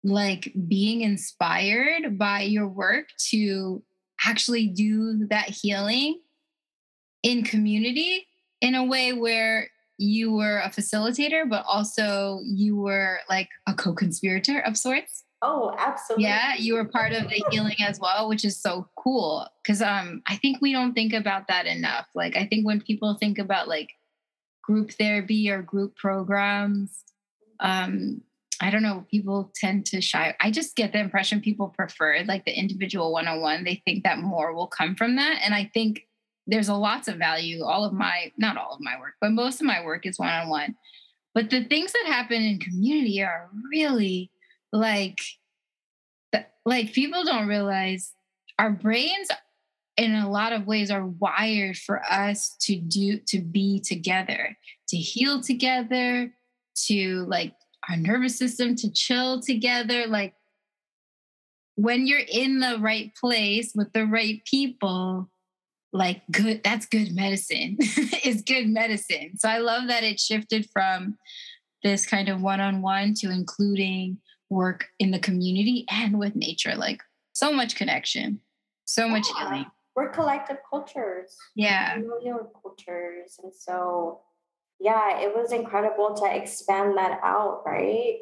like 0.03 0.53
being 0.67 1.01
inspired 1.01 2.17
by 2.17 2.41
your 2.41 2.67
work 2.67 3.09
to 3.29 3.83
actually 4.25 4.67
do 4.67 5.27
that 5.27 5.49
healing 5.49 6.19
in 7.23 7.43
community 7.43 8.25
in 8.61 8.73
a 8.73 8.83
way 8.83 9.13
where 9.13 9.69
you 9.99 10.31
were 10.33 10.59
a 10.59 10.69
facilitator 10.69 11.47
but 11.49 11.65
also 11.67 12.39
you 12.45 12.75
were 12.75 13.19
like 13.29 13.49
a 13.67 13.73
co-conspirator 13.73 14.59
of 14.61 14.77
sorts. 14.77 15.23
Oh 15.41 15.75
absolutely. 15.77 16.25
Yeah 16.25 16.53
you 16.57 16.75
were 16.75 16.85
part 16.85 17.13
of 17.13 17.29
the 17.29 17.43
healing 17.51 17.75
as 17.79 17.99
well 17.99 18.29
which 18.29 18.45
is 18.45 18.59
so 18.59 18.87
cool. 18.95 19.47
Because 19.61 19.81
um 19.81 20.21
i 20.27 20.35
think 20.35 20.61
we 20.61 20.71
don't 20.71 20.93
think 20.93 21.13
about 21.13 21.47
that 21.47 21.65
enough. 21.65 22.07
Like 22.15 22.37
i 22.37 22.45
think 22.45 22.65
when 22.65 22.81
people 22.81 23.15
think 23.19 23.37
about 23.39 23.67
like 23.67 23.89
group 24.67 24.91
therapy 24.91 25.49
or 25.49 25.61
group 25.61 25.95
programs. 25.95 27.03
Um, 27.59 28.21
I 28.61 28.69
don't 28.69 28.83
know, 28.83 29.05
people 29.09 29.51
tend 29.55 29.85
to 29.87 30.01
shy. 30.01 30.35
I 30.41 30.51
just 30.51 30.75
get 30.75 30.91
the 30.91 30.99
impression 30.99 31.41
people 31.41 31.69
prefer 31.69 32.23
like 32.27 32.45
the 32.45 32.57
individual 32.57 33.13
one 33.13 33.27
on 33.27 33.39
one. 33.39 33.63
They 33.63 33.81
think 33.85 34.03
that 34.03 34.19
more 34.19 34.53
will 34.53 34.67
come 34.67 34.95
from 34.95 35.15
that. 35.15 35.39
And 35.43 35.53
I 35.53 35.71
think 35.73 36.07
there's 36.47 36.67
a 36.67 36.73
lots 36.73 37.07
of 37.07 37.17
value. 37.17 37.63
All 37.63 37.85
of 37.85 37.93
my, 37.93 38.31
not 38.37 38.57
all 38.57 38.73
of 38.73 38.81
my 38.81 38.99
work, 38.99 39.13
but 39.21 39.31
most 39.31 39.61
of 39.61 39.67
my 39.67 39.83
work 39.83 40.05
is 40.05 40.19
one 40.19 40.29
on 40.29 40.49
one. 40.49 40.75
But 41.33 41.49
the 41.49 41.63
things 41.63 41.93
that 41.93 42.05
happen 42.07 42.41
in 42.41 42.59
community 42.59 43.21
are 43.21 43.49
really 43.71 44.31
like, 44.73 45.19
like 46.65 46.93
people 46.93 47.23
don't 47.23 47.47
realize 47.47 48.11
our 48.59 48.71
brains 48.71 49.29
in 49.97 50.13
a 50.13 50.29
lot 50.29 50.53
of 50.53 50.67
ways 50.67 50.91
are 50.91 51.05
wired 51.05 51.77
for 51.77 52.01
us 52.09 52.55
to 52.61 52.77
do 52.77 53.19
to 53.27 53.41
be 53.41 53.79
together 53.79 54.55
to 54.89 54.97
heal 54.97 55.41
together 55.41 56.31
to 56.85 57.25
like 57.27 57.53
our 57.89 57.97
nervous 57.97 58.37
system 58.37 58.75
to 58.75 58.91
chill 58.91 59.41
together. 59.41 60.07
Like 60.07 60.33
when 61.75 62.07
you're 62.07 62.19
in 62.19 62.59
the 62.59 62.77
right 62.79 63.11
place 63.19 63.73
with 63.75 63.91
the 63.93 64.05
right 64.05 64.41
people 64.45 65.29
like 65.93 66.21
good 66.31 66.61
that's 66.63 66.85
good 66.85 67.15
medicine. 67.15 67.77
Is 68.23 68.41
good 68.41 68.67
medicine. 68.67 69.37
So 69.37 69.49
i 69.49 69.57
love 69.57 69.87
that 69.87 70.03
it 70.03 70.19
shifted 70.19 70.69
from 70.71 71.17
this 71.83 72.05
kind 72.05 72.27
of 72.27 72.41
one-on-one 72.41 73.13
to 73.15 73.31
including 73.31 74.17
work 74.49 74.87
in 74.99 75.11
the 75.11 75.19
community 75.19 75.85
and 75.89 76.19
with 76.19 76.35
nature. 76.35 76.75
Like 76.75 77.01
so 77.33 77.51
much 77.51 77.75
connection 77.75 78.41
so 78.87 79.07
much 79.07 79.27
healing 79.37 79.65
we're 79.97 80.09
collective 80.09 80.57
cultures. 80.69 81.35
Yeah. 81.55 81.95
Familial 81.95 82.51
cultures. 82.61 83.39
And 83.41 83.51
so, 83.51 84.21
yeah, 84.79 85.19
it 85.19 85.35
was 85.35 85.51
incredible 85.51 86.13
to 86.13 86.35
expand 86.35 86.95
that 86.97 87.19
out, 87.23 87.63
right? 87.65 88.19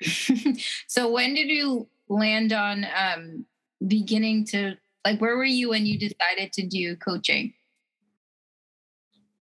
so 0.86 1.10
when 1.10 1.34
did 1.34 1.48
you 1.48 1.88
land 2.08 2.52
on 2.52 2.86
um 2.96 3.44
beginning 3.86 4.44
to 4.46 4.74
like 5.04 5.20
where 5.20 5.36
were 5.36 5.44
you 5.44 5.70
when 5.70 5.84
you 5.84 5.98
decided 5.98 6.52
to 6.54 6.66
do 6.66 6.96
coaching? 6.96 7.52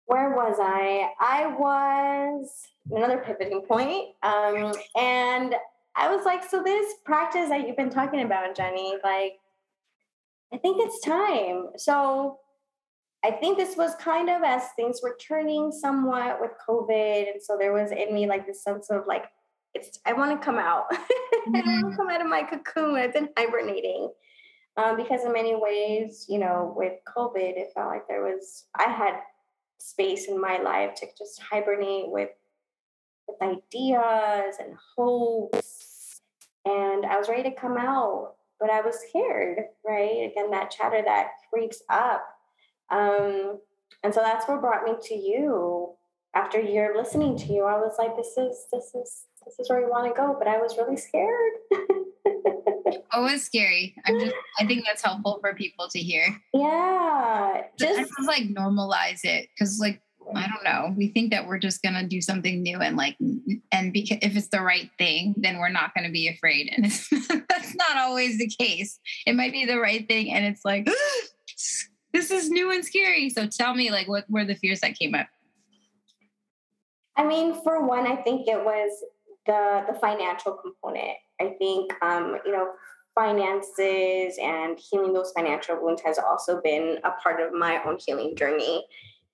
Where 0.07 0.31
was 0.31 0.57
I? 0.61 1.11
I 1.19 1.47
was 1.47 2.69
another 2.91 3.19
pivoting 3.19 3.63
point. 3.63 4.15
Um, 4.23 4.73
and 4.97 5.55
I 5.97 6.15
was 6.15 6.25
like, 6.25 6.49
so 6.49 6.63
this 6.63 6.95
practice 7.05 7.49
that 7.49 7.67
you've 7.67 7.77
been 7.77 7.91
talking 7.91 8.23
about, 8.23 8.55
Jenny, 8.55 8.95
like, 9.03 9.35
I 10.53 10.59
think 10.59 10.77
it's 10.81 11.01
time. 11.01 11.69
So 11.77 12.39
I 13.25 13.31
think 13.31 13.59
this 13.59 13.77
was 13.77 13.95
kind 13.97 14.29
of 14.29 14.43
as 14.43 14.63
things 14.77 15.01
were 15.03 15.17
turning 15.27 15.73
somewhat 15.73 16.39
with 16.41 16.53
COVID. 16.69 17.33
And 17.33 17.43
so 17.43 17.57
there 17.59 17.73
was 17.73 17.91
in 17.91 18.15
me 18.15 18.27
like 18.27 18.47
this 18.47 18.63
sense 18.63 18.91
of 18.91 19.07
like, 19.07 19.25
it's 19.75 19.99
I 20.07 20.13
want 20.13 20.39
to 20.39 20.45
come 20.45 20.59
out. 20.59 20.85
Mm-hmm. 21.47 21.57
I 21.69 21.81
want 21.81 21.93
to 21.93 21.97
come 21.97 22.09
out 22.09 22.21
of 22.21 22.27
my 22.27 22.43
cocoon. 22.43 22.97
I've 22.97 23.13
been 23.13 23.29
hibernating. 23.39 24.11
Um, 24.77 24.97
because 24.97 25.23
in 25.25 25.33
many 25.33 25.55
ways, 25.55 26.27
you 26.29 26.41
know, 26.41 26.75
with 26.77 26.95
COVID, 27.17 27.57
it 27.57 27.69
felt 27.73 27.87
like 27.87 28.09
there 28.09 28.23
was 28.23 28.65
I 28.75 28.91
had 28.91 29.21
space 29.79 30.27
in 30.27 30.41
my 30.41 30.59
life 30.59 30.97
to 30.97 31.07
just 31.17 31.41
hibernate 31.41 32.11
with 32.11 32.31
with 33.29 33.41
ideas 33.41 34.57
and 34.59 34.75
hopes. 34.97 35.86
And 36.67 37.07
I 37.07 37.17
was 37.17 37.29
ready 37.29 37.45
to 37.45 37.55
come 37.55 37.77
out, 37.79 38.35
but 38.59 38.71
I 38.71 38.81
was 38.81 38.99
scared, 39.09 39.59
right? 39.87 40.31
Again, 40.31 40.51
that 40.51 40.73
chatter 40.73 41.01
that 41.05 41.29
creeps 41.53 41.81
up. 41.89 42.27
Um, 42.91 43.61
and 44.03 44.13
so 44.13 44.21
that's 44.21 44.49
what 44.49 44.61
brought 44.61 44.85
me 44.85 44.95
to 45.01 45.15
you. 45.15 45.95
After 46.35 46.59
a 46.59 46.69
year 46.69 46.91
of 46.91 46.97
listening 46.97 47.39
to 47.39 47.53
you, 47.53 47.65
I 47.65 47.79
was 47.79 47.95
like, 47.99 48.17
this 48.17 48.37
is 48.37 48.67
this 48.71 48.95
is 48.95 49.25
this 49.47 49.59
is 49.59 49.71
where 49.71 49.81
we 49.81 49.87
want 49.89 50.13
to 50.13 50.21
go. 50.21 50.37
But 50.39 50.49
I 50.49 50.59
was 50.59 50.77
really 50.77 50.97
scared. 50.97 51.53
oh, 53.13 53.27
it's 53.27 53.45
scary. 53.45 53.95
I'm 54.05 54.21
just 54.21 54.35
I 54.59 54.67
think 54.67 54.85
that's 54.85 55.03
helpful 55.03 55.39
for 55.41 55.55
people 55.55 55.89
to 55.89 55.99
hear. 55.99 56.37
Yeah. 56.53 57.63
Just, 57.79 58.01
just 58.01 58.27
like 58.27 58.43
normalize 58.45 59.25
it. 59.25 59.49
Cause 59.59 59.79
like 59.81 60.03
I 60.35 60.49
don't 60.49 60.65
know. 60.65 60.95
We 60.97 61.09
think 61.09 61.31
that 61.31 61.47
we're 61.47 61.59
just 61.59 61.83
gonna 61.83 62.07
do 62.07 62.21
something 62.21 62.63
new 62.63 62.79
and 62.79 62.97
like, 62.97 63.17
and 63.73 63.93
because 63.93 64.19
if 64.23 64.37
it's 64.37 64.49
the 64.49 64.61
right 64.61 64.91
thing, 64.99 65.35
then 65.37 65.59
we're 65.59 65.69
not 65.69 65.95
gonna 65.95 66.11
be 66.11 66.29
afraid. 66.29 66.73
And 66.77 66.85
that's 67.49 67.75
not 67.75 67.97
always 67.97 68.39
the 68.39 68.49
case. 68.49 68.99
It 69.27 69.37
might 69.37 69.53
be 69.53 69.65
the 69.65 69.79
right 69.79 70.07
thing, 70.07 70.33
and 70.33 70.45
it's 70.45 70.65
like, 70.65 70.87
this 72.13 72.31
is 72.31 72.51
new 72.51 72.73
and 72.73 72.85
scary. 72.85 73.31
So 73.31 73.47
tell 73.47 73.75
me, 73.75 73.91
like, 73.91 74.09
what 74.09 74.25
were 74.29 74.45
the 74.45 74.57
fears 74.57 74.81
that 74.81 74.99
came 74.99 75.15
up? 75.15 75.29
I 77.17 77.25
mean, 77.27 77.55
for 77.63 77.87
one, 77.87 78.07
I 78.07 78.17
think 78.17 78.47
it 78.49 78.63
was 78.63 78.91
the 79.47 79.85
the 79.87 79.99
financial 79.99 80.53
component. 80.55 81.17
I 81.41 81.55
think, 81.59 81.93
um, 82.03 82.39
you 82.45 82.53
know, 82.53 82.71
finances 83.15 84.39
and 84.43 84.79
healing 84.79 85.13
those 85.13 85.33
financial 85.35 85.77
wounds 85.81 86.03
has 86.03 86.19
also 86.19 86.61
been 86.63 86.99
a 87.05 87.11
part 87.23 87.41
of 87.41 87.53
my 87.53 87.83
own 87.85 87.99
healing 88.05 88.37
journey. 88.37 88.85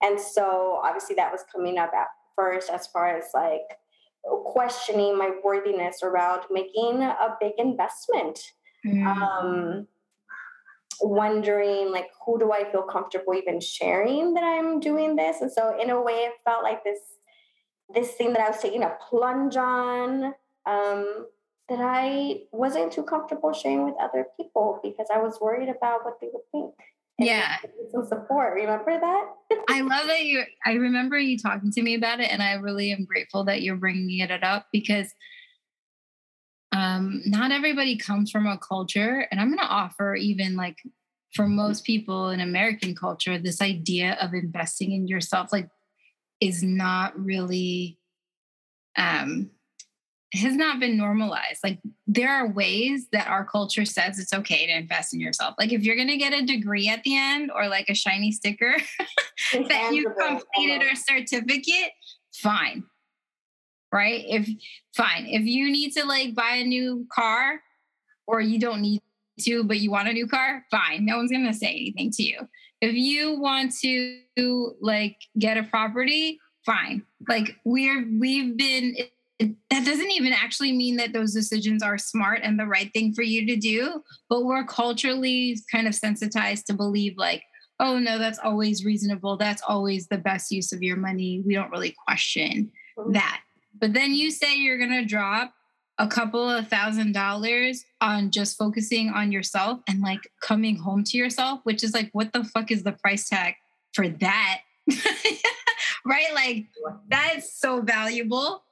And 0.02 0.20
so 0.20 0.80
obviously 0.84 1.14
that 1.16 1.32
was 1.32 1.44
coming 1.54 1.78
up 1.78 1.92
at 1.94 2.08
first 2.36 2.70
as 2.70 2.86
far 2.88 3.16
as 3.16 3.26
like 3.34 3.78
questioning 4.24 5.16
my 5.16 5.30
worthiness 5.44 6.02
around 6.02 6.42
making 6.50 7.02
a 7.02 7.36
big 7.40 7.52
investment. 7.58 8.40
Mm. 8.84 9.06
Um, 9.06 9.86
wondering 11.00 11.90
like 11.90 12.10
who 12.24 12.38
do 12.38 12.52
I 12.52 12.70
feel 12.70 12.82
comfortable 12.82 13.34
even 13.34 13.60
sharing 13.60 14.34
that 14.34 14.44
I'm 14.44 14.78
doing 14.78 15.16
this? 15.16 15.40
And 15.40 15.50
so 15.50 15.76
in 15.80 15.90
a 15.90 16.00
way 16.00 16.12
it 16.12 16.34
felt 16.44 16.62
like 16.62 16.84
this 16.84 17.00
this 17.92 18.12
thing 18.12 18.32
that 18.32 18.40
I 18.40 18.48
was 18.48 18.60
taking 18.60 18.82
a 18.82 18.96
plunge 19.08 19.56
on 19.56 20.34
um, 20.66 21.26
that 21.68 21.80
I 21.80 22.42
wasn't 22.52 22.92
too 22.92 23.02
comfortable 23.02 23.52
sharing 23.52 23.84
with 23.84 23.94
other 24.00 24.26
people 24.36 24.80
because 24.82 25.08
I 25.12 25.18
was 25.18 25.38
worried 25.40 25.68
about 25.68 26.04
what 26.04 26.18
they 26.20 26.28
would 26.32 26.42
think 26.52 26.74
yeah. 27.24 27.56
some 27.90 28.06
support. 28.06 28.54
Remember 28.54 28.98
that? 28.98 29.24
I 29.68 29.80
love 29.80 30.06
that 30.06 30.24
you 30.24 30.44
i 30.64 30.72
remember 30.72 31.18
you 31.18 31.38
talking 31.38 31.70
to 31.72 31.82
me 31.82 31.94
about 31.94 32.20
it 32.20 32.30
and 32.30 32.42
i 32.42 32.54
really 32.54 32.92
am 32.92 33.04
grateful 33.04 33.44
that 33.44 33.62
you're 33.62 33.76
bringing 33.76 34.18
it 34.18 34.42
up 34.42 34.66
because 34.72 35.12
um, 36.74 37.20
not 37.26 37.52
everybody 37.52 37.98
comes 37.98 38.30
from 38.30 38.46
a 38.46 38.58
culture 38.58 39.26
and 39.30 39.40
i'm 39.40 39.48
going 39.48 39.58
to 39.58 39.64
offer 39.64 40.14
even 40.14 40.56
like 40.56 40.78
for 41.34 41.46
most 41.46 41.84
people 41.84 42.30
in 42.30 42.40
american 42.40 42.94
culture 42.94 43.38
this 43.38 43.60
idea 43.60 44.16
of 44.20 44.34
investing 44.34 44.92
in 44.92 45.06
yourself 45.06 45.52
like 45.52 45.68
is 46.40 46.62
not 46.62 47.18
really 47.18 47.98
um 48.96 49.50
has 50.34 50.56
not 50.56 50.80
been 50.80 50.96
normalized. 50.96 51.60
Like 51.62 51.78
there 52.06 52.30
are 52.30 52.50
ways 52.50 53.06
that 53.12 53.28
our 53.28 53.44
culture 53.44 53.84
says 53.84 54.18
it's 54.18 54.32
okay 54.32 54.66
to 54.66 54.76
invest 54.76 55.12
in 55.12 55.20
yourself. 55.20 55.54
Like 55.58 55.72
if 55.72 55.82
you're 55.82 55.96
going 55.96 56.08
to 56.08 56.16
get 56.16 56.32
a 56.32 56.44
degree 56.44 56.88
at 56.88 57.02
the 57.02 57.16
end 57.16 57.50
or 57.54 57.68
like 57.68 57.86
a 57.88 57.94
shiny 57.94 58.32
sticker 58.32 58.74
that 59.68 59.92
you 59.92 60.10
completed 60.18 60.82
or 60.82 60.94
certificate, 60.94 61.92
fine. 62.34 62.84
Right? 63.92 64.24
If 64.26 64.48
fine. 64.96 65.26
If 65.26 65.42
you 65.42 65.70
need 65.70 65.92
to 65.92 66.06
like 66.06 66.34
buy 66.34 66.56
a 66.56 66.64
new 66.64 67.06
car 67.12 67.60
or 68.26 68.40
you 68.40 68.58
don't 68.58 68.80
need 68.80 69.02
to 69.40 69.64
but 69.64 69.80
you 69.80 69.90
want 69.90 70.08
a 70.08 70.12
new 70.12 70.26
car, 70.26 70.64
fine. 70.70 71.04
No 71.04 71.18
one's 71.18 71.30
going 71.30 71.46
to 71.46 71.52
say 71.52 71.68
anything 71.68 72.10
to 72.12 72.22
you. 72.22 72.48
If 72.80 72.94
you 72.94 73.38
want 73.38 73.74
to 73.82 74.74
like 74.80 75.16
get 75.38 75.58
a 75.58 75.64
property, 75.64 76.40
fine. 76.64 77.02
Like 77.28 77.56
we're 77.64 78.06
we've 78.18 78.56
been 78.56 78.96
that 79.70 79.84
doesn't 79.84 80.10
even 80.10 80.32
actually 80.32 80.72
mean 80.72 80.96
that 80.96 81.12
those 81.12 81.32
decisions 81.32 81.82
are 81.82 81.98
smart 81.98 82.40
and 82.42 82.58
the 82.58 82.66
right 82.66 82.92
thing 82.92 83.12
for 83.14 83.22
you 83.22 83.46
to 83.46 83.56
do 83.56 84.02
but 84.28 84.44
we're 84.44 84.64
culturally 84.64 85.56
kind 85.70 85.86
of 85.86 85.94
sensitized 85.94 86.66
to 86.66 86.74
believe 86.74 87.14
like 87.16 87.42
oh 87.82 87.98
no 87.98 88.18
that's 88.18 88.38
always 88.38 88.84
reasonable. 88.84 89.36
That's 89.36 89.62
always 89.66 90.06
the 90.06 90.16
best 90.16 90.50
use 90.50 90.72
of 90.72 90.82
your 90.82 90.96
money. 90.96 91.42
We 91.44 91.54
don't 91.54 91.70
really 91.70 91.94
question 92.06 92.70
mm-hmm. 92.96 93.12
that. 93.12 93.40
But 93.78 93.92
then 93.92 94.14
you 94.14 94.30
say 94.30 94.56
you're 94.56 94.78
going 94.78 94.90
to 94.90 95.04
drop 95.04 95.52
a 95.98 96.06
couple 96.06 96.48
of 96.48 96.68
thousand 96.68 97.12
dollars 97.12 97.84
on 98.00 98.30
just 98.30 98.56
focusing 98.56 99.10
on 99.10 99.30
yourself 99.30 99.80
and 99.88 100.00
like 100.00 100.20
coming 100.40 100.76
home 100.76 101.04
to 101.04 101.18
yourself 101.18 101.60
which 101.64 101.84
is 101.84 101.92
like 101.92 102.08
what 102.12 102.32
the 102.32 102.42
fuck 102.44 102.70
is 102.70 102.82
the 102.82 102.92
price 102.92 103.28
tag 103.28 103.54
for 103.92 104.08
that? 104.08 104.60
Right? 106.04 106.34
Like 106.34 106.66
that's 107.08 107.60
so 107.60 107.80
valuable 107.80 108.64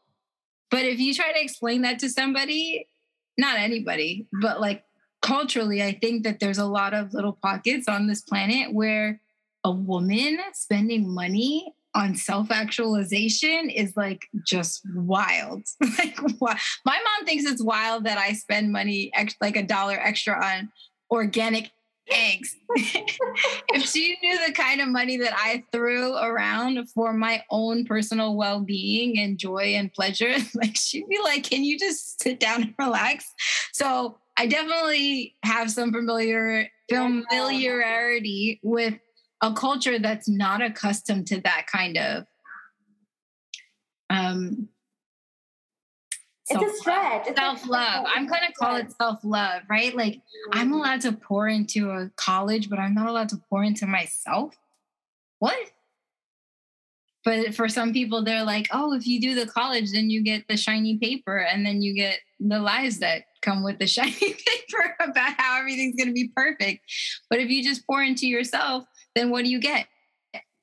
but 0.70 0.84
if 0.84 0.98
you 0.98 1.14
try 1.14 1.32
to 1.32 1.40
explain 1.40 1.82
that 1.82 1.98
to 2.00 2.08
somebody, 2.08 2.88
not 3.36 3.58
anybody, 3.58 4.26
but 4.40 4.60
like 4.60 4.84
culturally, 5.22 5.82
I 5.82 5.92
think 5.92 6.24
that 6.24 6.40
there's 6.40 6.58
a 6.58 6.66
lot 6.66 6.94
of 6.94 7.12
little 7.12 7.36
pockets 7.42 7.88
on 7.88 8.06
this 8.06 8.22
planet 8.22 8.72
where 8.72 9.20
a 9.64 9.70
woman 9.70 10.38
spending 10.54 11.12
money 11.12 11.74
on 11.94 12.14
self 12.14 12.50
actualization 12.50 13.68
is 13.68 13.96
like 13.96 14.28
just 14.46 14.82
wild. 14.94 15.64
like, 15.98 16.16
my 16.20 16.54
mom 16.84 17.26
thinks 17.26 17.44
it's 17.44 17.62
wild 17.62 18.04
that 18.04 18.18
I 18.18 18.32
spend 18.32 18.72
money, 18.72 19.10
like 19.40 19.56
a 19.56 19.62
dollar 19.62 19.98
extra 20.00 20.34
on 20.34 20.70
organic 21.10 21.70
eggs. 22.10 22.56
if 22.76 23.88
she 23.88 24.16
knew 24.22 24.46
the 24.46 24.52
kind 24.52 24.80
of 24.80 24.88
money 24.88 25.16
that 25.18 25.32
I 25.34 25.64
threw 25.72 26.16
around 26.16 26.88
for 26.90 27.12
my 27.12 27.42
own 27.50 27.84
personal 27.84 28.36
well 28.36 28.60
being 28.60 29.18
and 29.18 29.38
joy 29.38 29.74
and 29.74 29.92
pleasure, 29.92 30.34
like 30.54 30.76
she'd 30.76 31.08
be 31.08 31.18
like, 31.22 31.44
Can 31.44 31.64
you 31.64 31.78
just 31.78 32.22
sit 32.22 32.40
down 32.40 32.62
and 32.62 32.74
relax? 32.78 33.32
So 33.72 34.18
I 34.36 34.46
definitely 34.46 35.36
have 35.42 35.70
some 35.70 35.92
familiar 35.92 36.68
familiarity 36.90 38.60
with 38.62 38.94
a 39.42 39.52
culture 39.52 39.98
that's 39.98 40.28
not 40.28 40.62
accustomed 40.62 41.26
to 41.28 41.40
that 41.42 41.66
kind 41.70 41.96
of 41.96 42.24
um 44.10 44.68
it's 46.50 46.62
a 46.62 46.76
stretch. 46.78 47.36
Self 47.36 47.66
love. 47.68 48.06
I'm 48.14 48.26
going 48.26 48.42
to 48.46 48.52
call 48.52 48.76
it 48.76 48.92
self 48.92 49.20
love, 49.24 49.62
right? 49.68 49.94
Like 49.94 50.14
mm-hmm. 50.14 50.58
I'm 50.58 50.72
allowed 50.72 51.00
to 51.02 51.12
pour 51.12 51.48
into 51.48 51.90
a 51.90 52.10
college, 52.16 52.68
but 52.68 52.78
I'm 52.78 52.94
not 52.94 53.08
allowed 53.08 53.28
to 53.30 53.40
pour 53.48 53.62
into 53.64 53.86
myself. 53.86 54.54
What? 55.38 55.72
But 57.24 57.54
for 57.54 57.68
some 57.68 57.92
people, 57.92 58.24
they're 58.24 58.44
like, 58.44 58.68
oh, 58.72 58.94
if 58.94 59.06
you 59.06 59.20
do 59.20 59.34
the 59.34 59.46
college, 59.46 59.92
then 59.92 60.08
you 60.08 60.22
get 60.22 60.48
the 60.48 60.56
shiny 60.56 60.96
paper 60.96 61.38
and 61.38 61.66
then 61.66 61.82
you 61.82 61.94
get 61.94 62.18
the 62.38 62.58
lies 62.58 62.98
that 63.00 63.24
come 63.42 63.62
with 63.62 63.78
the 63.78 63.86
shiny 63.88 64.12
paper 64.12 64.96
about 65.00 65.34
how 65.38 65.58
everything's 65.58 65.96
going 65.96 66.08
to 66.08 66.14
be 66.14 66.30
perfect. 66.34 66.80
But 67.28 67.40
if 67.40 67.50
you 67.50 67.62
just 67.62 67.86
pour 67.86 68.02
into 68.02 68.26
yourself, 68.26 68.84
then 69.14 69.30
what 69.30 69.44
do 69.44 69.50
you 69.50 69.60
get? 69.60 69.86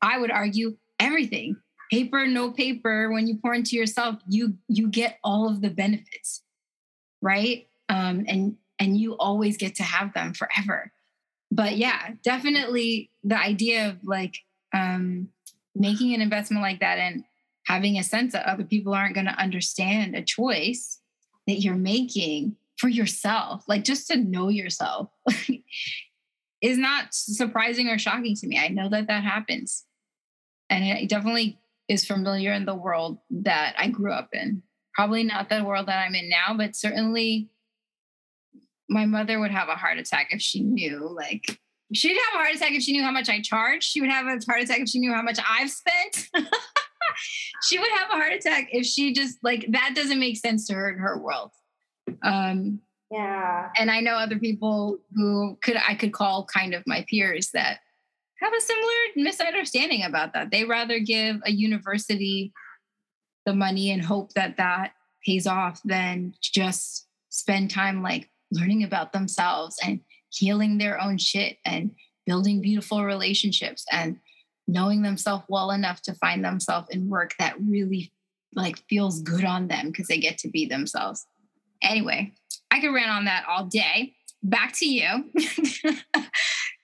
I 0.02 0.18
would 0.20 0.32
argue 0.32 0.78
everything 1.00 1.58
paper 1.92 2.26
no 2.28 2.52
paper 2.52 3.12
when 3.12 3.28
you 3.28 3.38
pour 3.38 3.54
into 3.54 3.76
yourself 3.76 4.16
you 4.28 4.56
you 4.68 4.88
get 4.88 5.20
all 5.24 5.50
of 5.50 5.62
the 5.62 5.70
benefits 5.70 6.44
right? 7.22 7.68
Um 7.90 8.26
and 8.28 8.58
and 8.80 8.98
you 8.98 9.18
always 9.18 9.58
get 9.58 9.76
to 9.76 9.84
have 9.84 10.14
them 10.14 10.34
forever. 10.34 10.92
But 11.52 11.78
yeah 11.78 12.12
definitely 12.24 13.12
the 13.24 13.38
idea 13.38 13.90
of 13.90 13.98
like 14.04 14.38
um 14.74 15.30
making 15.76 16.14
an 16.14 16.22
investment 16.22 16.62
like 16.62 16.80
that 16.80 16.98
and 17.00 17.24
having 17.66 17.98
a 17.98 18.04
sense 18.04 18.34
that 18.34 18.48
other 18.48 18.64
people 18.64 18.94
aren't 18.94 19.14
going 19.14 19.28
to 19.28 19.40
understand 19.40 20.16
a 20.16 20.24
choice 20.24 21.00
that 21.46 21.60
you're 21.60 21.76
making 21.76 22.56
for 22.78 22.88
yourself 22.88 23.64
like 23.68 23.84
just 23.84 24.08
to 24.08 24.18
know 24.18 24.50
yourself 24.50 25.10
is 26.62 26.78
not 26.78 27.14
surprising 27.14 27.90
or 27.90 27.98
shocking 27.98 28.36
to 28.36 28.48
me. 28.48 28.58
I 28.58 28.70
know 28.70 28.90
that 28.90 29.08
that 29.08 29.24
happens. 29.24 29.86
And 30.70 30.84
it 30.84 31.10
definitely 31.10 31.60
is 31.88 32.06
familiar 32.06 32.52
in 32.54 32.66
the 32.66 32.76
world 32.76 33.20
that 33.30 33.76
I 33.78 33.90
grew 33.90 34.12
up 34.12 34.30
in. 34.34 34.62
Probably 34.94 35.24
not 35.24 35.50
the 35.50 35.64
world 35.64 35.88
that 35.88 36.06
I'm 36.06 36.16
in 36.16 36.30
now, 36.30 36.56
but 36.56 36.76
certainly 36.76 37.50
my 38.90 39.06
mother 39.06 39.40
would 39.40 39.52
have 39.52 39.70
a 39.70 39.76
heart 39.76 39.98
attack 39.98 40.28
if 40.32 40.42
she 40.42 40.62
knew 40.64 41.10
like 41.14 41.60
she'd 41.94 42.18
have 42.18 42.36
a 42.36 42.38
heart 42.38 42.56
attack 42.56 42.72
if 42.72 42.84
she 42.84 42.94
knew 42.94 43.04
how 43.04 43.12
much 43.12 43.30
I 43.30 43.42
charged. 43.42 43.84
She 43.84 44.02
would 44.02 44.10
have 44.10 44.26
a 44.26 44.40
heart 44.46 44.62
attack 44.62 44.80
if 44.80 44.90
she 44.90 45.00
knew 45.00 45.14
how 45.14 45.22
much 45.22 45.40
I've 45.48 45.70
spent. 45.70 46.30
she 47.64 47.80
would 47.80 47.92
have 47.98 48.10
a 48.10 48.14
heart 48.14 48.34
attack 48.34 48.70
if 48.72 48.86
she 48.86 49.14
just 49.14 49.38
like 49.44 49.66
that 49.72 49.94
doesn't 49.96 50.20
make 50.20 50.38
sense 50.38 50.68
to 50.68 50.74
her 50.74 50.90
in 50.90 51.00
her 51.00 51.18
world. 51.20 51.52
Um, 52.24 52.80
yeah. 53.12 53.70
And 53.78 53.90
I 53.90 54.02
know 54.02 54.16
other 54.16 54.38
people 54.38 55.00
who 55.16 55.58
could 55.62 55.78
I 55.78 55.96
could 55.96 56.14
call 56.14 56.46
kind 56.46 56.74
of 56.74 56.84
my 56.86 57.06
peers 57.10 57.50
that 57.54 57.80
have 58.40 58.54
a 58.54 58.62
similar 58.62 58.94
misunderstanding 59.16 60.04
about 60.04 60.34
that. 60.34 60.52
They 60.52 60.64
rather 60.64 61.00
give 61.00 61.38
a 61.46 61.52
university 61.52 62.54
the 63.46 63.54
money 63.54 63.92
and 63.92 64.04
hope 64.04 64.34
that 64.34 64.58
that 64.58 64.92
pays 65.26 65.48
off 65.48 65.82
than 65.84 66.34
just 66.42 67.08
spend 67.30 67.72
time 67.72 68.04
like 68.04 68.30
learning 68.52 68.84
about 68.84 69.14
themselves 69.14 69.78
and 69.84 70.02
healing 70.30 70.78
their 70.78 71.02
own 71.02 71.18
shit 71.18 71.58
and 71.66 71.92
building 72.26 72.62
beautiful 72.62 73.04
relationships 73.06 73.86
and 73.92 74.18
knowing 74.68 75.02
themselves 75.02 75.46
well 75.48 75.72
enough 75.72 76.02
to 76.02 76.14
find 76.16 76.44
themselves 76.44 76.90
in 76.92 77.10
work 77.10 77.34
that 77.40 77.56
really 77.62 78.12
like 78.54 78.78
feels 78.90 79.22
good 79.22 79.46
on 79.46 79.68
them 79.68 79.88
because 79.88 80.08
they 80.08 80.20
get 80.20 80.38
to 80.38 80.50
be 80.50 80.66
themselves. 80.66 81.26
Anyway, 81.82 82.34
I 82.70 82.82
could 82.82 82.94
rant 82.94 83.10
on 83.10 83.26
that 83.26 83.46
all 83.48 83.66
day. 83.66 84.14
Back 84.44 84.74
to 84.78 84.86
you. 84.86 85.32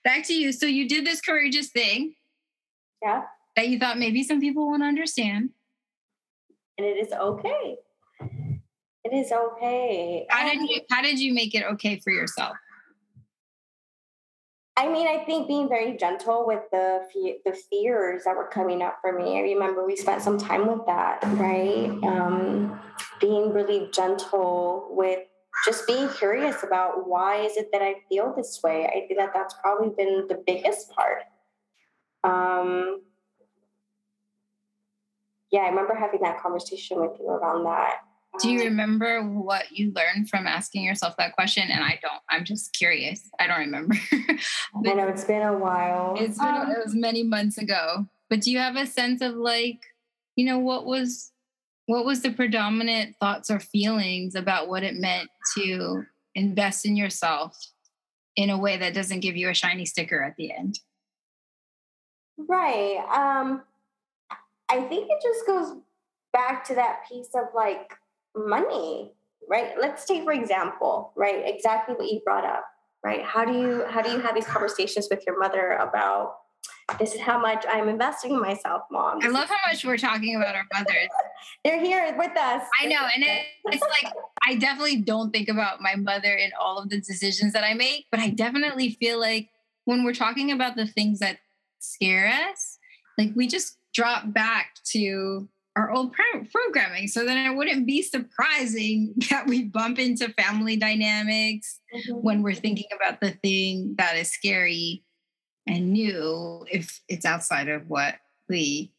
Back 0.04 0.26
to 0.26 0.34
you. 0.34 0.52
So 0.52 0.66
you 0.66 0.86
did 0.86 1.06
this 1.06 1.20
courageous 1.20 1.70
thing. 1.70 2.14
Yeah. 3.02 3.22
That 3.56 3.68
you 3.68 3.78
thought 3.78 3.98
maybe 3.98 4.22
some 4.22 4.40
people 4.40 4.66
won't 4.66 4.82
understand. 4.82 5.50
And 6.76 6.86
it 6.86 6.98
is 6.98 7.12
okay. 7.12 7.76
It 9.04 9.12
is 9.12 9.32
okay. 9.32 10.26
How 10.28 10.48
did 10.48 10.68
you 10.68 10.80
how 10.90 11.02
did 11.02 11.18
you 11.18 11.34
make 11.34 11.54
it 11.54 11.64
okay 11.72 12.00
for 12.00 12.10
yourself? 12.10 12.56
I 14.76 14.88
mean, 14.88 15.06
I 15.06 15.24
think 15.24 15.46
being 15.46 15.68
very 15.68 15.96
gentle 15.96 16.44
with 16.46 16.62
the 16.72 17.06
the 17.44 17.52
fears 17.52 18.24
that 18.24 18.34
were 18.34 18.48
coming 18.48 18.82
up 18.82 18.98
for 19.00 19.12
me. 19.12 19.38
I 19.38 19.42
remember 19.42 19.86
we 19.86 19.94
spent 19.94 20.22
some 20.22 20.38
time 20.38 20.66
with 20.66 20.84
that, 20.86 21.20
right? 21.22 21.90
Um, 22.02 22.80
being 23.20 23.52
really 23.52 23.88
gentle 23.92 24.88
with 24.90 25.20
just 25.64 25.86
being 25.86 26.08
curious 26.10 26.62
about 26.62 27.08
why 27.08 27.36
is 27.36 27.56
it 27.56 27.68
that 27.72 27.82
I 27.82 27.96
feel 28.08 28.34
this 28.36 28.60
way. 28.62 28.86
I 28.86 29.06
think 29.06 29.18
that 29.18 29.30
that's 29.32 29.54
probably 29.62 29.90
been 29.96 30.26
the 30.28 30.42
biggest 30.46 30.90
part. 30.90 31.22
Um, 32.24 33.02
yeah, 35.50 35.60
I 35.60 35.68
remember 35.68 35.94
having 35.94 36.20
that 36.22 36.40
conversation 36.40 37.00
with 37.00 37.12
you 37.20 37.28
around 37.28 37.64
that. 37.64 37.98
Do 38.40 38.50
you 38.50 38.64
remember 38.64 39.22
what 39.22 39.70
you 39.70 39.92
learned 39.94 40.28
from 40.28 40.46
asking 40.46 40.82
yourself 40.82 41.16
that 41.18 41.34
question? 41.34 41.70
And 41.70 41.84
I 41.84 42.00
don't. 42.02 42.20
I'm 42.28 42.44
just 42.44 42.72
curious. 42.72 43.30
I 43.38 43.46
don't 43.46 43.60
remember. 43.60 43.94
I 44.12 44.94
know 44.94 45.06
it's 45.06 45.24
been 45.24 45.42
a 45.42 45.56
while. 45.56 46.16
It's 46.18 46.38
been 46.38 46.48
um, 46.48 46.70
it 46.70 46.78
was 46.84 46.94
many 46.96 47.22
months 47.22 47.58
ago. 47.58 48.06
But 48.28 48.40
do 48.40 48.50
you 48.50 48.58
have 48.58 48.74
a 48.74 48.86
sense 48.86 49.22
of 49.22 49.34
like, 49.34 49.78
you 50.34 50.44
know, 50.46 50.58
what 50.58 50.84
was 50.84 51.30
what 51.86 52.04
was 52.04 52.22
the 52.22 52.32
predominant 52.32 53.16
thoughts 53.20 53.50
or 53.50 53.60
feelings 53.60 54.34
about 54.34 54.68
what 54.68 54.82
it 54.82 54.94
meant 54.94 55.28
to 55.56 56.04
invest 56.34 56.86
in 56.86 56.96
yourself 56.96 57.56
in 58.36 58.50
a 58.50 58.58
way 58.58 58.76
that 58.76 58.94
doesn't 58.94 59.20
give 59.20 59.36
you 59.36 59.48
a 59.48 59.54
shiny 59.54 59.84
sticker 59.84 60.22
at 60.22 60.36
the 60.36 60.50
end? 60.50 60.78
Right. 62.36 62.98
Um 63.12 63.62
I 64.68 64.80
think 64.82 65.08
it 65.10 65.22
just 65.22 65.46
goes 65.46 65.76
back 66.32 66.64
to 66.64 66.74
that 66.74 67.00
piece 67.08 67.28
of 67.34 67.44
like 67.54 67.92
money, 68.34 69.12
right? 69.48 69.74
Let's 69.78 70.04
take 70.04 70.24
for 70.24 70.32
example, 70.32 71.12
right? 71.14 71.42
Exactly 71.44 71.94
what 71.94 72.10
you 72.10 72.20
brought 72.24 72.44
up, 72.44 72.64
right? 73.04 73.22
How 73.22 73.44
do 73.44 73.52
you 73.52 73.84
how 73.88 74.02
do 74.02 74.10
you 74.10 74.20
have 74.20 74.34
these 74.34 74.46
conversations 74.46 75.08
with 75.10 75.24
your 75.26 75.38
mother 75.38 75.72
about 75.72 76.36
this 76.98 77.14
is 77.14 77.20
how 77.20 77.38
much 77.38 77.64
I'm 77.68 77.88
investing 77.88 78.32
in 78.32 78.40
myself, 78.40 78.82
mom. 78.90 79.20
I 79.22 79.28
love 79.28 79.48
how 79.48 79.56
much 79.66 79.84
we're 79.84 79.96
talking 79.96 80.36
about 80.36 80.54
our 80.54 80.66
mothers. 80.72 81.08
They're 81.64 81.80
here 81.80 82.14
with 82.16 82.36
us. 82.36 82.62
I 82.80 82.86
know. 82.86 83.06
And 83.14 83.24
it, 83.24 83.46
it's 83.66 83.82
like, 83.82 84.12
I 84.46 84.56
definitely 84.56 84.96
don't 84.96 85.30
think 85.32 85.48
about 85.48 85.80
my 85.80 85.94
mother 85.96 86.34
in 86.34 86.50
all 86.60 86.78
of 86.78 86.90
the 86.90 87.00
decisions 87.00 87.52
that 87.54 87.64
I 87.64 87.74
make, 87.74 88.06
but 88.10 88.20
I 88.20 88.30
definitely 88.30 88.90
feel 88.90 89.18
like 89.18 89.48
when 89.86 90.04
we're 90.04 90.14
talking 90.14 90.52
about 90.52 90.76
the 90.76 90.86
things 90.86 91.20
that 91.20 91.38
scare 91.80 92.28
us, 92.50 92.78
like 93.18 93.32
we 93.34 93.46
just 93.46 93.78
drop 93.94 94.32
back 94.32 94.74
to 94.92 95.48
our 95.76 95.90
old 95.90 96.14
programming. 96.52 97.08
So 97.08 97.24
then 97.24 97.50
it 97.50 97.56
wouldn't 97.56 97.86
be 97.86 98.02
surprising 98.02 99.14
that 99.30 99.46
we 99.46 99.64
bump 99.64 99.98
into 99.98 100.28
family 100.34 100.76
dynamics 100.76 101.80
mm-hmm. 101.94 102.20
when 102.20 102.42
we're 102.42 102.54
thinking 102.54 102.88
about 102.94 103.20
the 103.20 103.30
thing 103.30 103.94
that 103.98 104.16
is 104.16 104.30
scary 104.30 105.02
and 105.66 105.92
new 105.92 106.64
if 106.70 107.00
it's 107.08 107.24
outside 107.24 107.68
of 107.68 107.88
what 107.88 108.16
we 108.48 108.92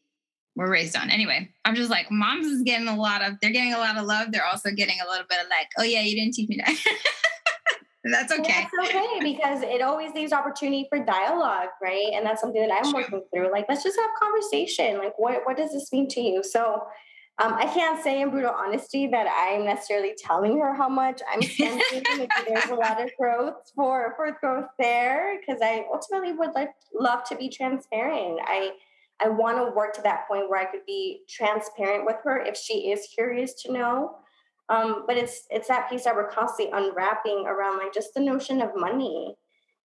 were 0.56 0.68
raised 0.68 0.96
on. 0.96 1.10
Anyway, 1.10 1.48
I'm 1.64 1.74
just 1.74 1.90
like, 1.90 2.10
moms 2.10 2.46
is 2.46 2.62
getting 2.62 2.88
a 2.88 2.96
lot 2.96 3.22
of, 3.22 3.34
they're 3.40 3.52
getting 3.52 3.74
a 3.74 3.78
lot 3.78 3.96
of 3.96 4.06
love. 4.06 4.32
They're 4.32 4.46
also 4.46 4.70
getting 4.70 4.96
a 5.06 5.08
little 5.08 5.26
bit 5.28 5.38
of 5.40 5.48
like, 5.48 5.68
oh 5.78 5.82
yeah, 5.82 6.00
you 6.00 6.16
didn't 6.16 6.34
teach 6.34 6.48
me 6.48 6.56
that. 6.64 6.74
that's 8.12 8.32
okay. 8.32 8.66
That's 8.78 8.94
okay 8.94 9.18
because 9.20 9.62
it 9.62 9.82
always 9.82 10.12
leaves 10.14 10.32
opportunity 10.32 10.86
for 10.88 11.04
dialogue, 11.04 11.68
right? 11.82 12.10
And 12.14 12.24
that's 12.24 12.40
something 12.40 12.66
that 12.66 12.72
I'm 12.72 12.92
working 12.92 13.22
through. 13.32 13.52
Like, 13.52 13.66
let's 13.68 13.84
just 13.84 13.98
have 13.98 14.10
conversation. 14.20 14.98
Like, 14.98 15.18
what 15.18 15.42
what 15.44 15.56
does 15.56 15.72
this 15.72 15.92
mean 15.92 16.08
to 16.08 16.20
you? 16.20 16.42
So, 16.42 16.82
um, 17.38 17.52
I 17.52 17.66
can't 17.66 18.02
say 18.02 18.22
in 18.22 18.30
brutal 18.30 18.54
honesty 18.56 19.08
that 19.08 19.26
I'm 19.30 19.66
necessarily 19.66 20.14
telling 20.16 20.58
her 20.58 20.74
how 20.74 20.88
much 20.88 21.20
I'm 21.30 21.42
spending. 21.42 21.82
there's 22.48 22.70
a 22.70 22.74
lot 22.74 23.02
of 23.02 23.10
growth 23.18 23.56
for 23.74 24.14
for 24.16 24.34
growth 24.40 24.68
there 24.78 25.38
because 25.38 25.60
I 25.62 25.84
ultimately 25.92 26.32
would 26.32 26.52
like 26.54 26.70
love 26.98 27.24
to 27.24 27.36
be 27.36 27.50
transparent. 27.50 28.40
I 28.42 28.70
I 29.22 29.28
want 29.28 29.58
to 29.58 29.74
work 29.74 29.94
to 29.94 30.02
that 30.02 30.26
point 30.28 30.48
where 30.48 30.60
I 30.60 30.70
could 30.70 30.86
be 30.86 31.24
transparent 31.28 32.06
with 32.06 32.16
her 32.24 32.40
if 32.40 32.56
she 32.56 32.90
is 32.90 33.06
curious 33.14 33.52
to 33.62 33.72
know. 33.72 34.16
Um, 34.70 35.04
but 35.06 35.18
it's 35.18 35.42
it's 35.50 35.68
that 35.68 35.90
piece 35.90 36.04
that 36.04 36.16
we're 36.16 36.30
constantly 36.30 36.72
unwrapping 36.72 37.44
around 37.46 37.78
like 37.78 37.92
just 37.92 38.14
the 38.14 38.20
notion 38.20 38.62
of 38.62 38.70
money, 38.74 39.36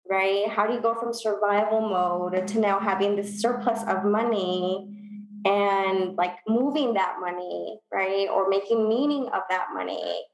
right? 0.10 0.50
How 0.50 0.68
do 0.68 0.74
you 0.74 0.82
go 0.82 0.96
from 0.96 1.14
survival 1.14 1.80
mode 1.80 2.46
to 2.46 2.60
now 2.60 2.78
having 2.78 3.16
this 3.16 3.40
surplus 3.42 3.84
of 3.88 4.04
money 4.04 4.97
and 5.46 6.16
like 6.16 6.38
moving 6.48 6.94
that 6.94 7.18
money, 7.20 7.80
right? 7.94 8.28
Or 8.30 8.50
making 8.50 8.88
meaning 8.88 9.28
of 9.34 9.42
that 9.50 9.68
money. 9.74 10.26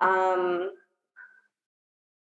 Um, 0.00 0.70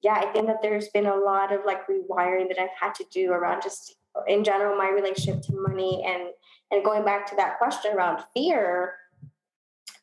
yeah, 0.02 0.14
I 0.14 0.32
think 0.32 0.48
that 0.48 0.62
there's 0.62 0.90
been 0.90 1.08
a 1.08 1.16
lot 1.16 1.52
of 1.52 1.62
like 1.66 1.88
rewiring 1.88 2.48
that 2.50 2.60
I've 2.60 2.70
had 2.80 2.96
to 2.96 3.06
do 3.12 3.32
around 3.32 3.62
just 3.62 3.96
in 4.28 4.44
general 4.44 4.78
my 4.78 4.90
relationship 4.90 5.42
to 5.44 5.54
money 5.54 6.04
and 6.06 6.30
and 6.72 6.84
going 6.84 7.06
back 7.06 7.30
to 7.30 7.36
that 7.36 7.58
question 7.58 7.94
around 7.94 8.24
fear 8.34 8.96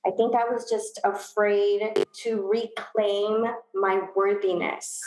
I 0.06 0.12
think 0.12 0.36
I 0.36 0.44
was 0.44 0.70
just 0.70 1.00
afraid 1.02 2.06
to 2.22 2.48
reclaim 2.48 3.44
my 3.74 4.02
worthiness 4.14 5.00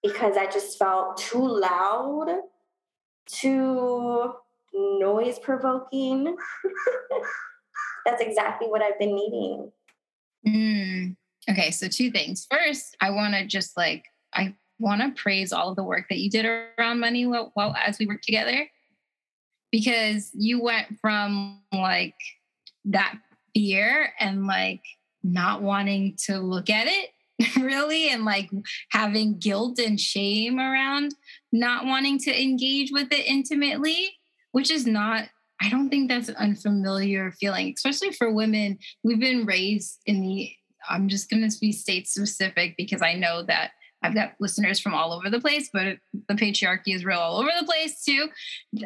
because 0.00 0.36
I 0.36 0.46
just 0.46 0.78
felt 0.78 1.16
too 1.16 1.44
loud, 1.44 2.28
too 3.26 4.32
noise 4.74 5.38
provoking. 5.38 6.36
That's 8.06 8.20
exactly 8.20 8.68
what 8.68 8.82
I've 8.82 8.98
been 8.98 9.14
needing. 9.14 9.72
Mm. 10.46 11.16
Okay, 11.50 11.70
so 11.70 11.88
two 11.88 12.10
things. 12.10 12.46
First, 12.50 12.96
I 13.00 13.10
want 13.10 13.34
to 13.34 13.46
just 13.46 13.76
like, 13.76 14.04
I 14.32 14.54
want 14.78 15.00
to 15.00 15.20
praise 15.20 15.52
all 15.52 15.70
of 15.70 15.76
the 15.76 15.84
work 15.84 16.06
that 16.10 16.18
you 16.18 16.30
did 16.30 16.46
around 16.46 17.00
money 17.00 17.26
while, 17.26 17.50
while 17.54 17.74
as 17.76 17.98
we 17.98 18.06
work 18.06 18.22
together 18.22 18.68
because 19.74 20.30
you 20.34 20.62
went 20.62 21.00
from 21.00 21.60
like 21.72 22.14
that 22.84 23.18
fear 23.54 24.12
and 24.20 24.46
like 24.46 24.82
not 25.24 25.62
wanting 25.62 26.16
to 26.26 26.38
look 26.38 26.70
at 26.70 26.86
it 26.86 27.10
really 27.60 28.08
and 28.08 28.24
like 28.24 28.48
having 28.90 29.36
guilt 29.38 29.80
and 29.80 29.98
shame 29.98 30.60
around 30.60 31.12
not 31.50 31.86
wanting 31.86 32.18
to 32.20 32.42
engage 32.42 32.92
with 32.92 33.08
it 33.10 33.26
intimately 33.26 34.16
which 34.54 34.70
is 34.70 34.86
not 34.86 35.24
i 35.60 35.68
don't 35.68 35.90
think 35.90 36.08
that's 36.08 36.28
an 36.28 36.36
unfamiliar 36.36 37.32
feeling 37.32 37.74
especially 37.76 38.12
for 38.12 38.32
women 38.32 38.78
we've 39.02 39.20
been 39.20 39.44
raised 39.44 40.00
in 40.06 40.20
the 40.20 40.50
i'm 40.88 41.08
just 41.08 41.28
going 41.28 41.48
to 41.48 41.58
be 41.60 41.72
state 41.72 42.06
specific 42.06 42.74
because 42.76 43.02
i 43.02 43.14
know 43.14 43.42
that 43.42 43.72
I've 44.04 44.14
got 44.14 44.34
listeners 44.38 44.78
from 44.80 44.92
all 44.92 45.14
over 45.14 45.30
the 45.30 45.40
place, 45.40 45.70
but 45.72 45.96
the 46.28 46.34
patriarchy 46.34 46.94
is 46.94 47.06
real 47.06 47.18
all 47.18 47.38
over 47.38 47.48
the 47.58 47.64
place 47.64 48.04
too. 48.04 48.28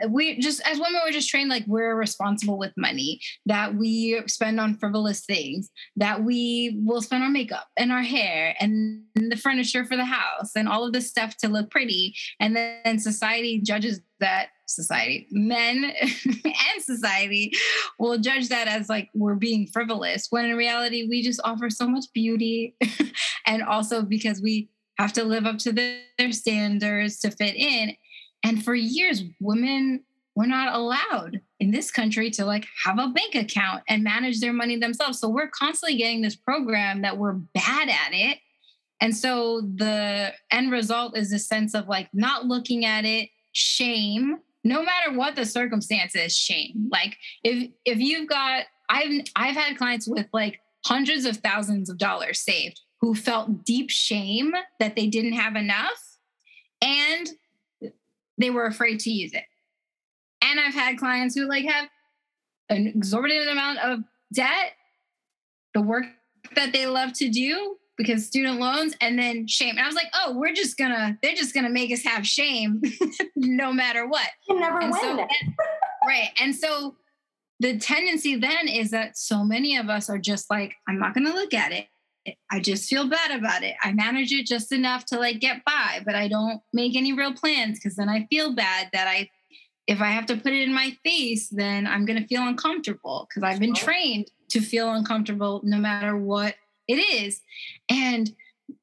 We 0.08 0.38
just, 0.38 0.60
as 0.64 0.78
women, 0.78 1.00
we're 1.04 1.10
just 1.10 1.28
trained 1.28 1.50
like 1.50 1.64
we're 1.66 1.96
responsible 1.96 2.56
with 2.56 2.72
money, 2.76 3.20
that 3.44 3.74
we 3.74 4.22
spend 4.28 4.60
on 4.60 4.76
frivolous 4.76 5.24
things, 5.24 5.70
that 5.96 6.22
we 6.22 6.80
will 6.84 7.02
spend 7.02 7.24
on 7.24 7.32
makeup 7.32 7.66
and 7.76 7.90
our 7.90 8.02
hair 8.02 8.54
and 8.60 9.02
the 9.16 9.36
furniture 9.36 9.84
for 9.84 9.96
the 9.96 10.04
house 10.04 10.52
and 10.54 10.68
all 10.68 10.86
of 10.86 10.92
this 10.92 11.08
stuff 11.08 11.36
to 11.38 11.48
look 11.48 11.68
pretty. 11.68 12.14
And 12.38 12.54
then 12.54 13.00
society 13.00 13.60
judges 13.60 14.00
that 14.20 14.50
society, 14.68 15.26
men 15.30 15.92
and 16.02 16.82
society 16.82 17.52
will 17.98 18.18
judge 18.18 18.48
that 18.48 18.68
as 18.68 18.88
like 18.88 19.08
we're 19.14 19.34
being 19.34 19.66
frivolous, 19.66 20.28
when 20.30 20.44
in 20.44 20.56
reality, 20.56 21.06
we 21.08 21.22
just 21.22 21.40
offer 21.44 21.70
so 21.70 21.88
much 21.88 22.04
beauty. 22.14 22.76
and 23.46 23.62
also 23.62 24.02
because 24.02 24.40
we 24.40 24.68
have 24.98 25.12
to 25.12 25.24
live 25.24 25.46
up 25.46 25.58
to 25.58 25.72
their 25.72 26.32
standards 26.32 27.18
to 27.20 27.30
fit 27.30 27.54
in. 27.54 27.94
And 28.44 28.62
for 28.62 28.74
years, 28.74 29.22
women 29.40 30.04
we're 30.38 30.46
not 30.46 30.72
allowed 30.72 31.40
in 31.58 31.72
this 31.72 31.90
country 31.90 32.30
to 32.30 32.44
like 32.44 32.64
have 32.84 33.00
a 33.00 33.08
bank 33.08 33.34
account 33.34 33.82
and 33.88 34.04
manage 34.04 34.38
their 34.38 34.52
money 34.52 34.76
themselves. 34.76 35.18
So 35.18 35.28
we're 35.28 35.48
constantly 35.48 35.98
getting 35.98 36.22
this 36.22 36.36
program 36.36 37.02
that 37.02 37.18
we're 37.18 37.32
bad 37.32 37.88
at 37.88 38.12
it. 38.12 38.38
And 39.00 39.16
so 39.16 39.62
the 39.62 40.32
end 40.52 40.70
result 40.70 41.16
is 41.16 41.32
a 41.32 41.40
sense 41.40 41.74
of 41.74 41.88
like 41.88 42.08
not 42.12 42.44
looking 42.44 42.84
at 42.84 43.04
it, 43.04 43.30
shame, 43.50 44.38
no 44.64 44.82
matter 44.82 45.16
what 45.16 45.36
the 45.36 45.44
circumstances, 45.44 46.36
shame. 46.36 46.88
Like 46.90 47.16
if 47.44 47.70
if 47.84 47.98
you've 47.98 48.28
got 48.28 48.64
I've 48.88 49.22
I've 49.36 49.56
had 49.56 49.76
clients 49.76 50.08
with 50.08 50.26
like 50.32 50.60
hundreds 50.84 51.24
of 51.24 51.38
thousands 51.38 51.90
of 51.90 51.98
dollars 51.98 52.40
saved 52.40 52.80
who 53.00 53.14
felt 53.14 53.64
deep 53.64 53.90
shame 53.90 54.52
that 54.80 54.96
they 54.96 55.06
didn't 55.06 55.34
have 55.34 55.56
enough 55.56 56.18
and 56.82 57.28
they 58.38 58.50
were 58.50 58.66
afraid 58.66 59.00
to 59.00 59.10
use 59.10 59.32
it. 59.32 59.44
And 60.42 60.58
I've 60.60 60.74
had 60.74 60.98
clients 60.98 61.34
who 61.34 61.48
like 61.48 61.66
have 61.66 61.88
an 62.68 62.86
exorbitant 62.86 63.48
amount 63.48 63.78
of 63.78 64.00
debt, 64.32 64.74
the 65.74 65.80
work 65.80 66.04
that 66.54 66.72
they 66.72 66.86
love 66.86 67.12
to 67.14 67.28
do 67.28 67.76
because 67.98 68.24
student 68.24 68.60
loans 68.60 68.94
and 69.00 69.18
then 69.18 69.46
shame. 69.46 69.70
And 69.70 69.80
I 69.80 69.86
was 69.86 69.96
like, 69.96 70.10
oh, 70.14 70.38
we're 70.38 70.54
just 70.54 70.78
gonna, 70.78 71.18
they're 71.20 71.34
just 71.34 71.52
gonna 71.52 71.68
make 71.68 71.92
us 71.92 72.02
have 72.04 72.26
shame 72.26 72.80
no 73.36 73.72
matter 73.72 74.06
what. 74.06 74.28
You 74.48 74.58
never 74.58 74.78
and 74.78 74.92
win. 74.92 75.00
So, 75.02 75.16
right. 76.06 76.30
And 76.40 76.54
so 76.54 76.96
the 77.60 77.76
tendency 77.76 78.36
then 78.36 78.68
is 78.68 78.92
that 78.92 79.18
so 79.18 79.44
many 79.44 79.76
of 79.76 79.90
us 79.90 80.08
are 80.08 80.18
just 80.18 80.48
like, 80.48 80.74
I'm 80.88 80.98
not 80.98 81.12
gonna 81.12 81.34
look 81.34 81.52
at 81.52 81.72
it. 81.72 81.88
I 82.50 82.60
just 82.60 82.88
feel 82.88 83.08
bad 83.08 83.32
about 83.32 83.62
it. 83.62 83.74
I 83.82 83.92
manage 83.92 84.32
it 84.32 84.46
just 84.46 84.70
enough 84.70 85.04
to 85.06 85.18
like 85.18 85.40
get 85.40 85.64
by, 85.64 86.00
but 86.04 86.14
I 86.14 86.28
don't 86.28 86.60
make 86.72 86.94
any 86.94 87.12
real 87.12 87.32
plans 87.32 87.78
because 87.78 87.96
then 87.96 88.08
I 88.08 88.26
feel 88.30 88.54
bad 88.54 88.90
that 88.92 89.08
I 89.08 89.28
if 89.88 90.02
I 90.02 90.08
have 90.08 90.26
to 90.26 90.36
put 90.36 90.52
it 90.52 90.68
in 90.68 90.74
my 90.74 90.94
face, 91.02 91.48
then 91.48 91.86
I'm 91.86 92.04
going 92.04 92.20
to 92.20 92.28
feel 92.28 92.42
uncomfortable 92.42 93.26
because 93.26 93.42
I've 93.42 93.58
been 93.58 93.72
trained 93.74 94.30
to 94.50 94.60
feel 94.60 94.92
uncomfortable 94.92 95.62
no 95.64 95.78
matter 95.78 96.14
what 96.14 96.56
it 96.88 96.94
is. 96.94 97.40
And 97.90 98.34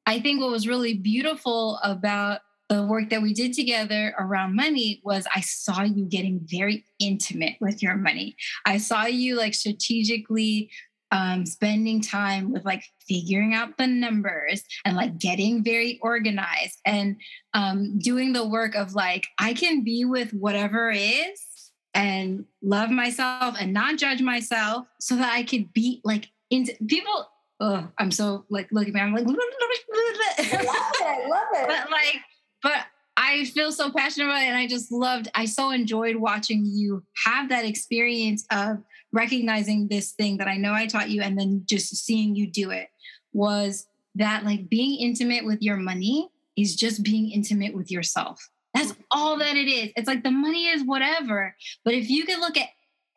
I 0.06 0.20
think 0.20 0.40
what 0.40 0.50
was 0.50 0.66
really 0.66 0.94
beautiful 0.94 1.78
about 1.82 2.40
the 2.68 2.84
work 2.84 3.10
that 3.10 3.22
we 3.22 3.32
did 3.32 3.52
together 3.52 4.14
around 4.18 4.56
money 4.56 5.00
was 5.04 5.26
I 5.34 5.40
saw 5.40 5.82
you 5.82 6.04
getting 6.04 6.40
very 6.42 6.84
intimate 6.98 7.54
with 7.60 7.82
your 7.82 7.96
money. 7.96 8.36
I 8.64 8.78
saw 8.78 9.06
you 9.06 9.36
like 9.36 9.54
strategically 9.54 10.70
um, 11.12 11.46
spending 11.46 12.00
time 12.00 12.52
with 12.52 12.64
like 12.64 12.82
figuring 13.08 13.54
out 13.54 13.78
the 13.78 13.86
numbers 13.86 14.64
and 14.84 14.96
like 14.96 15.18
getting 15.18 15.62
very 15.62 16.00
organized 16.02 16.80
and 16.84 17.16
um, 17.54 17.98
doing 17.98 18.32
the 18.32 18.46
work 18.46 18.74
of 18.74 18.94
like, 18.94 19.28
I 19.38 19.54
can 19.54 19.84
be 19.84 20.04
with 20.04 20.32
whatever 20.32 20.90
is 20.90 21.70
and 21.94 22.44
love 22.62 22.90
myself 22.90 23.54
and 23.60 23.72
not 23.72 23.98
judge 23.98 24.20
myself 24.20 24.86
so 25.00 25.16
that 25.16 25.32
I 25.32 25.44
could 25.44 25.72
be 25.72 26.00
like 26.04 26.28
into 26.50 26.74
people. 26.86 27.28
Oh, 27.58 27.88
I'm 27.98 28.10
so 28.10 28.44
like, 28.50 28.68
looking 28.70 28.94
at 28.94 28.96
me. 28.96 29.00
I'm 29.00 29.14
like, 29.14 29.24
I 29.28 30.62
love 30.62 30.92
it. 31.00 31.28
Love 31.28 31.48
it. 31.54 31.68
but 31.68 31.90
like, 31.90 32.20
but 32.62 32.84
I 33.16 33.44
feel 33.46 33.72
so 33.72 33.90
passionate 33.90 34.26
about 34.26 34.42
it. 34.42 34.46
And 34.46 34.58
I 34.58 34.66
just 34.66 34.92
loved, 34.92 35.28
I 35.34 35.46
so 35.46 35.70
enjoyed 35.70 36.16
watching 36.16 36.64
you 36.66 37.02
have 37.24 37.48
that 37.48 37.64
experience 37.64 38.44
of 38.50 38.82
recognizing 39.12 39.88
this 39.88 40.12
thing 40.12 40.36
that 40.38 40.48
I 40.48 40.58
know 40.58 40.74
I 40.74 40.86
taught 40.86 41.08
you 41.08 41.22
and 41.22 41.38
then 41.38 41.62
just 41.66 41.96
seeing 41.96 42.34
you 42.34 42.46
do 42.46 42.70
it 42.70 42.88
was 43.32 43.86
that 44.16 44.44
like 44.44 44.68
being 44.68 45.00
intimate 45.00 45.44
with 45.44 45.62
your 45.62 45.76
money 45.76 46.28
is 46.56 46.76
just 46.76 47.02
being 47.02 47.30
intimate 47.30 47.74
with 47.74 47.90
yourself. 47.90 48.48
That's 48.74 48.92
mm. 48.92 49.04
all 49.10 49.38
that 49.38 49.56
it 49.56 49.68
is. 49.68 49.92
It's 49.96 50.08
like 50.08 50.22
the 50.22 50.30
money 50.30 50.66
is 50.66 50.84
whatever. 50.84 51.54
But 51.84 51.94
if 51.94 52.10
you 52.10 52.24
can 52.24 52.40
look 52.40 52.56
at 52.56 52.68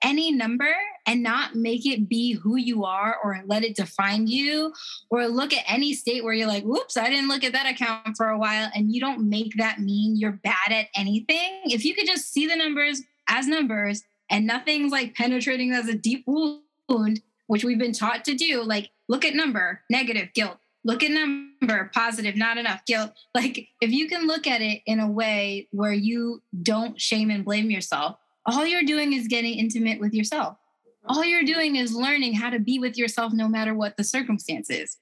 any 0.03 0.31
number 0.31 0.73
and 1.05 1.23
not 1.23 1.55
make 1.55 1.85
it 1.85 2.07
be 2.07 2.33
who 2.33 2.55
you 2.55 2.85
are 2.85 3.17
or 3.23 3.41
let 3.45 3.63
it 3.63 3.75
define 3.75 4.27
you 4.27 4.73
or 5.09 5.27
look 5.27 5.53
at 5.53 5.63
any 5.67 5.93
state 5.93 6.23
where 6.23 6.33
you're 6.33 6.47
like 6.47 6.63
whoops 6.63 6.95
i 6.95 7.09
didn't 7.09 7.27
look 7.27 7.43
at 7.43 7.53
that 7.53 7.65
account 7.65 8.15
for 8.15 8.29
a 8.29 8.37
while 8.37 8.69
and 8.73 8.93
you 8.93 8.99
don't 9.01 9.27
make 9.27 9.55
that 9.57 9.79
mean 9.79 10.15
you're 10.15 10.39
bad 10.43 10.71
at 10.71 10.87
anything. 10.95 11.61
If 11.65 11.85
you 11.85 11.93
could 11.93 12.05
just 12.05 12.31
see 12.31 12.47
the 12.47 12.55
numbers 12.55 13.01
as 13.27 13.47
numbers 13.47 14.03
and 14.29 14.45
nothing's 14.45 14.91
like 14.91 15.15
penetrating 15.15 15.71
as 15.71 15.87
a 15.87 15.95
deep 15.95 16.25
wound 16.27 17.21
which 17.47 17.63
we've 17.63 17.79
been 17.79 17.93
taught 17.93 18.25
to 18.25 18.35
do 18.35 18.63
like 18.63 18.91
look 19.07 19.25
at 19.25 19.35
number 19.35 19.81
negative 19.89 20.29
guilt. 20.33 20.57
Look 20.83 21.03
at 21.03 21.11
number 21.11 21.91
positive 21.93 22.35
not 22.35 22.57
enough 22.57 22.85
guilt. 22.85 23.11
Like 23.35 23.67
if 23.81 23.91
you 23.91 24.07
can 24.07 24.27
look 24.27 24.47
at 24.47 24.61
it 24.61 24.81
in 24.85 24.99
a 24.99 25.09
way 25.09 25.67
where 25.71 25.93
you 25.93 26.41
don't 26.61 26.99
shame 26.99 27.29
and 27.29 27.45
blame 27.45 27.69
yourself 27.69 28.17
all 28.49 28.65
you're 28.65 28.83
doing 28.83 29.13
is 29.13 29.27
getting 29.27 29.57
intimate 29.57 29.99
with 29.99 30.13
yourself. 30.13 30.57
All 31.05 31.23
you're 31.23 31.43
doing 31.43 31.75
is 31.75 31.93
learning 31.93 32.33
how 32.33 32.49
to 32.49 32.59
be 32.59 32.79
with 32.79 32.97
yourself 32.97 33.33
no 33.33 33.47
matter 33.47 33.73
what 33.73 33.97
the 33.97 34.03
circumstances. 34.03 34.97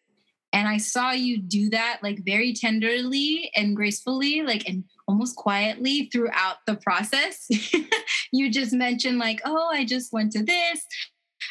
And 0.54 0.68
I 0.68 0.78
saw 0.78 1.12
you 1.12 1.40
do 1.40 1.70
that 1.72 2.00
like 2.02 2.24
very 2.26 2.54
tenderly 2.54 3.52
and 3.56 3.76
gracefully, 3.76 4.42
like 4.44 4.68
and 4.68 4.84
almost 5.08 5.36
quietly 5.36 6.10
throughout 6.12 6.58
the 6.66 6.76
process. 6.76 7.48
you 8.32 8.50
just 8.50 8.74
mentioned, 8.74 9.20
like, 9.20 9.42
oh, 9.46 9.70
I 9.72 9.86
just 9.86 10.14
went 10.14 10.32
to 10.34 10.44
this 10.44 10.86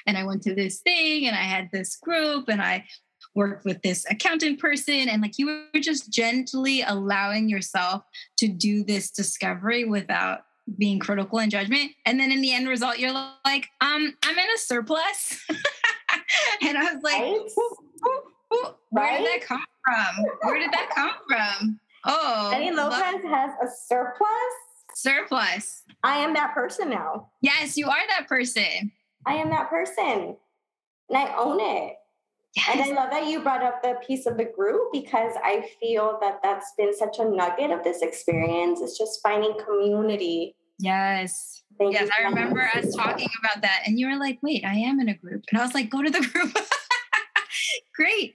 and 0.07 0.17
I 0.17 0.25
went 0.25 0.43
to 0.45 0.55
this 0.55 0.81
thing 0.81 1.27
and 1.27 1.37
I 1.37 1.43
had 1.43 1.69
this 1.73 1.97
group 1.97 2.49
and 2.49 2.63
I 2.63 2.85
worked 3.35 3.67
with 3.67 3.83
this 3.83 4.07
accountant 4.11 4.61
person. 4.61 5.09
And 5.09 5.21
like 5.21 5.39
you 5.39 5.47
were 5.47 5.81
just 5.81 6.11
gently 6.11 6.83
allowing 6.83 7.49
yourself 7.49 8.03
to 8.39 8.49
do 8.49 8.83
this 8.83 9.11
discovery 9.11 9.85
without 9.85 10.41
being 10.79 10.99
critical 10.99 11.39
and 11.39 11.51
judgment. 11.51 11.93
And 12.05 12.19
then 12.19 12.33
in 12.33 12.41
the 12.41 12.53
end 12.53 12.69
result, 12.69 12.99
you're 12.99 13.13
like, 13.13 13.69
um, 13.81 14.15
I'm 14.23 14.39
in 14.39 14.47
a 14.55 14.59
surplus. 14.59 15.45
and 16.63 16.77
I 16.79 16.95
was 16.95 17.03
like, 17.03 17.15
Right? 17.21 17.37
"Ooh, 17.59 17.77
ooh, 18.07 18.55
ooh, 18.57 18.75
where 18.91 19.19
did 19.19 19.27
that 19.27 19.47
come 19.47 19.65
from? 19.85 20.25
Where 20.43 20.59
did 20.59 20.73
that 20.73 20.91
come 20.95 21.13
from? 21.29 21.81
Oh, 22.05 22.51
love- 22.75 22.93
Lopez 22.93 23.23
has 23.31 23.51
a 23.63 23.67
surplus. 23.87 24.29
surplus. 24.95 25.83
I 26.05 26.19
am 26.19 26.35
that 26.35 26.55
person 26.55 26.91
now. 26.91 27.31
Yes, 27.41 27.77
you 27.77 27.89
are 27.89 28.07
that 28.11 28.29
person. 28.29 28.93
I 29.27 29.35
am 29.35 29.51
that 29.51 29.69
person. 29.71 30.37
And 31.09 31.19
I 31.19 31.35
own 31.37 31.59
it. 31.61 31.95
And 32.73 32.81
I 32.81 32.89
love 32.89 33.11
that 33.11 33.27
you 33.27 33.43
brought 33.43 33.63
up 33.63 33.83
the 33.83 33.97
piece 34.07 34.27
of 34.27 34.37
the 34.37 34.45
group 34.45 34.93
because 34.93 35.35
I 35.45 35.69
feel 35.81 36.19
that 36.21 36.41
that's 36.43 36.73
been 36.79 36.97
such 36.97 37.19
a 37.19 37.25
nugget 37.25 37.71
of 37.71 37.85
this 37.85 38.03
experience. 38.03 38.81
It's 38.81 38.97
just 38.97 39.21
finding 39.23 39.55
community. 39.65 40.57
Yes. 40.79 41.63
Thank 41.79 41.93
Yes, 41.93 42.09
I 42.19 42.25
remember 42.25 42.63
us 42.75 42.95
talking 42.95 43.29
about 43.41 43.63
that. 43.63 43.83
And 43.87 44.01
you 44.01 44.09
were 44.09 44.17
like, 44.17 44.39
wait, 44.43 44.65
I 44.65 44.75
am 44.75 45.01
in 45.01 45.09
a 45.09 45.15
group. 45.15 45.45
And 45.51 45.61
I 45.61 45.65
was 45.65 45.75
like, 45.75 45.91
go 45.91 46.03
to 46.03 46.11
the 46.11 46.27
group. 46.33 46.57
Great. 47.95 48.35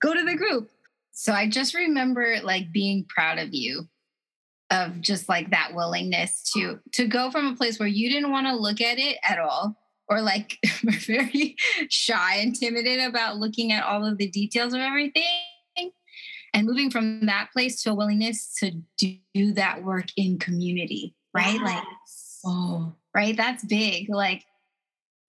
Go 0.00 0.14
to 0.14 0.24
the 0.24 0.36
group. 0.36 0.70
So 1.12 1.32
I 1.32 1.48
just 1.48 1.74
remember 1.74 2.36
like 2.42 2.72
being 2.72 3.04
proud 3.08 3.38
of 3.38 3.48
you 3.52 3.88
of 4.70 5.00
just 5.00 5.28
like 5.28 5.50
that 5.50 5.74
willingness 5.74 6.50
to 6.54 6.78
to 6.92 7.06
go 7.06 7.30
from 7.30 7.48
a 7.48 7.56
place 7.56 7.78
where 7.78 7.88
you 7.88 8.08
didn't 8.08 8.30
want 8.30 8.46
to 8.46 8.54
look 8.54 8.80
at 8.80 8.98
it 8.98 9.18
at 9.24 9.38
all 9.38 9.76
or 10.10 10.20
like 10.20 10.58
were 10.84 10.92
very 10.92 11.56
shy 11.88 12.36
and 12.36 12.54
timid 12.54 12.86
about 13.00 13.38
looking 13.38 13.72
at 13.72 13.84
all 13.84 14.04
of 14.04 14.18
the 14.18 14.28
details 14.28 14.74
of 14.74 14.80
everything 14.80 15.24
and 16.52 16.66
moving 16.66 16.90
from 16.90 17.26
that 17.26 17.48
place 17.52 17.80
to 17.80 17.90
a 17.90 17.94
willingness 17.94 18.52
to 18.58 18.72
do 18.98 19.52
that 19.52 19.82
work 19.82 20.06
in 20.16 20.38
community 20.38 21.14
right 21.32 21.60
like 21.62 21.84
Oh, 22.44 22.94
right. 23.14 23.36
That's 23.36 23.64
big. 23.64 24.08
Like 24.08 24.44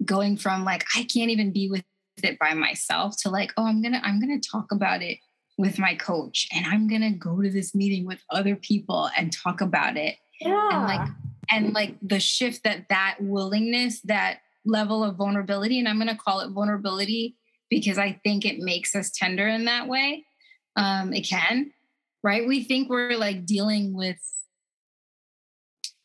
going 0.03 0.37
from 0.37 0.63
like 0.63 0.85
I 0.95 1.03
can't 1.03 1.31
even 1.31 1.51
be 1.51 1.69
with 1.69 1.83
it 2.23 2.39
by 2.39 2.53
myself 2.53 3.15
to 3.21 3.29
like, 3.29 3.51
oh, 3.57 3.65
I'm 3.65 3.81
gonna 3.81 4.01
I'm 4.03 4.19
gonna 4.19 4.39
talk 4.39 4.71
about 4.71 5.01
it 5.01 5.17
with 5.57 5.79
my 5.79 5.95
coach 5.95 6.47
and 6.53 6.65
I'm 6.65 6.87
gonna 6.87 7.11
go 7.11 7.41
to 7.41 7.49
this 7.49 7.75
meeting 7.75 8.05
with 8.05 8.23
other 8.29 8.55
people 8.55 9.09
and 9.17 9.31
talk 9.31 9.61
about 9.61 9.97
it. 9.97 10.15
yeah. 10.39 10.69
And 10.71 10.83
like 10.83 11.09
and 11.49 11.73
like 11.73 11.95
the 12.01 12.19
shift 12.19 12.63
that 12.63 12.89
that 12.89 13.17
willingness, 13.19 14.01
that 14.01 14.39
level 14.65 15.03
of 15.03 15.15
vulnerability, 15.15 15.79
and 15.79 15.87
I'm 15.87 15.97
gonna 15.97 16.17
call 16.17 16.41
it 16.41 16.51
vulnerability 16.51 17.35
because 17.69 17.97
I 17.97 18.19
think 18.23 18.45
it 18.45 18.59
makes 18.59 18.95
us 18.95 19.09
tender 19.09 19.47
in 19.47 19.65
that 19.65 19.87
way. 19.87 20.25
Um, 20.75 21.13
it 21.13 21.21
can, 21.21 21.71
right? 22.23 22.47
We 22.47 22.63
think 22.63 22.89
we're 22.89 23.17
like 23.17 23.45
dealing 23.45 23.95
with 23.95 24.17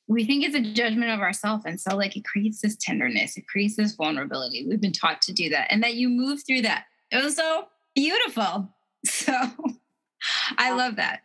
we 0.09 0.25
think 0.25 0.45
it's 0.45 0.55
a 0.55 0.61
judgment 0.61 1.11
of 1.11 1.19
ourselves 1.19 1.65
and 1.67 1.81
so 1.81 1.97
like 1.97 2.17
it 2.17 2.25
creates 2.25 2.61
this 2.61 2.77
tenderness 2.77 3.37
it 3.37 3.47
creates 3.49 3.77
this 3.77 3.95
vulnerability. 3.95 4.65
We've 4.67 4.81
been 4.81 4.93
taught 4.93 5.21
to 5.23 5.33
do 5.33 5.49
that 5.51 5.67
and 5.71 5.83
that 5.83 5.95
you 5.95 6.09
move 6.09 6.43
through 6.47 6.63
that. 6.63 6.85
It 7.11 7.23
was 7.23 7.37
so 7.37 7.67
beautiful. 7.95 8.73
So 9.05 9.33
i 10.59 10.73
love 10.73 10.97
that. 10.97 11.21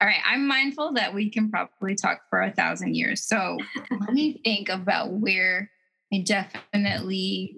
All 0.00 0.08
right 0.08 0.20
i'm 0.26 0.46
mindful 0.46 0.92
that 0.94 1.14
we 1.14 1.30
can 1.30 1.50
probably 1.50 1.94
talk 1.94 2.20
for 2.28 2.42
a 2.42 2.52
thousand 2.52 2.96
years. 2.96 3.22
So 3.22 3.56
let 3.90 4.12
me 4.12 4.40
think 4.44 4.68
about 4.68 5.12
where 5.12 5.70
i 6.14 6.22
definitely 6.22 7.56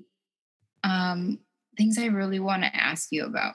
um 0.84 1.38
things 1.76 1.98
i 1.98 2.06
really 2.06 2.40
want 2.40 2.62
to 2.62 2.76
ask 2.76 3.08
you 3.10 3.24
about 3.24 3.54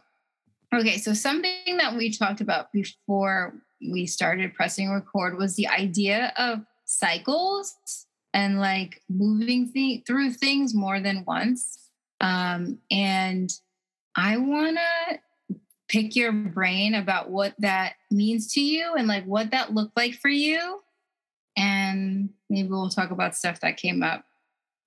okay 0.74 0.98
so 0.98 1.14
something 1.14 1.78
that 1.78 1.96
we 1.96 2.12
talked 2.12 2.42
about 2.42 2.72
before 2.72 3.54
we 3.92 4.06
started 4.06 4.54
pressing 4.54 4.92
record 4.92 5.38
was 5.38 5.56
the 5.56 5.68
idea 5.68 6.32
of 6.38 6.60
cycles 6.86 7.76
and 8.34 8.60
like 8.60 9.02
moving 9.10 9.72
th- 9.72 10.04
through 10.06 10.32
things 10.32 10.74
more 10.74 11.00
than 11.00 11.24
once. 11.26 11.90
Um, 12.20 12.80
and 12.90 13.52
I 14.16 14.38
want 14.38 14.78
to 14.78 15.60
pick 15.88 16.16
your 16.16 16.32
brain 16.32 16.96
about 16.96 17.30
what 17.30 17.54
that 17.60 17.94
means 18.10 18.54
to 18.54 18.62
you 18.62 18.94
and 18.96 19.08
like 19.08 19.26
what 19.26 19.52
that 19.52 19.74
looked 19.74 19.98
like 19.98 20.14
for 20.16 20.30
you. 20.30 20.82
And 21.58 22.30
maybe 22.50 22.70
we'll 22.70 22.90
talk 22.90 23.12
about 23.12 23.36
stuff 23.36 23.60
that 23.62 23.78
came 23.78 24.04
up 24.04 24.24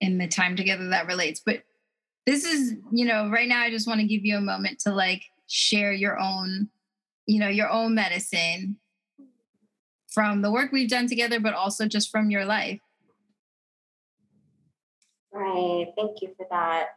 in 0.05 0.19
the 0.19 0.29
time 0.29 0.55
together 0.57 0.89
that 0.89 1.07
relates. 1.07 1.41
But 1.45 1.63
this 2.27 2.45
is, 2.45 2.75
you 2.93 3.07
know, 3.07 3.31
right 3.31 3.49
now 3.49 3.61
I 3.61 3.71
just 3.71 3.87
want 3.87 4.01
to 4.01 4.07
give 4.07 4.25
you 4.25 4.37
a 4.37 4.41
moment 4.41 4.81
to 4.81 4.93
like 4.93 5.23
share 5.47 5.93
your 5.93 6.19
own, 6.19 6.69
you 7.27 7.41
know, 7.41 7.49
your 7.49 7.71
own 7.71 7.95
medicine 7.95 8.77
from 10.09 10.43
the 10.43 10.51
work 10.51 10.73
we've 10.73 10.89
done 10.89 11.07
together, 11.07 11.41
but 11.41 11.55
also 11.55 11.87
just 11.87 12.11
from 12.11 12.31
your 12.31 12.45
life. 12.45 12.81
Right. 15.33 15.87
Thank 15.97 16.23
you 16.23 16.33
for 16.37 16.47
that. 16.51 16.91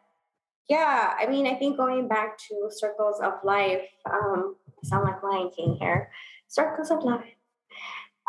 Yeah, 0.70 1.14
I 1.18 1.28
mean, 1.28 1.48
I 1.48 1.56
think 1.56 1.78
going 1.78 2.10
back 2.10 2.38
to 2.50 2.70
circles 2.70 3.22
of 3.22 3.36
life, 3.44 3.88
um, 4.06 4.56
I 4.68 4.88
sound 4.88 5.06
like 5.06 5.24
Lion 5.24 5.50
King 5.56 5.78
here. 5.80 6.12
Circles 6.50 6.92
of 6.92 7.04
life. 7.04 7.24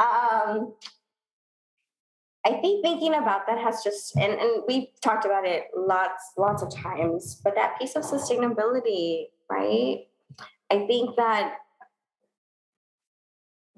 Um, 0.01 0.75
I 2.47 2.53
think 2.61 2.85
thinking 2.85 3.15
about 3.15 3.47
that 3.47 3.59
has 3.59 3.83
just, 3.83 4.17
and, 4.17 4.33
and 4.33 4.63
we've 4.67 4.89
talked 5.03 5.25
about 5.25 5.45
it 5.45 5.65
lots, 5.77 6.33
lots 6.37 6.63
of 6.63 6.75
times, 6.75 7.41
but 7.43 7.55
that 7.57 7.79
piece 7.79 7.97
of 7.97 8.05
sustainability, 8.05 9.27
right? 9.51 10.07
I 10.71 10.87
think 10.87 11.17
that 11.17 11.57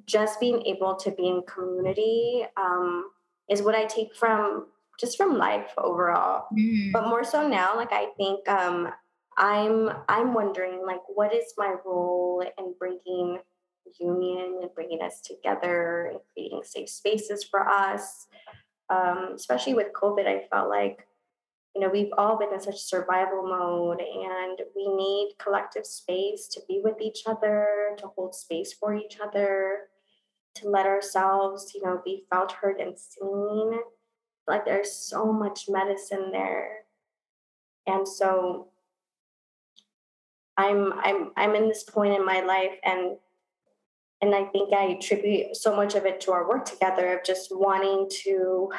just 0.06 0.40
being 0.40 0.62
able 0.66 0.96
to 0.96 1.10
be 1.10 1.28
in 1.28 1.42
community 1.46 2.44
um, 2.56 3.10
is 3.48 3.62
what 3.62 3.74
I 3.74 3.86
take 3.86 4.14
from 4.14 4.66
just 4.98 5.16
from 5.16 5.38
life 5.38 5.72
overall. 5.78 6.46
Mm. 6.56 6.92
But 6.92 7.08
more 7.08 7.24
so 7.24 7.48
now, 7.48 7.74
like 7.76 7.92
I 7.92 8.08
think 8.16 8.46
um, 8.48 8.88
I'm 9.38 9.90
I'm 10.08 10.34
wondering 10.34 10.82
like 10.84 11.00
what 11.08 11.34
is 11.34 11.54
my 11.56 11.74
role 11.84 12.44
in 12.58 12.74
bringing 12.78 13.38
union 13.98 14.58
and 14.62 14.74
bringing 14.74 15.02
us 15.02 15.20
together 15.20 16.10
and 16.10 16.20
creating 16.32 16.62
safe 16.64 16.88
spaces 16.88 17.44
for 17.44 17.68
us. 17.68 18.26
Um, 18.88 19.32
especially 19.34 19.74
with 19.74 19.92
COVID, 19.92 20.26
I 20.26 20.46
felt 20.50 20.68
like 20.68 21.06
you 21.74 21.80
know 21.80 21.88
we've 21.88 22.12
all 22.18 22.38
been 22.38 22.52
in 22.52 22.60
such 22.60 22.80
survival 22.80 23.42
mode, 23.46 24.00
and 24.00 24.58
we 24.74 24.88
need 24.88 25.34
collective 25.38 25.86
space 25.86 26.48
to 26.48 26.60
be 26.68 26.80
with 26.82 27.00
each 27.00 27.22
other, 27.26 27.96
to 27.98 28.08
hold 28.08 28.34
space 28.34 28.72
for 28.72 28.94
each 28.94 29.18
other, 29.20 29.88
to 30.56 30.68
let 30.68 30.86
ourselves 30.86 31.72
you 31.74 31.82
know 31.82 32.02
be 32.04 32.24
felt, 32.30 32.52
heard, 32.52 32.80
and 32.80 32.98
seen 32.98 33.78
like 34.50 34.64
there's 34.64 34.92
so 34.92 35.32
much 35.32 35.68
medicine 35.68 36.30
there 36.32 36.80
and 37.86 38.06
so 38.06 38.68
i'm 40.56 40.92
i'm 41.04 41.30
i'm 41.36 41.54
in 41.54 41.68
this 41.68 41.84
point 41.84 42.14
in 42.14 42.24
my 42.24 42.40
life 42.40 42.76
and 42.84 43.16
and 44.22 44.34
i 44.34 44.44
think 44.46 44.72
i 44.72 44.84
attribute 44.84 45.54
so 45.56 45.74
much 45.74 45.94
of 45.94 46.06
it 46.06 46.20
to 46.20 46.32
our 46.32 46.48
work 46.48 46.64
together 46.64 47.18
of 47.18 47.24
just 47.24 47.48
wanting 47.50 48.08
to 48.10 48.70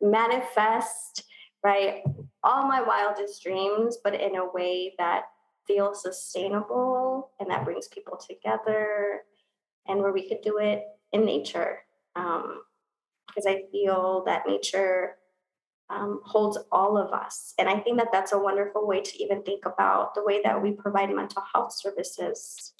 manifest 0.00 1.24
right 1.62 2.02
all 2.42 2.66
my 2.66 2.80
wildest 2.80 3.42
dreams 3.42 3.98
but 4.02 4.14
in 4.14 4.36
a 4.36 4.52
way 4.52 4.94
that 4.98 5.24
feels 5.66 6.02
sustainable 6.02 7.30
and 7.38 7.50
that 7.50 7.64
brings 7.64 7.88
people 7.88 8.16
together 8.16 9.20
and 9.86 10.00
where 10.00 10.12
we 10.12 10.28
could 10.28 10.40
do 10.42 10.58
it 10.58 10.82
in 11.12 11.24
nature 11.24 11.78
um, 12.16 12.62
because 13.30 13.46
I 13.46 13.62
feel 13.70 14.24
that 14.26 14.46
nature 14.46 15.16
um, 15.88 16.20
holds 16.24 16.58
all 16.70 16.96
of 16.96 17.12
us. 17.12 17.54
And 17.58 17.68
I 17.68 17.78
think 17.78 17.98
that 17.98 18.08
that's 18.12 18.32
a 18.32 18.38
wonderful 18.38 18.86
way 18.86 19.00
to 19.00 19.22
even 19.22 19.42
think 19.42 19.66
about 19.66 20.14
the 20.14 20.24
way 20.24 20.40
that 20.44 20.62
we 20.62 20.72
provide 20.72 21.10
mental 21.10 21.42
health 21.52 21.72
services, 21.72 22.72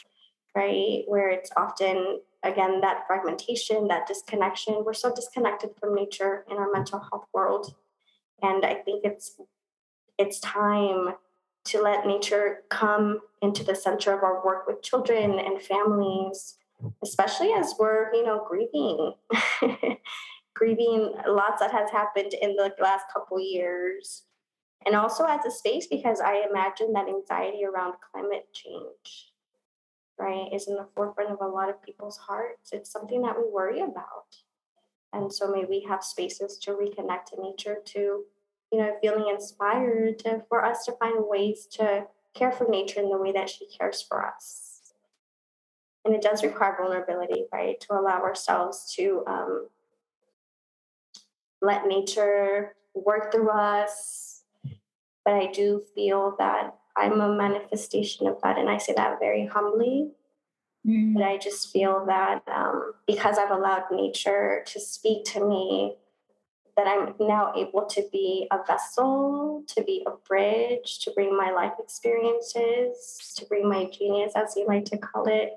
right? 0.55 1.03
Where 1.07 1.31
it's 1.31 1.51
often, 1.57 2.21
again, 2.43 2.81
that 2.81 3.07
fragmentation, 3.07 3.89
that 3.89 4.07
disconnection. 4.07 4.83
We're 4.85 4.95
so 4.95 5.15
disconnected 5.15 5.71
from 5.79 5.95
nature 5.95 6.45
in 6.51 6.57
our 6.57 6.71
mental 6.73 7.01
health 7.01 7.27
world. 7.33 7.75
And 8.43 8.65
I 8.65 8.75
think 8.75 9.05
it's 9.05 9.37
it's 10.19 10.41
time 10.41 11.15
to 11.65 11.83
let 11.83 12.07
nature 12.07 12.63
come 12.69 13.21
into 13.43 13.65
the 13.65 13.75
center 13.75 14.13
of 14.13 14.23
our 14.23 14.45
work 14.45 14.67
with 14.67 14.83
children 14.83 15.39
and 15.39 15.61
families 15.61 16.59
especially 17.03 17.53
as 17.53 17.75
we're 17.79 18.13
you 18.15 18.25
know 18.25 18.45
grieving 18.49 19.13
grieving 20.55 21.15
lots 21.27 21.61
that 21.61 21.71
has 21.71 21.91
happened 21.91 22.35
in 22.41 22.57
the 22.57 22.73
last 22.81 23.05
couple 23.13 23.39
years 23.41 24.25
and 24.87 24.95
also 24.95 25.25
as 25.25 25.45
a 25.45 25.51
space 25.51 25.87
because 25.87 26.21
i 26.21 26.45
imagine 26.49 26.93
that 26.93 27.09
anxiety 27.09 27.65
around 27.65 27.95
climate 28.13 28.47
change 28.53 29.30
right 30.21 30.53
is 30.53 30.69
in 30.69 30.77
the 30.77 30.87
forefront 30.95 31.31
of 31.31 31.41
a 31.41 31.47
lot 31.47 31.71
of 31.71 31.83
people's 31.83 32.19
hearts. 32.19 32.71
It's 32.73 32.91
something 32.91 33.23
that 33.23 33.37
we 33.37 33.45
worry 33.51 33.81
about. 33.81 34.37
And 35.13 35.33
so 35.33 35.51
maybe 35.51 35.67
we 35.69 35.87
have 35.89 36.05
spaces 36.05 36.59
to 36.59 36.73
reconnect 36.73 37.27
to 37.27 37.43
nature 37.43 37.79
to 37.87 38.25
you 38.73 38.79
know 38.79 38.95
feeling 39.01 39.29
inspired 39.29 40.21
to, 40.21 40.43
for 40.49 40.65
us 40.65 40.85
to 40.85 40.93
find 40.93 41.25
ways 41.27 41.67
to 41.73 42.05
care 42.35 42.53
for 42.53 42.69
nature 42.69 43.01
in 43.01 43.11
the 43.11 43.19
way 43.19 43.33
that 43.33 43.51
she 43.51 43.67
cares 43.67 44.03
for 44.03 44.25
us. 44.25 44.93
And 46.05 46.15
it 46.15 46.23
does 46.23 46.43
require 46.43 46.77
vulnerability 46.81 47.45
right 47.53 47.79
to 47.81 47.95
allow 47.95 48.21
ourselves 48.23 48.95
to 48.97 49.25
um, 49.27 49.69
let 51.61 51.87
nature 51.87 52.75
work 52.95 53.33
through 53.33 53.51
us. 53.51 54.43
But 55.25 55.35
I 55.35 55.53
do 55.53 55.83
feel 55.95 56.37
that 56.39 56.80
I'm 57.01 57.21
a 57.21 57.35
manifestation 57.35 58.27
of 58.27 58.41
that. 58.43 58.59
And 58.59 58.69
I 58.69 58.79
say 58.79 58.93
that 58.97 59.19
very 59.19 59.47
humbly. 59.47 60.11
Mm. 60.87 61.15
But 61.15 61.25
I 61.25 61.37
just 61.37 61.73
feel 61.73 62.05
that 62.07 62.43
um, 62.49 62.93
because 63.07 63.39
I've 63.39 63.51
allowed 63.51 63.85
nature 63.91 64.63
to 64.67 64.81
speak 64.81 65.25
to 65.27 65.47
me, 65.47 65.97
that 66.77 66.87
I'm 66.87 67.15
now 67.21 67.53
able 67.57 67.85
to 67.87 68.03
be 68.11 68.47
a 68.51 68.59
vessel, 68.67 69.65
to 69.69 69.85
be 69.85 70.07
a 70.07 70.13
bridge, 70.27 71.01
to 71.01 71.11
bring 71.11 71.37
my 71.37 71.51
life 71.51 71.73
experiences, 71.79 73.35
to 73.37 73.45
bring 73.47 73.69
my 73.69 73.91
genius, 73.91 74.33
as 74.35 74.55
you 74.57 74.67
like 74.67 74.87
to 74.87 74.97
call 74.97 75.27
it, 75.27 75.53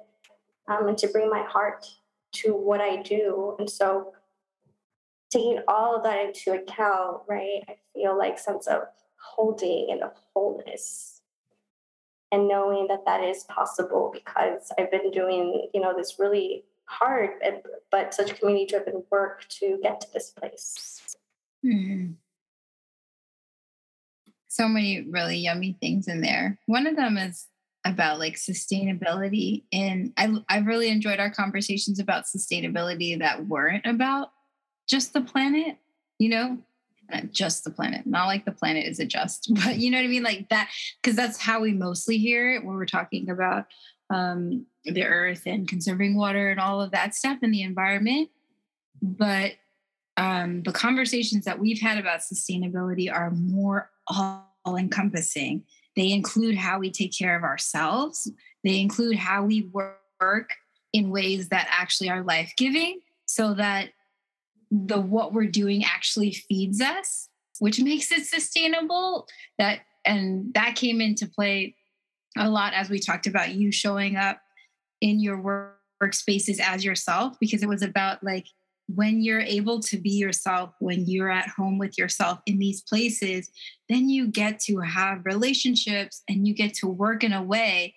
um, 0.68 0.88
and 0.88 0.98
to 0.98 1.08
bring 1.08 1.30
my 1.30 1.44
heart 1.44 1.86
to 2.34 2.54
what 2.54 2.82
I 2.82 3.02
do. 3.02 3.56
And 3.60 3.70
so 3.70 4.14
taking 5.30 5.60
all 5.68 5.96
of 5.96 6.04
that 6.04 6.20
into 6.20 6.52
account, 6.52 7.22
right, 7.30 7.62
I 7.70 7.76
feel 7.94 8.18
like 8.18 8.38
sense 8.38 8.68
of 8.68 8.82
holding 9.18 9.88
and 9.92 10.04
of 10.04 10.12
wholeness 10.34 11.13
and 12.34 12.48
knowing 12.48 12.88
that 12.88 13.06
that 13.06 13.24
is 13.24 13.44
possible 13.44 14.10
because 14.12 14.72
I've 14.80 14.90
been 14.90 15.12
doing, 15.12 15.70
you 15.72 15.80
know, 15.80 15.94
this 15.96 16.16
really 16.18 16.66
hard 16.86 17.30
but 17.92 18.14
such 18.14 18.40
community 18.40 18.66
driven 18.66 19.04
work 19.12 19.48
to 19.48 19.80
get 19.84 20.02
to 20.02 20.08
this 20.12 20.32
place. 20.32 21.16
Mm-hmm. 21.64 22.14
So 24.48 24.68
many 24.68 25.06
really 25.10 25.38
yummy 25.38 25.78
things 25.80 26.08
in 26.08 26.22
there. 26.22 26.58
One 26.66 26.88
of 26.88 26.96
them 26.96 27.18
is 27.18 27.46
about 27.86 28.18
like 28.18 28.36
sustainability 28.36 29.64
and 29.72 30.12
I 30.18 30.34
I've 30.50 30.66
really 30.66 30.90
enjoyed 30.90 31.20
our 31.20 31.30
conversations 31.30 32.00
about 32.00 32.26
sustainability 32.26 33.20
that 33.20 33.46
weren't 33.46 33.86
about 33.86 34.32
just 34.88 35.14
the 35.14 35.22
planet, 35.22 35.78
you 36.18 36.30
know, 36.30 36.58
just 37.32 37.64
the 37.64 37.72
planet, 37.72 38.06
not 38.06 38.28
like 38.28 38.46
the 38.46 38.52
planet 38.52 38.86
is 38.86 39.00
a 39.00 39.06
just, 39.06 39.52
but 39.66 39.78
you 39.78 39.92
know 39.92 39.98
what 39.98 40.06
I 40.06 40.10
mean? 40.10 40.24
Like 40.24 40.50
that, 40.50 40.70
because 41.02 41.16
that's 41.16 41.38
how 41.38 41.62
we 41.62 41.74
mostly 41.74 42.18
hear 42.18 42.54
it 42.54 42.64
when 42.64 42.76
we're 42.76 42.86
talking 42.86 43.30
about 43.30 43.66
um, 44.10 44.66
the 44.86 45.04
earth 45.04 45.44
and 45.46 45.68
conserving 45.68 46.16
water 46.16 46.50
and 46.50 46.60
all 46.60 46.82
of 46.82 46.92
that 46.92 47.16
stuff 47.16 47.40
in 47.42 47.52
the 47.52 47.64
environment. 47.64 48.30
But 49.02 49.54
um, 50.18 50.64
the 50.64 50.72
conversations 50.72 51.46
that 51.46 51.60
we've 51.60 51.82
had 51.82 51.98
about 51.98 52.22
sustainability 52.22 53.12
are 53.12 53.32
more 53.32 53.90
all 54.08 54.46
encompassing. 54.78 55.64
They 55.96 56.12
include 56.12 56.56
how 56.56 56.80
we 56.80 56.92
take 56.92 57.18
care 57.18 57.36
of 57.36 57.44
ourselves, 57.44 58.32
they 58.64 58.80
include 58.80 59.18
how 59.18 59.44
we 59.44 59.70
work 59.72 60.54
in 60.94 61.10
ways 61.10 61.50
that 61.50 61.68
actually 61.70 62.10
are 62.10 62.24
life 62.24 62.54
giving 62.58 63.00
so 63.26 63.54
that 63.56 63.90
the 64.74 65.00
what 65.00 65.34
we're 65.34 65.46
doing 65.48 65.84
actually 65.84 66.32
feeds 66.32 66.82
us 66.82 67.30
which 67.60 67.80
makes 67.80 68.12
it 68.12 68.26
sustainable. 68.26 69.28
That 69.58 69.82
and 70.06 70.54
that 70.54 70.76
came 70.76 71.02
into 71.02 71.28
play 71.28 71.76
a 72.38 72.50
lot 72.50 72.74
as 72.74 72.90
we 72.90 73.00
talked 73.00 73.28
about 73.28 73.54
you 73.54 73.72
showing 73.72 74.16
up 74.16 74.42
in 75.02 75.20
your 75.20 75.40
work 75.40 75.80
workspaces 76.02 76.60
as 76.60 76.84
yourself 76.84 77.38
because 77.40 77.64
it 77.64 77.70
was 77.70 77.82
about 77.82 78.22
like 78.22 78.46
when 78.88 79.22
you're 79.22 79.40
able 79.40 79.80
to 79.80 79.98
be 79.98 80.10
yourself 80.10 80.74
when 80.82 81.06
you're 81.08 81.32
at 81.32 81.48
home 81.48 81.78
with 81.78 81.98
yourself 81.98 82.40
in 82.46 82.60
these 82.60 82.82
places 82.82 83.50
then 83.88 84.10
you 84.10 84.28
get 84.28 84.60
to 84.60 84.80
have 84.80 85.22
relationships 85.24 86.22
and 86.28 86.46
you 86.46 86.54
get 86.54 86.74
to 86.74 86.88
work 86.88 87.24
in 87.24 87.32
a 87.32 87.42
way 87.42 87.96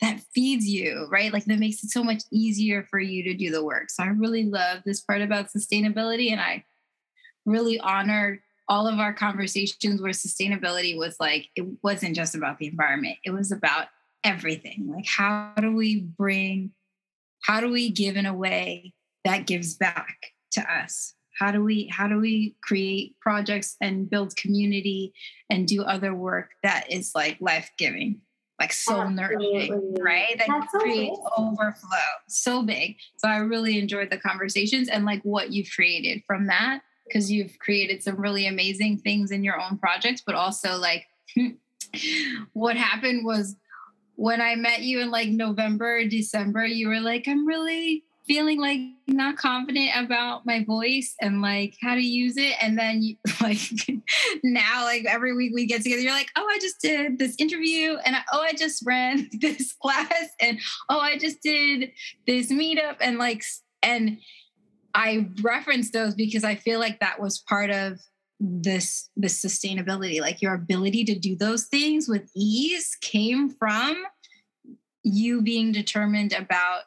that 0.00 0.20
feeds 0.34 0.66
you, 0.66 1.08
right? 1.10 1.32
Like 1.32 1.44
that 1.46 1.58
makes 1.58 1.82
it 1.82 1.90
so 1.90 2.04
much 2.04 2.22
easier 2.30 2.86
for 2.88 3.00
you 3.00 3.24
to 3.24 3.34
do 3.34 3.50
the 3.50 3.64
work. 3.64 3.90
So 3.90 4.02
I 4.02 4.08
really 4.08 4.44
love 4.44 4.82
this 4.84 5.00
part 5.00 5.22
about 5.22 5.48
sustainability 5.48 6.30
and 6.30 6.40
I 6.40 6.64
really 7.46 7.80
honored 7.80 8.40
all 8.68 8.86
of 8.86 8.98
our 8.98 9.12
conversations 9.12 10.00
where 10.00 10.12
sustainability 10.12 10.96
was 10.96 11.16
like 11.18 11.48
it 11.56 11.66
wasn't 11.82 12.14
just 12.14 12.34
about 12.34 12.58
the 12.58 12.66
environment 12.66 13.16
it 13.24 13.30
was 13.30 13.50
about 13.50 13.86
everything 14.24 14.90
like 14.94 15.06
how 15.06 15.52
do 15.60 15.74
we 15.74 16.00
bring 16.00 16.70
how 17.42 17.60
do 17.60 17.70
we 17.70 17.90
give 17.90 18.16
in 18.16 18.26
a 18.26 18.34
way 18.34 18.92
that 19.24 19.46
gives 19.46 19.74
back 19.74 20.32
to 20.50 20.60
us 20.60 21.14
how 21.38 21.50
do 21.50 21.62
we 21.62 21.86
how 21.86 22.06
do 22.06 22.18
we 22.18 22.56
create 22.62 23.18
projects 23.20 23.76
and 23.80 24.10
build 24.10 24.36
community 24.36 25.12
and 25.48 25.66
do 25.66 25.82
other 25.82 26.14
work 26.14 26.50
that 26.62 26.92
is 26.92 27.12
like 27.14 27.38
life-giving 27.40 28.20
like 28.58 28.72
so 28.72 29.00
Absolutely. 29.00 29.68
nourishing 29.68 29.96
right? 30.00 30.36
That 30.38 30.48
That's 30.48 30.72
creates 30.72 31.16
so 31.16 31.44
overflow. 31.44 31.98
So 32.26 32.62
big. 32.62 32.96
So 33.16 33.28
i 33.28 33.38
really 33.38 33.78
enjoyed 33.78 34.10
the 34.10 34.18
conversations 34.18 34.88
and 34.88 35.04
like 35.04 35.22
what 35.22 35.52
you've 35.52 35.70
created 35.74 36.22
from 36.26 36.46
that 36.46 36.80
because 37.08 37.30
you've 37.30 37.58
created 37.58 38.02
some 38.02 38.16
really 38.16 38.46
amazing 38.46 38.98
things 38.98 39.30
in 39.30 39.42
your 39.42 39.60
own 39.60 39.78
projects 39.78 40.22
but 40.24 40.34
also 40.34 40.76
like 40.78 41.06
what 42.52 42.76
happened 42.76 43.24
was 43.24 43.56
when 44.16 44.40
i 44.40 44.54
met 44.54 44.82
you 44.82 45.00
in 45.00 45.10
like 45.10 45.28
november 45.28 46.04
december 46.06 46.64
you 46.66 46.88
were 46.88 47.00
like 47.00 47.26
i'm 47.26 47.46
really 47.46 48.04
feeling 48.28 48.60
like 48.60 48.80
not 49.06 49.36
confident 49.36 49.90
about 49.96 50.44
my 50.44 50.62
voice 50.64 51.14
and 51.20 51.40
like 51.40 51.74
how 51.80 51.94
to 51.94 52.00
use 52.00 52.36
it. 52.36 52.54
And 52.62 52.78
then 52.78 53.02
you, 53.02 53.16
like 53.40 53.58
now, 54.44 54.84
like 54.84 55.06
every 55.06 55.34
week 55.34 55.52
we 55.54 55.66
get 55.66 55.82
together, 55.82 56.02
you're 56.02 56.12
like, 56.12 56.30
oh, 56.36 56.46
I 56.48 56.58
just 56.60 56.80
did 56.80 57.18
this 57.18 57.34
interview 57.38 57.96
and 58.04 58.14
I, 58.14 58.20
oh, 58.32 58.42
I 58.42 58.52
just 58.52 58.84
ran 58.86 59.28
this 59.40 59.74
class 59.80 60.28
and 60.40 60.58
oh, 60.88 61.00
I 61.00 61.18
just 61.18 61.42
did 61.42 61.90
this 62.26 62.52
meetup 62.52 62.96
and 63.00 63.18
like, 63.18 63.42
and 63.82 64.18
I 64.94 65.28
reference 65.42 65.90
those 65.90 66.14
because 66.14 66.44
I 66.44 66.54
feel 66.54 66.78
like 66.78 67.00
that 67.00 67.20
was 67.20 67.38
part 67.38 67.70
of 67.70 67.98
this 68.40 69.10
this 69.16 69.44
sustainability 69.44 70.20
like 70.20 70.40
your 70.40 70.54
ability 70.54 71.04
to 71.04 71.18
do 71.18 71.34
those 71.34 71.64
things 71.64 72.08
with 72.08 72.30
ease 72.36 72.96
came 73.00 73.50
from 73.50 74.00
you 75.02 75.42
being 75.42 75.72
determined 75.72 76.32
about 76.32 76.82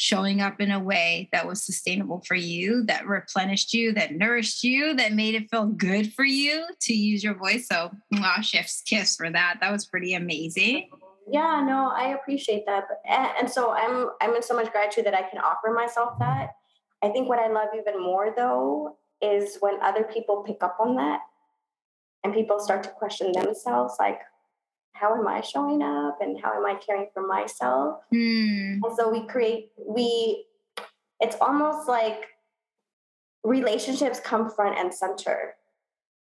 showing 0.00 0.40
up 0.40 0.62
in 0.62 0.70
a 0.70 0.80
way 0.80 1.28
that 1.30 1.46
was 1.46 1.62
sustainable 1.62 2.22
for 2.26 2.34
you, 2.34 2.82
that 2.84 3.06
replenished 3.06 3.74
you, 3.74 3.92
that 3.92 4.14
nourished 4.14 4.64
you, 4.64 4.94
that 4.94 5.12
made 5.12 5.34
it 5.34 5.50
feel 5.50 5.66
good 5.66 6.10
for 6.14 6.24
you 6.24 6.64
to 6.80 6.94
use 6.94 7.22
your 7.22 7.34
voice. 7.34 7.68
So, 7.68 7.90
wow, 8.10 8.36
chef's 8.40 8.80
kiss 8.80 9.14
for 9.14 9.30
that. 9.30 9.58
That 9.60 9.70
was 9.70 9.84
pretty 9.84 10.14
amazing. 10.14 10.88
Yeah, 11.30 11.62
no, 11.62 11.92
I 11.94 12.14
appreciate 12.14 12.64
that. 12.64 12.84
Eh, 13.06 13.28
and 13.38 13.50
so 13.50 13.72
I'm 13.72 14.08
I'm 14.22 14.34
in 14.34 14.42
so 14.42 14.56
much 14.56 14.72
gratitude 14.72 15.04
that 15.04 15.14
I 15.14 15.28
can 15.28 15.38
offer 15.38 15.70
myself 15.70 16.18
that. 16.18 16.54
I 17.02 17.10
think 17.10 17.28
what 17.28 17.38
I 17.38 17.48
love 17.48 17.68
even 17.78 18.02
more 18.02 18.32
though 18.34 18.96
is 19.20 19.58
when 19.60 19.82
other 19.82 20.04
people 20.04 20.42
pick 20.46 20.62
up 20.62 20.78
on 20.80 20.96
that 20.96 21.20
and 22.24 22.32
people 22.32 22.58
start 22.58 22.82
to 22.84 22.88
question 22.88 23.32
themselves 23.32 23.96
like 24.00 24.20
how 24.92 25.14
am 25.14 25.26
I 25.26 25.40
showing 25.40 25.82
up 25.82 26.18
and 26.20 26.38
how 26.40 26.52
am 26.52 26.66
I 26.66 26.74
caring 26.74 27.08
for 27.14 27.26
myself? 27.26 28.00
Mm. 28.12 28.80
And 28.82 28.96
so 28.96 29.10
we 29.10 29.26
create, 29.26 29.70
we, 29.78 30.44
it's 31.20 31.36
almost 31.40 31.88
like 31.88 32.26
relationships 33.44 34.20
come 34.20 34.50
front 34.50 34.78
and 34.78 34.92
center, 34.92 35.54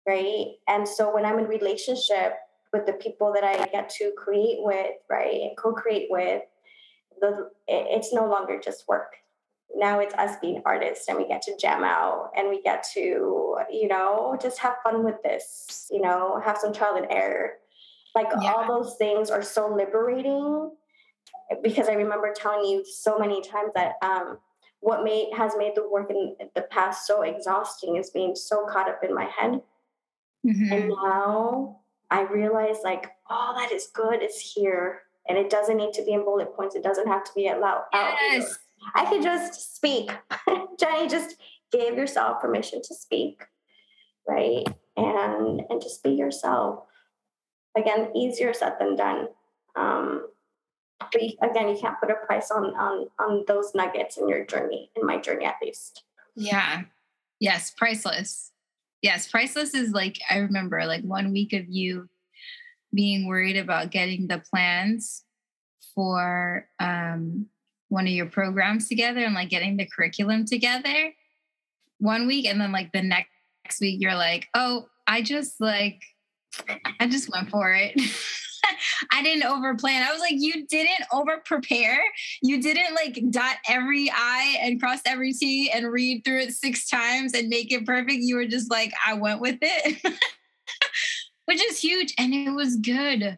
right? 0.08 0.47
And 0.68 0.88
so 0.88 1.14
when 1.14 1.26
I'm 1.26 1.39
in 1.39 1.45
relationship 1.45 2.38
with 2.74 2.86
the 2.86 2.93
people 2.93 3.32
that 3.34 3.43
I 3.43 3.66
get 3.68 3.89
to 3.89 4.12
create 4.18 4.58
with, 4.60 4.91
right, 5.10 5.41
and 5.41 5.58
co-create 5.58 6.08
with, 6.10 6.41
the 7.22 7.49
it's 7.68 8.14
no 8.14 8.28
longer 8.28 8.60
just 8.60 8.88
work. 8.88 9.14
Now 9.76 9.99
it's 9.99 10.14
us 10.16 10.38
being 10.41 10.62
artists 10.66 11.08
and 11.08 11.18
we 11.18 11.28
get 11.28 11.41
to 11.43 11.58
jam 11.58 11.84
out 11.84 12.32
and 12.36 12.49
we 12.49 12.62
get 12.62 12.86
to, 12.93 13.58
you 13.72 13.88
know, 13.88 14.38
just 14.41 14.60
have 14.60 14.76
fun 14.84 15.03
with 15.03 15.22
this, 15.24 15.88
you 15.91 16.01
know, 16.01 16.41
have 16.43 16.58
some 16.58 16.74
trial 16.74 16.95
and 16.95 17.08
error 17.10 17.53
like 18.16 18.28
yeah. 18.41 18.53
all 18.53 18.68
those 18.68 18.95
things 18.95 19.30
are 19.30 19.43
so 19.43 19.68
liberating 19.68 20.72
because 21.61 21.89
I 21.89 21.93
remember 21.93 22.34
telling 22.36 22.66
you 22.66 22.84
so 22.86 23.20
many 23.20 23.41
times 23.41 23.72
that 23.76 23.93
um, 24.01 24.39
what 24.80 25.03
made 25.03 25.30
has 25.36 25.53
made 25.57 25.74
the 25.76 25.88
work 25.88 26.09
in 26.09 26.36
the 26.55 26.61
past 26.63 27.05
so 27.05 27.22
exhausting 27.22 27.97
is 27.97 28.09
being 28.09 28.36
so 28.36 28.66
caught 28.66 28.89
up 28.89 29.03
in 29.03 29.13
my 29.13 29.26
head. 29.26 29.61
Mm-hmm. 30.45 30.74
And 30.74 30.89
now 30.89 31.82
I 32.09 32.22
realize 32.22 32.78
like 32.84 33.11
all 33.30 33.55
that 33.55 33.72
is 33.72 33.88
good 33.93 34.24
is 34.24 34.39
here. 34.39 35.01
And 35.28 35.38
it 35.38 35.49
doesn't 35.49 35.78
need 35.78 35.93
to 35.93 36.05
be 36.05 36.13
in 36.13 36.24
bullet 36.24 36.55
points. 36.55 36.76
It 36.76 36.84
doesn't 36.84 37.07
have 37.07 37.24
to 37.24 37.32
be 37.36 37.49
out 37.49 37.59
loud. 37.59 37.84
Yes. 37.93 38.59
I 38.93 39.05
could 39.05 39.24
just 39.24 39.76
speak. 39.76 40.11
Jenny 40.80 41.07
just 41.07 41.38
gave 41.72 41.95
yourself 41.95 42.41
permission 42.41 42.82
to 42.84 42.93
speak, 42.93 43.43
right? 44.28 44.63
And 44.95 45.63
and 45.70 45.82
just 45.82 46.03
be 46.03 46.11
yourself 46.11 46.86
again, 47.76 48.09
easier 48.15 48.53
said 48.53 48.73
than 48.80 48.95
done. 48.95 49.28
Um, 49.76 50.28
but 51.11 51.21
you, 51.21 51.34
again, 51.41 51.69
you 51.69 51.78
can't 51.80 51.99
put 51.99 52.09
a 52.09 52.26
price 52.26 52.51
on 52.51 52.73
on 52.76 53.07
on 53.19 53.43
those 53.47 53.73
nuggets 53.76 54.17
in 54.17 54.30
your 54.30 54.45
journey, 54.45 54.91
in 54.95 55.05
my 55.05 55.17
journey 55.17 55.45
at 55.45 55.55
least. 55.61 56.03
Yeah. 56.36 56.84
Yes, 57.39 57.73
priceless. 57.76 58.51
Yes, 59.01 59.28
priceless 59.28 59.73
is 59.73 59.91
like 59.91 60.17
I 60.30 60.38
remember 60.38 60.86
like 60.86 61.03
one 61.03 61.32
week 61.32 61.53
of 61.53 61.69
you 61.69 62.09
being 62.93 63.28
worried 63.28 63.57
about 63.57 63.91
getting 63.91 64.28
the 64.28 64.41
plans 64.49 65.23
for 65.93 66.67
um, 66.80 67.47
one 67.89 68.07
of 68.07 68.13
your 68.13 68.26
programs 68.26 68.88
together 68.88 69.19
and 69.19 69.36
like 69.36 69.49
getting 69.49 69.78
the 69.78 69.86
curriculum 69.86 70.45
together 70.45 71.13
one 71.99 72.28
week 72.28 72.45
and 72.45 72.59
then 72.59 72.71
like 72.71 72.91
the 72.91 73.01
next 73.01 73.80
week 73.80 74.01
you're 74.01 74.15
like 74.15 74.47
oh 74.53 74.86
i 75.07 75.21
just 75.21 75.61
like 75.61 76.01
I 76.99 77.08
just 77.08 77.32
went 77.32 77.49
for 77.49 77.74
it. 77.74 77.99
I 79.12 79.24
didn't 79.24 79.43
over 79.43 79.76
plan. 79.76 80.03
I 80.03 80.12
was 80.12 80.22
like, 80.22 80.36
you 80.38 80.66
didn't 80.68 81.06
over 81.14 81.41
prepare. 81.45 81.99
You 82.41 82.62
didn't 82.62 82.95
like 82.95 83.22
dot 83.30 83.58
every 83.70 84.10
I 84.14 84.58
and 84.62 84.80
cross 84.80 84.99
every 85.06 85.34
T 85.34 85.70
and 85.74 85.91
read 85.91 86.24
through 86.24 86.39
it 86.39 86.53
six 86.53 86.89
times 86.89 87.34
and 87.34 87.49
make 87.49 87.72
it 87.72 87.86
perfect. 87.86 88.20
You 88.20 88.36
were 88.36 88.45
just 88.45 88.72
like, 88.72 88.91
I 89.06 89.14
went 89.14 89.41
with 89.41 89.58
it, 89.62 90.01
which 91.45 91.64
is 91.64 91.80
huge. 91.80 92.14
And 92.18 92.34
it 92.34 92.51
was 92.51 92.78
good. 92.78 93.38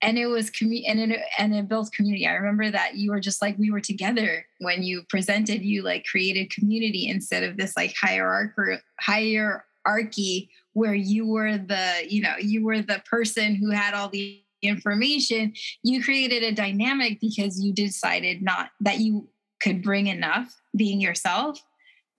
And 0.00 0.16
it 0.16 0.26
was 0.26 0.48
commu- 0.50 0.84
and 0.86 1.00
it 1.00 1.20
and 1.38 1.52
it 1.52 1.68
built 1.68 1.90
community. 1.90 2.24
I 2.24 2.34
remember 2.34 2.70
that 2.70 2.94
you 2.94 3.10
were 3.10 3.18
just 3.18 3.42
like 3.42 3.58
we 3.58 3.72
were 3.72 3.80
together 3.80 4.46
when 4.60 4.84
you 4.84 5.02
presented. 5.08 5.62
You 5.62 5.82
like 5.82 6.04
created 6.04 6.50
community 6.50 7.08
instead 7.08 7.42
of 7.42 7.56
this 7.56 7.76
like 7.76 7.94
hierarchy 8.00 8.80
hierarchy 9.00 10.50
where 10.72 10.94
you 10.94 11.26
were 11.26 11.58
the 11.58 12.06
you 12.08 12.22
know 12.22 12.34
you 12.40 12.64
were 12.64 12.82
the 12.82 13.02
person 13.10 13.54
who 13.54 13.70
had 13.70 13.94
all 13.94 14.08
the 14.08 14.42
information 14.62 15.52
you 15.82 16.02
created 16.02 16.42
a 16.42 16.52
dynamic 16.52 17.20
because 17.20 17.62
you 17.62 17.72
decided 17.72 18.42
not 18.42 18.70
that 18.80 18.98
you 18.98 19.28
could 19.62 19.82
bring 19.82 20.06
enough 20.06 20.54
being 20.76 21.00
yourself 21.00 21.60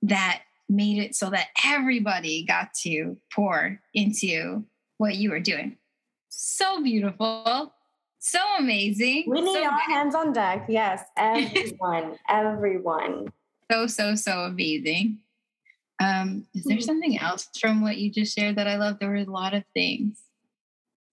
that 0.02 0.41
made 0.68 1.00
it 1.02 1.16
so 1.16 1.30
that 1.30 1.47
everybody 1.66 2.45
got 2.45 2.74
to 2.74 3.18
pour 3.34 3.82
into 3.93 4.64
what 4.97 5.16
you 5.16 5.32
were 5.32 5.39
doing. 5.39 5.78
So 6.30 6.82
beautiful. 6.84 7.74
So 8.20 8.39
amazing. 8.60 9.26
We 9.28 9.41
need 9.41 9.54
so 9.56 9.64
all 9.64 9.72
good. 9.72 9.93
hands 9.93 10.16
on 10.16 10.34
deck. 10.34 10.66
Yes 10.70 11.04
everyone 11.18 12.18
everyone. 12.30 13.32
So 13.72 13.88
so 13.88 14.16
so 14.16 14.41
amazing 14.41 15.20
um, 16.00 16.45
is 16.54 16.64
there 16.64 16.78
mm-hmm. 16.78 16.86
something 16.86 17.20
else 17.20 17.50
from 17.60 17.82
what 17.82 17.97
you 17.97 18.12
just 18.12 18.38
shared 18.38 18.56
that 18.56 18.68
I 18.68 18.78
love? 18.78 19.00
There 19.00 19.10
were 19.10 19.16
a 19.16 19.26
lot 19.26 19.54
of 19.54 19.64
things. 19.74 20.18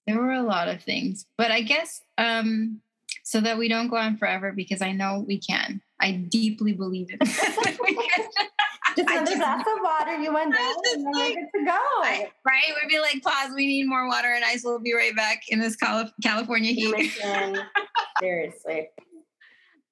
There 0.07 0.19
were 0.19 0.33
a 0.33 0.43
lot 0.43 0.69
of 0.69 0.83
things, 0.83 1.27
but 1.37 1.51
I 1.51 1.63
guess 1.63 2.01
um, 2.17 2.81
so 3.25 3.41
that 3.41 3.59
we 3.59 3.69
don't 3.69 3.89
go 3.89 3.97
on 3.97 4.17
forever 4.17 4.53
because 4.53 4.81
I 4.81 4.93
know 4.93 5.25
we 5.27 5.39
can. 5.39 5.81
I 6.01 6.13
deeply 6.13 6.73
believe 6.73 7.09
it. 7.11 7.19
just 8.97 9.11
another 9.11 9.37
glass 9.37 9.61
of 9.61 9.83
water. 9.83 10.17
You 10.17 10.33
went 10.33 10.55
down 10.55 10.75
and 10.95 11.05
then 11.07 11.13
like, 11.13 11.35
good 11.35 11.59
to 11.59 11.65
go. 11.65 11.79
Right, 12.01 12.31
right? 12.47 12.65
We'd 12.81 12.89
be 12.89 13.01
like, 13.01 13.23
pause. 13.23 13.51
We 13.55 13.67
need 13.67 13.89
more 13.89 14.07
water 14.07 14.29
and 14.29 14.45
ice. 14.45 14.63
We'll 14.65 14.79
be 14.79 14.95
right 14.95 15.15
back 15.17 15.43
in 15.49 15.59
this 15.59 15.77
California 15.77 16.73
heat. 16.73 17.13
Seriously. 18.21 18.89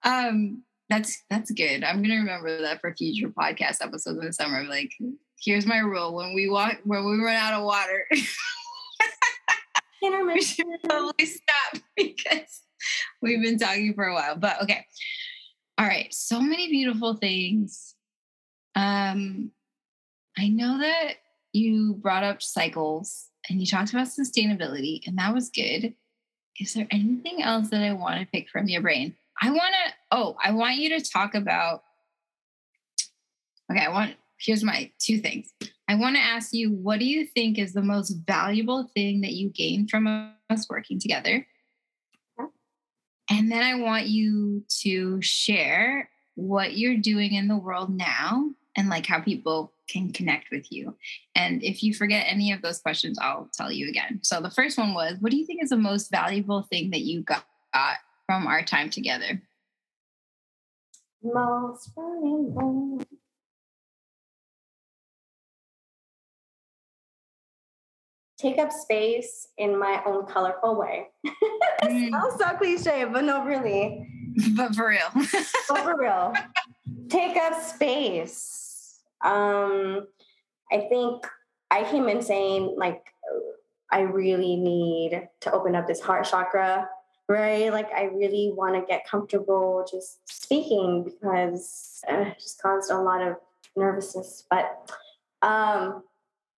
Um, 0.05 0.63
that's 0.95 1.25
that's 1.29 1.51
good. 1.51 1.83
I'm 1.83 2.03
gonna 2.03 2.15
remember 2.15 2.63
that 2.63 2.81
for 2.81 2.95
future 2.95 3.29
podcast 3.29 3.83
episodes 3.83 4.19
in 4.19 4.27
the 4.27 4.33
summer. 4.33 4.65
Like, 4.65 4.93
here's 5.41 5.67
my 5.67 5.79
rule: 5.79 6.15
when 6.15 6.35
we 6.35 6.49
walk, 6.49 6.79
when 6.85 7.05
we 7.05 7.25
run 7.25 7.35
out 7.35 7.55
of 7.55 7.65
water, 7.65 8.07
we 10.03 10.41
should 10.41 10.67
probably 10.85 11.27
stop 11.27 11.83
because 11.97 12.63
we've 13.21 13.43
been 13.43 13.59
talking 13.59 13.95
for 13.95 14.05
a 14.05 14.15
while. 14.15 14.37
But 14.37 14.63
okay, 14.63 14.87
all 15.79 15.87
right. 15.87 16.15
So 16.15 16.41
many 16.41 16.69
beautiful 16.71 17.15
things. 17.15 17.97
Um, 18.77 19.51
I 20.39 20.49
know 20.49 20.79
that 20.79 21.15
you 21.53 21.95
brought 21.95 22.25
up 22.25 22.41
cycles 22.41 23.31
and 23.49 23.61
you 23.61 23.67
talked 23.67 23.91
about 23.91 24.07
sustainability, 24.07 25.01
and 25.07 25.19
that 25.19 25.35
was 25.35 25.51
good. 25.51 25.95
Is 26.61 26.75
there 26.75 26.87
anything 26.93 27.43
else 27.43 27.71
that 27.71 27.83
I 27.83 27.93
want 27.95 28.21
to 28.21 28.27
pick 28.27 28.49
from 28.49 28.69
your 28.69 28.81
brain? 28.81 29.17
I 29.41 29.51
want 29.51 29.75
to, 29.87 29.93
oh, 30.11 30.37
I 30.43 30.53
want 30.53 30.77
you 30.77 30.99
to 30.99 31.11
talk 31.11 31.35
about, 31.35 31.83
okay, 33.71 33.85
I 33.85 33.89
want, 33.89 34.15
here's 34.39 34.65
my 34.65 34.91
two 34.99 35.19
things. 35.19 35.53
I 35.89 35.97
want 35.97 36.17
to 36.17 36.23
ask 36.23 36.53
you, 36.53 36.71
what 36.71 36.99
do 36.99 37.05
you 37.05 37.27
think 37.27 37.59
is 37.59 37.73
the 37.73 37.83
most 37.83 38.11
valuable 38.27 38.91
thing 38.95 39.21
that 39.21 39.33
you 39.33 39.51
gained 39.51 39.91
from 39.91 40.33
us 40.49 40.67
working 40.69 40.99
together? 40.99 41.47
And 43.31 43.51
then 43.51 43.63
I 43.63 43.81
want 43.81 44.07
you 44.07 44.65
to 44.83 45.21
share 45.23 46.11
what 46.35 46.77
you're 46.77 46.99
doing 46.99 47.33
in 47.33 47.49
the 47.49 47.57
world 47.57 47.95
now 47.95 48.51
and 48.77 48.89
like 48.89 49.07
how 49.07 49.21
people 49.21 49.73
can 49.89 50.13
connect 50.13 50.51
with 50.51 50.71
you. 50.71 50.97
And 51.35 51.63
if 51.63 51.83
you 51.83 51.95
forget 51.95 52.27
any 52.29 52.53
of 52.53 52.63
those 52.63 52.81
questions, 52.81 53.19
I'll 53.21 53.49
tell 53.53 53.71
you 53.71 53.89
again. 53.89 54.21
So 54.23 54.41
the 54.41 54.51
first 54.51 54.79
one 54.79 54.95
was 54.95 55.17
what 55.21 55.31
do 55.31 55.37
you 55.37 55.47
think 55.47 55.63
is 55.63 55.71
the 55.71 55.77
most 55.77 56.11
valuable 56.11 56.63
thing 56.63 56.91
that 56.91 57.03
you 57.03 57.23
got, 57.23 57.45
from 58.27 58.47
our 58.47 58.63
time 58.63 58.91
together? 58.91 59.43
Most 61.23 61.91
valuable. 61.95 63.03
Take 68.37 68.59
up 68.59 68.73
space 68.73 69.49
in 69.57 69.79
my 69.79 70.03
own 70.05 70.27
colorful 70.27 70.79
way. 70.79 71.07
mm. 71.85 72.11
Sounds 72.11 72.35
so 72.39 72.57
cliche, 72.57 73.05
but 73.11 73.25
no, 73.25 73.45
really. 73.45 74.11
But 74.57 74.75
for 74.75 74.89
real. 74.89 75.09
but 75.15 75.79
for 75.85 75.97
real. 75.97 76.35
Take 77.09 77.37
up 77.37 77.63
space. 77.63 78.99
Um, 79.25 80.09
I 80.73 80.81
think 80.89 81.25
I 81.71 81.85
came 81.85 82.09
in 82.09 82.21
saying 82.21 82.75
like 82.77 83.01
I 83.93 84.01
really 84.01 84.57
need 84.57 85.29
to 85.43 85.53
open 85.53 85.77
up 85.77 85.87
this 85.87 86.01
heart 86.01 86.25
chakra, 86.25 86.89
right? 87.29 87.73
Like 87.73 87.93
I 87.93 88.05
really 88.05 88.53
want 88.55 88.75
to 88.75 88.83
get 88.87 89.07
comfortable 89.07 89.87
just 89.91 90.29
speaking 90.29 91.05
because 91.05 92.03
it 92.09 92.39
just 92.39 92.61
caused 92.61 92.91
a 92.91 92.99
lot 92.99 93.23
of 93.23 93.37
nervousness. 93.77 94.45
But 94.51 94.91
um, 95.43 96.03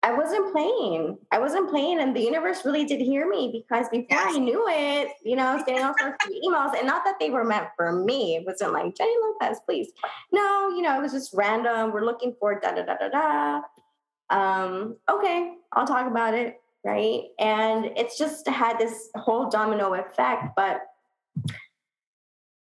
I 0.02 0.12
wasn't 0.12 0.52
playing. 0.52 1.18
I 1.32 1.38
wasn't 1.38 1.68
playing, 1.68 2.00
and 2.00 2.14
the 2.14 2.20
universe 2.20 2.64
really 2.64 2.84
did 2.84 3.00
hear 3.00 3.28
me 3.28 3.50
because 3.52 3.88
before 3.88 4.06
yes. 4.10 4.34
I 4.36 4.38
knew 4.38 4.64
it, 4.68 5.08
you 5.24 5.34
know, 5.34 5.46
I 5.46 5.54
was 5.54 5.64
getting 5.64 5.82
all 5.84 5.94
sorts 5.98 6.24
of 6.24 6.30
emails, 6.30 6.78
and 6.78 6.86
not 6.86 7.04
that 7.04 7.16
they 7.18 7.30
were 7.30 7.44
meant 7.44 7.68
for 7.76 7.92
me. 7.92 8.36
It 8.36 8.46
wasn't 8.46 8.72
like 8.72 8.96
Jenny 8.96 9.14
Lopez, 9.22 9.58
please. 9.66 9.90
No, 10.32 10.68
you 10.68 10.82
know, 10.82 10.96
it 10.98 11.02
was 11.02 11.12
just 11.12 11.34
random. 11.34 11.92
We're 11.92 12.04
looking 12.04 12.36
for 12.38 12.58
da 12.60 12.72
da 12.72 12.82
da 12.82 12.94
da 12.96 13.08
da. 13.08 13.62
Um, 14.30 14.96
okay, 15.10 15.54
I'll 15.72 15.86
talk 15.86 16.06
about 16.08 16.34
it, 16.34 16.60
right? 16.86 17.24
And 17.38 17.86
it's 17.96 18.16
just 18.16 18.48
had 18.48 18.78
this 18.78 19.10
whole 19.16 19.50
domino 19.50 19.92
effect. 19.94 20.54
But 20.56 20.82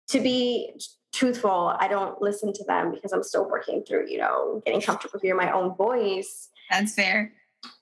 to 0.09 0.21
be 0.21 0.79
truthful, 1.13 1.75
I 1.77 1.87
don't 1.87 2.21
listen 2.21 2.53
to 2.53 2.63
them 2.65 2.91
because 2.91 3.11
I'm 3.11 3.23
still 3.23 3.49
working 3.49 3.83
through, 3.83 4.09
you 4.09 4.19
know, 4.19 4.61
getting 4.65 4.81
comfortable 4.81 5.19
hearing 5.19 5.37
my 5.37 5.51
own 5.51 5.75
voice 5.75 6.49
that's 6.71 6.93
fair. 6.93 7.33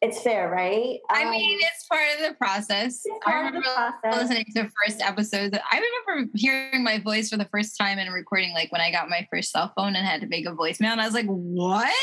It's 0.02 0.22
fair, 0.22 0.50
right? 0.50 1.00
I 1.10 1.24
um, 1.24 1.32
mean, 1.32 1.60
it's 1.62 1.86
part 1.86 2.04
of 2.16 2.28
the 2.28 2.36
process. 2.36 3.02
I 3.26 3.34
remember 3.36 3.62
process. 3.62 4.22
listening 4.22 4.46
to 4.56 4.64
the 4.64 4.72
first 4.84 5.02
episode. 5.02 5.58
I 5.72 5.82
remember 6.08 6.32
hearing 6.36 6.84
my 6.84 7.00
voice 7.00 7.30
for 7.30 7.38
the 7.38 7.46
first 7.46 7.78
time 7.78 7.98
and 7.98 8.14
recording, 8.14 8.52
like 8.54 8.74
when 8.74 8.82
I 8.82 8.92
got 8.92 9.10
my 9.10 9.26
first 9.32 9.52
cell 9.52 9.72
phone 9.78 9.96
and 9.96 10.06
had 10.06 10.20
to 10.20 10.28
make 10.28 10.46
a 10.46 10.52
voicemail, 10.52 10.92
and 10.92 11.00
I 11.00 11.06
was 11.06 11.14
like, 11.14 11.28
"What?" 11.28 11.94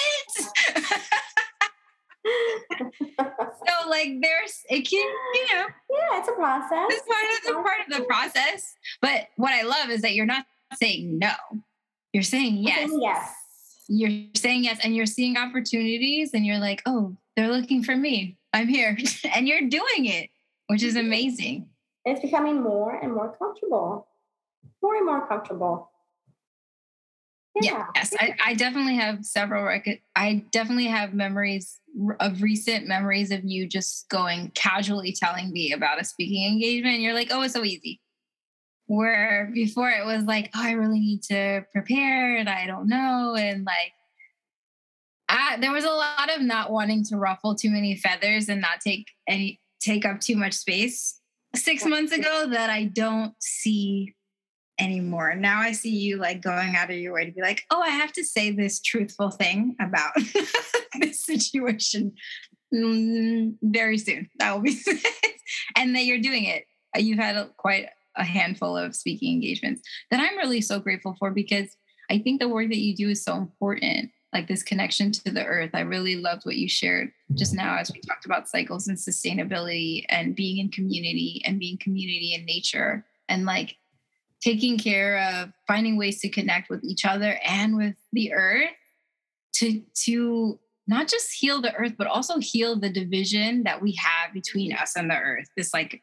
so, 3.18 3.88
like, 3.88 4.16
there's 4.20 4.64
it 4.70 4.88
can, 4.88 4.98
you 5.34 5.54
know, 5.54 5.66
yeah, 5.90 6.18
it's 6.18 6.28
a 6.28 6.32
process. 6.32 6.86
It's 6.90 7.06
part 7.06 7.24
of 7.38 7.46
the 7.46 7.52
part 7.54 7.88
of 7.88 7.98
the 7.98 8.04
process. 8.04 8.74
But 9.00 9.28
what 9.36 9.52
I 9.52 9.62
love 9.62 9.90
is 9.90 10.02
that 10.02 10.14
you're 10.14 10.26
not 10.26 10.46
saying 10.74 11.18
no; 11.18 11.32
you're 12.12 12.22
saying 12.22 12.58
yes. 12.58 12.88
Saying 12.88 13.02
yes 13.02 13.34
you're 13.88 14.10
saying 14.34 14.64
yes 14.64 14.78
and 14.82 14.94
you're 14.94 15.06
seeing 15.06 15.36
opportunities 15.36 16.30
and 16.34 16.44
you're 16.44 16.58
like, 16.58 16.82
oh, 16.86 17.16
they're 17.36 17.52
looking 17.52 17.82
for 17.82 17.96
me. 17.96 18.36
I'm 18.52 18.68
here. 18.68 18.96
and 19.34 19.46
you're 19.46 19.68
doing 19.68 20.06
it, 20.06 20.30
which 20.68 20.82
is 20.82 20.96
amazing. 20.96 21.68
It's 22.04 22.20
becoming 22.20 22.62
more 22.62 22.94
and 22.94 23.12
more 23.12 23.36
comfortable. 23.36 24.06
More 24.82 24.96
and 24.96 25.06
more 25.06 25.26
comfortable. 25.26 25.90
Yeah. 27.62 27.86
Yes, 27.94 28.14
I, 28.18 28.34
I, 28.44 28.54
definitely 28.54 28.96
have 28.96 29.24
several 29.24 29.64
record. 29.64 29.98
I 30.14 30.44
definitely 30.52 30.88
have 30.88 31.14
memories 31.14 31.80
of 32.20 32.42
recent 32.42 32.86
memories 32.86 33.30
of 33.30 33.44
you 33.44 33.66
just 33.66 34.08
going 34.10 34.50
casually 34.54 35.12
telling 35.12 35.50
me 35.52 35.72
about 35.72 36.00
a 36.00 36.04
speaking 36.04 36.52
engagement. 36.52 37.00
You're 37.00 37.14
like, 37.14 37.28
oh, 37.30 37.42
it's 37.42 37.54
so 37.54 37.64
easy 37.64 38.00
where 38.86 39.50
before 39.52 39.90
it 39.90 40.04
was 40.04 40.24
like, 40.24 40.50
oh, 40.54 40.62
I 40.62 40.72
really 40.72 41.00
need 41.00 41.22
to 41.24 41.64
prepare 41.72 42.36
and 42.36 42.48
I 42.48 42.66
don't 42.66 42.88
know. 42.88 43.34
And 43.36 43.64
like, 43.64 43.92
I, 45.28 45.56
there 45.60 45.72
was 45.72 45.84
a 45.84 45.90
lot 45.90 46.30
of 46.34 46.42
not 46.42 46.70
wanting 46.70 47.04
to 47.06 47.16
ruffle 47.16 47.54
too 47.54 47.70
many 47.70 47.96
feathers 47.96 48.48
and 48.48 48.60
not 48.60 48.80
take 48.80 49.08
any, 49.26 49.60
take 49.80 50.04
up 50.04 50.20
too 50.20 50.36
much 50.36 50.54
space 50.54 51.20
six 51.54 51.84
months 51.84 52.12
ago 52.12 52.46
that 52.50 52.70
I 52.70 52.84
don't 52.84 53.34
see 53.40 54.14
anymore. 54.78 55.34
Now 55.34 55.60
I 55.60 55.72
see 55.72 55.94
you 55.94 56.18
like 56.18 56.42
going 56.42 56.76
out 56.76 56.90
of 56.90 56.96
your 56.96 57.12
way 57.12 57.24
to 57.24 57.32
be 57.32 57.40
like, 57.40 57.64
oh, 57.70 57.80
I 57.80 57.90
have 57.90 58.12
to 58.12 58.24
say 58.24 58.50
this 58.50 58.80
truthful 58.80 59.30
thing 59.30 59.76
about 59.80 60.12
this 61.00 61.24
situation 61.24 62.12
mm, 62.74 63.54
very 63.62 63.98
soon. 63.98 64.28
That 64.38 64.54
will 64.54 64.62
be, 64.62 64.78
and 65.76 65.94
that 65.94 66.04
you're 66.04 66.18
doing 66.18 66.44
it. 66.44 66.64
You've 66.96 67.18
had 67.18 67.36
a, 67.36 67.50
quite 67.56 67.88
a 68.16 68.24
handful 68.24 68.76
of 68.76 68.94
speaking 68.94 69.34
engagements 69.34 69.82
that 70.10 70.20
I'm 70.20 70.36
really 70.36 70.60
so 70.60 70.80
grateful 70.80 71.14
for 71.18 71.30
because 71.30 71.76
I 72.10 72.18
think 72.18 72.40
the 72.40 72.48
work 72.48 72.68
that 72.68 72.78
you 72.78 72.94
do 72.94 73.10
is 73.10 73.24
so 73.24 73.36
important. 73.36 74.10
Like 74.32 74.48
this 74.48 74.62
connection 74.62 75.12
to 75.12 75.32
the 75.32 75.46
earth. 75.46 75.70
I 75.72 75.80
really 75.80 76.16
loved 76.16 76.42
what 76.44 76.56
you 76.56 76.68
shared 76.68 77.10
just 77.34 77.54
now 77.54 77.78
as 77.78 77.90
we 77.90 78.00
talked 78.00 78.26
about 78.26 78.50
cycles 78.50 78.86
and 78.86 78.98
sustainability 78.98 80.04
and 80.10 80.34
being 80.34 80.58
in 80.58 80.68
community 80.68 81.40
and 81.46 81.58
being 81.58 81.78
community 81.78 82.34
in 82.34 82.44
nature 82.44 83.06
and 83.30 83.46
like 83.46 83.76
taking 84.42 84.78
care 84.78 85.18
of 85.18 85.50
finding 85.66 85.96
ways 85.96 86.20
to 86.20 86.28
connect 86.28 86.70
with 86.70 86.84
each 86.84 87.04
other 87.04 87.38
and 87.44 87.76
with 87.76 87.96
the 88.12 88.32
earth 88.32 88.70
to 89.54 89.82
to 89.94 90.58
not 90.86 91.08
just 91.08 91.32
heal 91.32 91.60
the 91.60 91.74
earth 91.74 91.94
but 91.96 92.06
also 92.06 92.38
heal 92.38 92.78
the 92.78 92.90
division 92.90 93.62
that 93.64 93.80
we 93.80 93.92
have 93.92 94.32
between 94.32 94.72
us 94.72 94.94
and 94.96 95.10
the 95.10 95.16
earth 95.16 95.48
this 95.56 95.72
like 95.72 96.02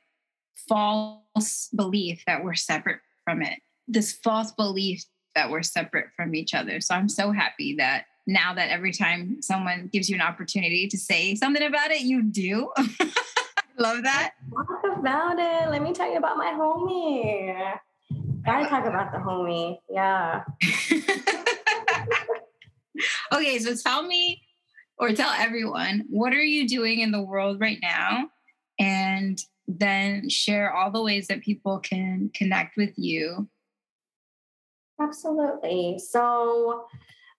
false 0.67 1.69
belief 1.75 2.23
that 2.27 2.43
we're 2.43 2.53
separate 2.53 2.99
from 3.25 3.41
it, 3.41 3.59
this 3.87 4.13
false 4.13 4.51
belief 4.51 5.03
that 5.35 5.49
we're 5.49 5.63
separate 5.63 6.07
from 6.15 6.35
each 6.35 6.53
other. 6.53 6.79
So 6.79 6.95
I'm 6.95 7.09
so 7.09 7.31
happy 7.31 7.75
that 7.77 8.05
now 8.27 8.53
that 8.53 8.69
every 8.69 8.91
time 8.91 9.41
someone 9.41 9.89
gives 9.91 10.09
you 10.09 10.15
an 10.15 10.21
opportunity 10.21 10.87
to 10.87 10.97
say 10.97 11.35
something 11.35 11.63
about 11.63 11.91
it, 11.91 12.01
you 12.01 12.23
do. 12.23 12.71
Love 13.79 14.03
that. 14.03 14.33
Talk 14.53 14.97
about 14.99 15.39
it. 15.39 15.69
Let 15.69 15.81
me 15.81 15.93
tell 15.93 16.09
you 16.09 16.17
about 16.17 16.37
my 16.37 16.51
homie. 16.51 17.79
Gotta 18.45 18.67
talk 18.67 18.85
about 18.85 19.11
the 19.11 19.19
homie. 19.19 19.77
Yeah. 19.89 20.43
okay, 23.33 23.59
so 23.59 23.75
tell 23.75 24.03
me 24.03 24.41
or 24.97 25.13
tell 25.13 25.31
everyone 25.31 26.05
what 26.09 26.33
are 26.33 26.43
you 26.43 26.67
doing 26.67 26.99
in 26.99 27.11
the 27.11 27.21
world 27.21 27.59
right 27.61 27.79
now? 27.81 28.29
And 28.79 29.39
then 29.67 30.29
share 30.29 30.73
all 30.73 30.91
the 30.91 31.01
ways 31.01 31.27
that 31.27 31.41
people 31.41 31.79
can 31.79 32.31
connect 32.33 32.75
with 32.75 32.93
you. 32.97 33.47
Absolutely. 34.99 35.99
So, 35.99 36.85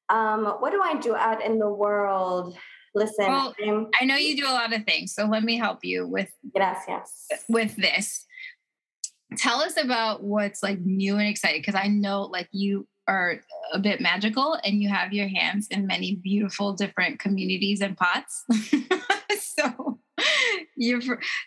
um, 0.09 0.45
what 0.45 0.73
do 0.73 0.81
I 0.83 0.97
do 0.97 1.15
out 1.15 1.45
in 1.45 1.59
the 1.59 1.69
world? 1.69 2.57
Listen, 2.95 3.27
well, 3.27 3.55
I 4.01 4.05
know 4.05 4.17
you 4.17 4.37
do 4.37 4.47
a 4.47 4.55
lot 4.55 4.73
of 4.73 4.85
things, 4.85 5.15
so 5.15 5.27
let 5.27 5.43
me 5.43 5.57
help 5.59 5.85
you 5.85 6.07
with 6.07 6.31
yes, 6.55 6.85
yes, 6.87 7.27
with 7.49 7.75
this. 7.77 8.25
Tell 9.37 9.61
us 9.61 9.77
about 9.77 10.23
what's 10.23 10.63
like 10.63 10.81
new 10.81 11.17
and 11.17 11.29
exciting 11.29 11.61
because 11.61 11.75
I 11.75 11.89
know 11.89 12.23
like 12.23 12.49
you 12.53 12.87
are 13.07 13.41
a 13.73 13.79
bit 13.79 14.01
magical 14.01 14.59
and 14.65 14.83
you 14.83 14.89
have 14.89 15.13
your 15.13 15.29
hands 15.29 15.69
in 15.71 15.87
many 15.87 16.17
beautiful 16.17 16.73
different 16.73 17.21
communities 17.21 17.81
and 17.81 17.97
pots. 17.97 18.45
so 19.39 19.99
you're 20.77 21.01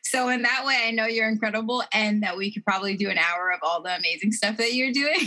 so 0.04 0.30
in 0.30 0.44
that 0.44 0.66
way, 0.66 0.86
I 0.88 0.92
know 0.92 1.06
you're 1.06 1.30
incredible, 1.30 1.84
and 1.94 2.24
that 2.24 2.38
we 2.38 2.52
could 2.52 2.66
probably 2.66 2.96
do 2.96 3.10
an 3.10 3.18
hour 3.18 3.52
of 3.52 3.60
all 3.64 3.82
the 3.82 3.96
amazing 3.96 4.32
stuff 4.32 4.58
that 4.58 4.74
you're 4.74 4.92
doing. 4.92 5.20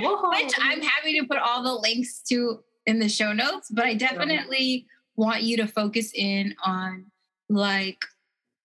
We'll 0.00 0.20
we'll 0.20 0.30
Which 0.30 0.54
I'm 0.60 0.80
happy 0.80 1.18
to 1.18 1.26
put 1.26 1.38
all 1.38 1.62
the 1.62 1.74
links 1.74 2.20
to 2.28 2.60
in 2.86 2.98
the 2.98 3.08
show 3.08 3.32
notes, 3.32 3.68
but 3.70 3.84
I 3.84 3.94
definitely 3.94 4.86
want 5.16 5.42
you 5.42 5.56
to 5.58 5.66
focus 5.66 6.12
in 6.14 6.54
on 6.64 7.06
like 7.48 7.98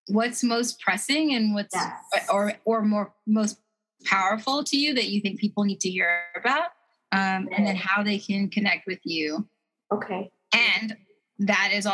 what's 0.08 0.44
most 0.44 0.80
pressing 0.80 1.34
and 1.34 1.54
what's 1.54 1.74
yes. 1.74 2.28
or 2.32 2.54
or 2.66 2.82
more 2.82 3.14
most 3.26 3.60
powerful 4.06 4.64
to 4.64 4.78
you 4.78 4.94
that 4.94 5.10
you 5.10 5.22
think 5.22 5.40
people 5.40 5.64
need 5.64 5.80
to 5.82 5.90
hear 5.90 6.24
about, 6.36 6.70
um, 7.12 7.50
and 7.52 7.66
then 7.66 7.76
how 7.76 8.04
they 8.04 8.20
can 8.20 8.50
connect 8.50 8.88
with 8.88 9.00
you. 9.04 9.48
Okay. 9.92 10.32
And 10.54 10.96
that 11.40 11.72
is 11.74 11.88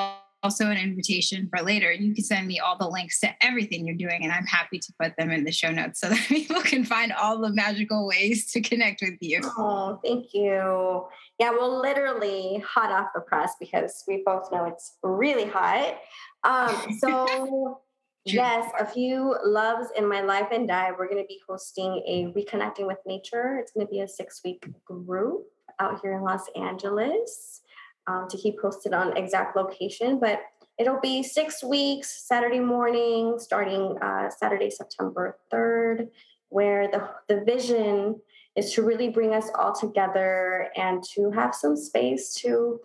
also 0.43 0.65
an 0.67 0.77
invitation 0.77 1.49
for 1.49 1.63
later. 1.63 1.91
You 1.91 2.13
can 2.13 2.23
send 2.23 2.47
me 2.47 2.59
all 2.59 2.77
the 2.77 2.87
links 2.87 3.19
to 3.21 3.29
everything 3.41 3.85
you're 3.85 3.95
doing, 3.95 4.23
and 4.23 4.31
I'm 4.31 4.45
happy 4.45 4.79
to 4.79 4.93
put 4.99 5.15
them 5.17 5.31
in 5.31 5.43
the 5.43 5.51
show 5.51 5.69
notes 5.69 5.99
so 5.99 6.09
that 6.09 6.19
people 6.27 6.61
can 6.61 6.83
find 6.83 7.11
all 7.13 7.39
the 7.39 7.51
magical 7.51 8.07
ways 8.07 8.51
to 8.51 8.61
connect 8.61 9.01
with 9.01 9.17
you. 9.21 9.41
Oh, 9.57 9.99
thank 10.03 10.33
you. 10.33 11.07
Yeah, 11.39 11.51
well, 11.51 11.79
literally 11.81 12.63
hot 12.65 12.91
off 12.91 13.09
the 13.15 13.21
press 13.21 13.53
because 13.59 14.03
we 14.07 14.23
both 14.25 14.51
know 14.51 14.65
it's 14.65 14.97
really 15.03 15.45
hot. 15.45 15.97
Um, 16.43 16.97
so, 16.99 17.81
yes, 18.25 18.71
a 18.79 18.85
few 18.85 19.35
loves 19.43 19.87
in 19.97 20.07
my 20.07 20.21
life 20.21 20.47
and 20.51 20.67
die. 20.67 20.91
We're 20.91 21.07
going 21.07 21.21
to 21.21 21.27
be 21.27 21.39
hosting 21.47 22.03
a 22.07 22.25
Reconnecting 22.37 22.87
with 22.87 22.99
Nature. 23.05 23.57
It's 23.59 23.71
going 23.71 23.85
to 23.85 23.91
be 23.91 24.01
a 24.01 24.07
six 24.07 24.41
week 24.43 24.65
group 24.85 25.45
out 25.79 25.99
here 26.01 26.13
in 26.13 26.21
Los 26.21 26.43
Angeles 26.55 27.61
um, 28.07 28.27
to 28.29 28.37
keep 28.37 28.59
posted 28.59 28.93
on 28.93 29.17
exact 29.17 29.55
location, 29.55 30.19
but 30.19 30.41
it'll 30.77 30.99
be 30.99 31.23
six 31.23 31.63
weeks, 31.63 32.27
Saturday 32.27 32.59
morning, 32.59 33.37
starting 33.39 33.97
uh, 34.01 34.29
Saturday, 34.29 34.69
September 34.69 35.37
3rd, 35.53 36.09
where 36.49 36.89
the, 36.89 37.09
the 37.27 37.43
vision 37.43 38.19
is 38.55 38.73
to 38.73 38.81
really 38.81 39.09
bring 39.09 39.33
us 39.33 39.49
all 39.57 39.73
together 39.73 40.69
and 40.75 41.03
to 41.03 41.31
have 41.31 41.55
some 41.55 41.75
space 41.75 42.33
to 42.33 42.79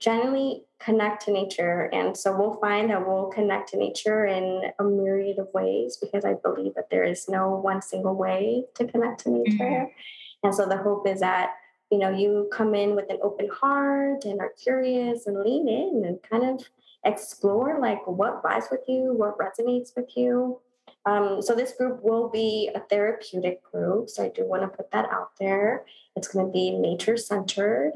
generally 0.00 0.64
connect 0.78 1.26
to 1.26 1.32
nature. 1.32 1.90
And 1.92 2.16
so 2.16 2.36
we'll 2.36 2.58
find 2.58 2.90
that 2.90 3.06
we'll 3.06 3.26
connect 3.26 3.68
to 3.70 3.76
nature 3.76 4.24
in 4.24 4.72
a 4.78 4.84
myriad 4.84 5.38
of 5.38 5.48
ways 5.52 5.98
because 6.00 6.24
I 6.24 6.34
believe 6.34 6.74
that 6.74 6.90
there 6.90 7.04
is 7.04 7.28
no 7.28 7.50
one 7.50 7.82
single 7.82 8.14
way 8.14 8.64
to 8.76 8.86
connect 8.86 9.20
to 9.24 9.30
nature. 9.30 9.64
Mm-hmm. 9.64 10.46
And 10.46 10.54
so 10.54 10.66
the 10.66 10.78
hope 10.78 11.06
is 11.06 11.20
that 11.20 11.52
you 11.90 11.98
know 11.98 12.10
you 12.10 12.48
come 12.52 12.74
in 12.74 12.94
with 12.94 13.10
an 13.10 13.18
open 13.22 13.48
heart 13.48 14.24
and 14.24 14.40
are 14.40 14.52
curious 14.62 15.26
and 15.26 15.40
lean 15.40 15.68
in 15.68 16.04
and 16.06 16.22
kind 16.22 16.44
of 16.44 16.66
explore 17.04 17.80
like 17.80 18.06
what 18.06 18.42
vibes 18.42 18.70
with 18.70 18.80
you 18.86 19.12
what 19.12 19.38
resonates 19.38 19.96
with 19.96 20.16
you 20.16 20.60
um, 21.06 21.40
so 21.40 21.54
this 21.54 21.72
group 21.72 22.02
will 22.02 22.28
be 22.28 22.70
a 22.74 22.80
therapeutic 22.80 23.62
group 23.62 24.08
so 24.08 24.24
i 24.24 24.28
do 24.28 24.46
want 24.46 24.62
to 24.62 24.68
put 24.68 24.90
that 24.90 25.06
out 25.10 25.30
there 25.40 25.84
it's 26.14 26.28
going 26.28 26.46
to 26.46 26.52
be 26.52 26.70
nature 26.70 27.16
centered 27.16 27.92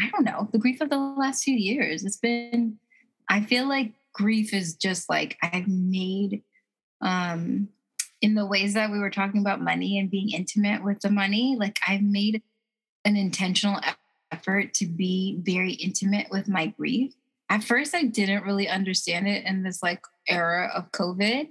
I 0.00 0.08
don't 0.10 0.24
know, 0.24 0.48
the 0.52 0.58
grief 0.58 0.80
of 0.80 0.90
the 0.90 0.98
last 0.98 1.42
few 1.42 1.56
years. 1.56 2.04
It's 2.04 2.16
been, 2.16 2.78
I 3.28 3.42
feel 3.42 3.68
like 3.68 3.92
grief 4.12 4.54
is 4.54 4.74
just 4.74 5.08
like 5.08 5.36
I've 5.42 5.68
made 5.68 6.42
um 7.00 7.68
in 8.20 8.34
the 8.34 8.46
ways 8.46 8.74
that 8.74 8.90
we 8.90 8.98
were 8.98 9.10
talking 9.10 9.40
about 9.40 9.60
money 9.60 9.98
and 9.98 10.10
being 10.10 10.30
intimate 10.30 10.82
with 10.82 11.00
the 11.00 11.10
money, 11.10 11.56
like 11.58 11.78
I've 11.86 12.02
made 12.02 12.42
an 13.04 13.16
intentional 13.16 13.80
effort 14.32 14.74
to 14.74 14.86
be 14.86 15.38
very 15.42 15.72
intimate 15.72 16.26
with 16.30 16.48
my 16.48 16.66
grief 16.66 17.14
at 17.50 17.64
first 17.64 17.94
I 17.94 18.04
didn't 18.04 18.44
really 18.44 18.68
understand 18.68 19.26
it 19.26 19.44
in 19.44 19.62
this 19.62 19.82
like 19.82 20.02
era 20.28 20.70
of 20.74 20.92
COVID. 20.92 21.48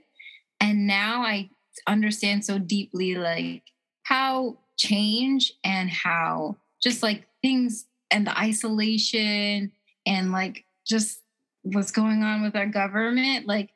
And 0.59 0.87
now 0.87 1.21
I 1.21 1.49
understand 1.87 2.45
so 2.45 2.59
deeply 2.59 3.15
like 3.15 3.63
how 4.03 4.57
change 4.77 5.53
and 5.63 5.89
how 5.89 6.57
just 6.81 7.01
like 7.01 7.27
things 7.41 7.85
and 8.11 8.25
the 8.25 8.37
isolation 8.37 9.71
and 10.05 10.31
like 10.31 10.65
just 10.85 11.19
what's 11.63 11.91
going 11.91 12.23
on 12.23 12.43
with 12.43 12.55
our 12.55 12.67
government, 12.67 13.47
like 13.47 13.69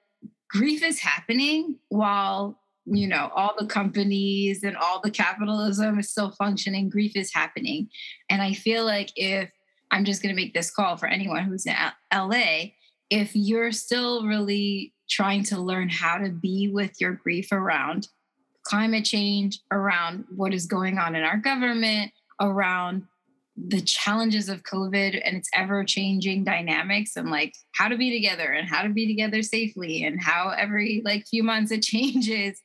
grief 0.49 0.83
is 0.83 0.99
happening 0.99 1.75
while 1.89 2.57
you 2.85 3.07
know 3.07 3.29
all 3.35 3.53
the 3.59 3.67
companies 3.67 4.63
and 4.63 4.75
all 4.75 4.99
the 5.01 5.11
capitalism 5.11 5.99
is 5.99 6.09
still 6.09 6.31
functioning 6.31 6.89
grief 6.89 7.15
is 7.15 7.31
happening 7.31 7.87
and 8.27 8.41
i 8.41 8.51
feel 8.53 8.83
like 8.83 9.11
if 9.15 9.51
I'm 9.91 10.05
just 10.05 10.23
going 10.23 10.33
to 10.33 10.41
make 10.41 10.53
this 10.53 10.71
call 10.71 10.95
for 10.95 11.07
anyone 11.07 11.43
who's 11.43 11.65
in 11.65 11.75
LA. 12.13 12.71
If 13.09 13.31
you're 13.35 13.73
still 13.73 14.25
really 14.25 14.93
trying 15.09 15.43
to 15.43 15.59
learn 15.59 15.89
how 15.89 16.17
to 16.17 16.29
be 16.29 16.69
with 16.73 16.99
your 17.01 17.11
grief 17.11 17.51
around 17.51 18.07
climate 18.63 19.03
change, 19.03 19.59
around 19.69 20.23
what 20.33 20.53
is 20.53 20.65
going 20.65 20.97
on 20.97 21.15
in 21.15 21.23
our 21.23 21.37
government, 21.37 22.13
around 22.39 23.03
the 23.57 23.81
challenges 23.81 24.49
of 24.49 24.63
COVID 24.63 25.21
and 25.23 25.37
its 25.37 25.49
ever 25.53 25.83
changing 25.83 26.43
dynamics 26.43 27.15
and 27.15 27.29
like 27.29 27.53
how 27.75 27.87
to 27.87 27.97
be 27.97 28.11
together 28.11 28.51
and 28.51 28.67
how 28.67 28.81
to 28.81 28.89
be 28.89 29.07
together 29.07 29.41
safely 29.43 30.03
and 30.03 30.21
how 30.21 30.49
every 30.49 31.01
like 31.03 31.27
few 31.27 31.43
months 31.43 31.71
it 31.71 31.81
changes 31.81 32.61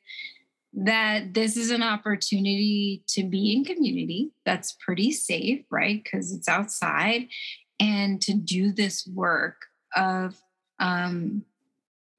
that 0.73 1.33
this 1.33 1.57
is 1.57 1.71
an 1.71 1.83
opportunity 1.83 3.03
to 3.09 3.25
be 3.25 3.55
in 3.55 3.65
community 3.65 4.31
that's 4.45 4.77
pretty 4.85 5.11
safe, 5.11 5.65
right? 5.71 6.03
Because 6.05 6.33
it's 6.33 6.49
outside, 6.49 7.29
and 7.81 8.21
to 8.23 8.35
do 8.35 8.73
this 8.73 9.07
work 9.07 9.57
of 9.95 10.37
um, 10.79 11.45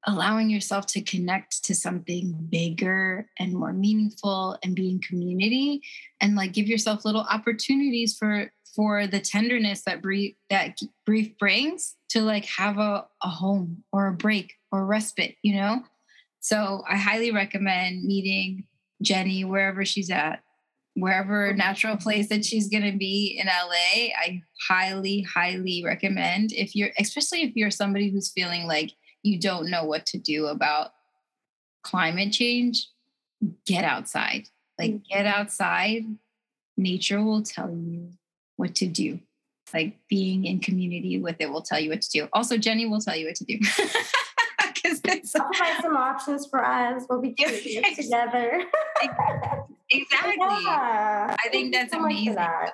allowing 0.06 0.50
yourself 0.50 0.86
to 0.86 1.00
connect 1.00 1.64
to 1.64 1.74
something 1.74 2.32
bigger 2.50 3.28
and 3.38 3.52
more 3.52 3.72
meaningful 3.72 4.56
and 4.62 4.74
be 4.74 4.88
in 4.88 5.00
community 5.00 5.82
and 6.20 6.34
like 6.34 6.52
give 6.52 6.66
yourself 6.66 7.04
little 7.04 7.26
opportunities 7.28 8.16
for 8.16 8.50
for 8.78 9.08
the 9.08 9.18
tenderness 9.18 9.82
that 9.82 10.00
brief 10.00 10.36
that 10.48 10.78
grief 11.04 11.36
brings 11.36 11.96
to 12.08 12.22
like 12.22 12.44
have 12.44 12.78
a, 12.78 13.04
a 13.22 13.28
home 13.28 13.82
or 13.92 14.06
a 14.06 14.12
break 14.12 14.54
or 14.72 14.86
respite 14.86 15.34
you 15.42 15.54
know 15.54 15.82
so 16.40 16.82
I 16.88 16.96
highly 16.96 17.32
recommend 17.32 18.04
meeting 18.04 18.64
Jenny 19.02 19.44
wherever 19.44 19.84
she's 19.84 20.10
at, 20.10 20.42
wherever 20.94 21.52
natural 21.54 21.96
place 21.96 22.28
that 22.28 22.44
she's 22.44 22.68
going 22.68 22.90
to 22.90 22.96
be 22.96 23.38
in 23.40 23.46
LA. 23.46 24.14
I 24.16 24.42
highly, 24.68 25.22
highly 25.22 25.82
recommend 25.84 26.52
if 26.52 26.74
you're, 26.74 26.90
especially 26.98 27.42
if 27.42 27.54
you're 27.54 27.70
somebody 27.70 28.10
who's 28.10 28.32
feeling 28.32 28.66
like 28.66 28.92
you 29.22 29.38
don't 29.38 29.70
know 29.70 29.84
what 29.84 30.06
to 30.06 30.18
do 30.18 30.46
about 30.46 30.92
climate 31.82 32.32
change, 32.32 32.88
get 33.66 33.84
outside. 33.84 34.48
Like, 34.78 35.04
get 35.04 35.26
outside. 35.26 36.04
Nature 36.76 37.22
will 37.22 37.42
tell 37.42 37.70
you 37.70 38.10
what 38.58 38.74
to 38.76 38.86
do. 38.86 39.20
Like, 39.72 39.98
being 40.08 40.44
in 40.44 40.60
community 40.60 41.18
with 41.18 41.36
it 41.40 41.50
will 41.50 41.62
tell 41.62 41.80
you 41.80 41.90
what 41.90 42.02
to 42.02 42.10
do. 42.10 42.28
Also, 42.32 42.56
Jenny 42.56 42.86
will 42.86 43.00
tell 43.00 43.16
you 43.16 43.26
what 43.26 43.36
to 43.36 43.44
do. 43.44 43.58
because 44.82 45.00
it's 45.04 45.36
I'll 45.36 45.46
provide 45.46 45.82
some 45.82 45.96
options 45.96 46.46
for 46.46 46.64
us. 46.64 47.04
We'll 47.08 47.20
be 47.20 47.30
doing 47.30 47.50
it 47.54 47.96
together. 48.02 48.62
exactly. 49.90 50.64
Yeah. 50.64 51.36
I 51.44 51.48
think 51.50 51.74
that's 51.74 51.92
so 51.92 52.00
amazing. 52.00 52.34
That. 52.34 52.72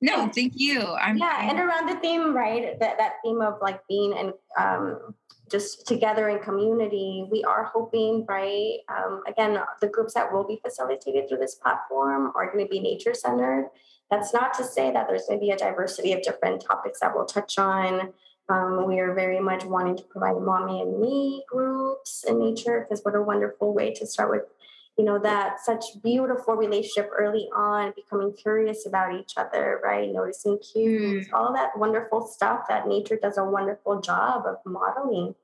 No, 0.00 0.28
thank 0.28 0.52
you. 0.56 0.82
I'm 0.82 1.16
yeah, 1.16 1.48
and 1.48 1.58
around 1.58 1.86
the 1.86 1.96
theme, 2.00 2.34
right? 2.34 2.78
That 2.78 2.98
that 2.98 3.14
theme 3.24 3.40
of 3.40 3.54
like 3.62 3.80
being 3.88 4.12
and 4.12 4.32
um, 4.58 5.14
just 5.50 5.86
together 5.86 6.28
in 6.28 6.38
community. 6.40 7.26
We 7.30 7.44
are 7.44 7.64
hoping, 7.64 8.26
right? 8.28 8.78
Um, 8.88 9.22
again, 9.26 9.58
the 9.80 9.88
groups 9.88 10.14
that 10.14 10.32
will 10.32 10.46
be 10.46 10.60
facilitated 10.62 11.28
through 11.28 11.38
this 11.38 11.54
platform 11.54 12.32
are 12.36 12.52
going 12.52 12.64
to 12.64 12.70
be 12.70 12.80
nature 12.80 13.14
centered. 13.14 13.70
That's 14.10 14.32
not 14.32 14.54
to 14.54 14.64
say 14.64 14.92
that 14.92 15.08
there's 15.08 15.26
going 15.26 15.40
to 15.40 15.44
be 15.44 15.50
a 15.50 15.56
diversity 15.56 16.12
of 16.12 16.22
different 16.22 16.64
topics 16.64 17.00
that 17.00 17.14
we'll 17.14 17.26
touch 17.26 17.58
on. 17.58 18.12
Um, 18.48 18.86
we 18.86 19.00
are 19.00 19.12
very 19.12 19.40
much 19.40 19.64
wanting 19.64 19.96
to 19.96 20.04
provide 20.04 20.40
mommy 20.40 20.80
and 20.80 21.00
me 21.00 21.42
groups 21.50 22.24
in 22.26 22.38
nature 22.38 22.86
because 22.88 23.04
what 23.04 23.16
a 23.16 23.22
wonderful 23.22 23.74
way 23.74 23.92
to 23.94 24.06
start 24.06 24.30
with, 24.30 24.42
you 24.96 25.04
know, 25.04 25.18
that 25.18 25.56
such 25.64 25.84
beautiful 26.04 26.54
relationship 26.54 27.10
early 27.18 27.48
on, 27.56 27.92
becoming 27.96 28.32
curious 28.32 28.86
about 28.86 29.12
each 29.14 29.32
other, 29.36 29.80
right? 29.82 30.08
Noticing 30.12 30.58
cues, 30.58 31.26
mm. 31.26 31.32
all 31.32 31.52
that 31.54 31.76
wonderful 31.76 32.24
stuff 32.24 32.66
that 32.68 32.86
nature 32.86 33.18
does 33.20 33.36
a 33.36 33.44
wonderful 33.44 34.00
job 34.00 34.44
of 34.46 34.58
modeling 34.64 35.34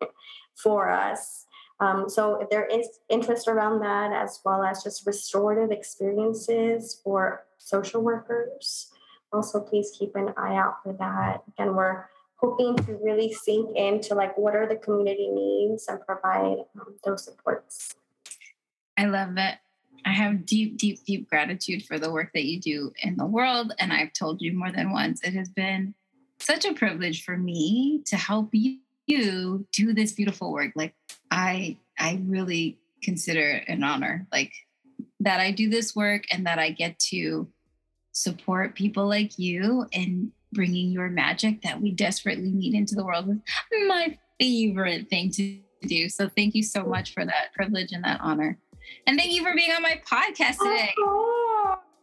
for 0.55 0.89
us. 0.89 1.47
Um, 1.83 2.09
so 2.09 2.41
if 2.41 2.49
there 2.49 2.65
is 2.65 3.01
interest 3.09 3.49
around 3.49 3.81
that, 3.81 4.13
as 4.13 4.41
well 4.45 4.63
as 4.63 4.85
just 4.85 5.05
restorative 5.05 5.73
experiences 5.73 7.01
for 7.03 7.45
social 7.59 8.03
workers, 8.03 8.93
also 9.33 9.61
please 9.61 9.91
keep 9.99 10.15
an 10.15 10.33
eye 10.37 10.55
out 10.55 10.77
for 10.85 10.93
that. 10.93 11.43
Again, 11.49 11.75
we're 11.75 12.05
hoping 12.37 12.77
to 12.77 13.01
really 13.03 13.33
sink 13.33 13.77
into 13.77 14.15
like 14.15 14.39
what 14.39 14.55
are 14.55 14.69
the 14.69 14.77
community 14.77 15.29
needs 15.29 15.89
and 15.89 15.99
provide 16.07 16.59
um, 16.81 16.95
those 17.05 17.25
supports. 17.25 17.97
I 18.97 19.07
love 19.07 19.37
it. 19.37 19.59
I 20.05 20.13
have 20.13 20.47
deep, 20.47 20.79
deep, 20.79 21.05
deep 21.05 21.29
gratitude 21.29 21.85
for 21.85 21.99
the 21.99 22.13
work 22.13 22.31
that 22.35 22.45
you 22.45 22.61
do 22.61 22.93
in 23.03 23.17
the 23.17 23.27
world. 23.27 23.75
And 23.81 23.93
I've 23.93 24.13
told 24.13 24.41
you 24.41 24.57
more 24.57 24.71
than 24.71 24.93
once, 24.93 25.21
it 25.23 25.35
has 25.35 25.49
been 25.49 25.95
such 26.39 26.65
a 26.65 26.75
privilege 26.75 27.25
for 27.25 27.37
me 27.37 28.03
to 28.07 28.17
help 28.17 28.51
you 28.53 28.79
do 29.09 29.93
this 29.93 30.13
beautiful 30.13 30.53
work. 30.53 30.73
Like 30.75 30.95
I 31.31 31.79
I 31.99 32.21
really 32.25 32.79
consider 33.03 33.41
it 33.41 33.65
an 33.69 33.83
honor. 33.83 34.27
Like 34.33 34.53
that 35.21 35.41
I 35.41 35.51
do 35.51 35.69
this 35.69 35.95
work 35.95 36.25
and 36.31 36.47
that 36.47 36.59
I 36.59 36.71
get 36.71 36.99
to 37.11 37.49
support 38.13 38.75
people 38.75 39.09
like 39.09 39.39
you 39.39 39.87
in 39.93 40.33
bringing 40.53 40.91
your 40.91 41.09
magic 41.09 41.63
that 41.63 41.81
we 41.81 41.91
desperately 41.93 42.51
need 42.51 42.75
into 42.75 42.95
the 42.95 43.05
world 43.05 43.29
is 43.29 43.89
my 43.89 44.19
favorite 44.39 45.09
thing 45.09 45.31
to 45.31 45.59
do. 45.83 46.09
So 46.09 46.29
thank 46.29 46.55
you 46.55 46.63
so 46.63 46.85
oh. 46.85 46.89
much 46.89 47.15
for 47.15 47.25
that 47.25 47.53
privilege 47.55 47.93
and 47.93 48.05
that 48.05 48.21
honor. 48.21 48.59
And 49.07 49.19
thank 49.19 49.33
you 49.33 49.43
for 49.43 49.55
being 49.55 49.73
on 49.73 49.83
my 49.83 50.01
podcast 50.07 50.59
today. 50.59 50.93
Oh, 50.99 51.52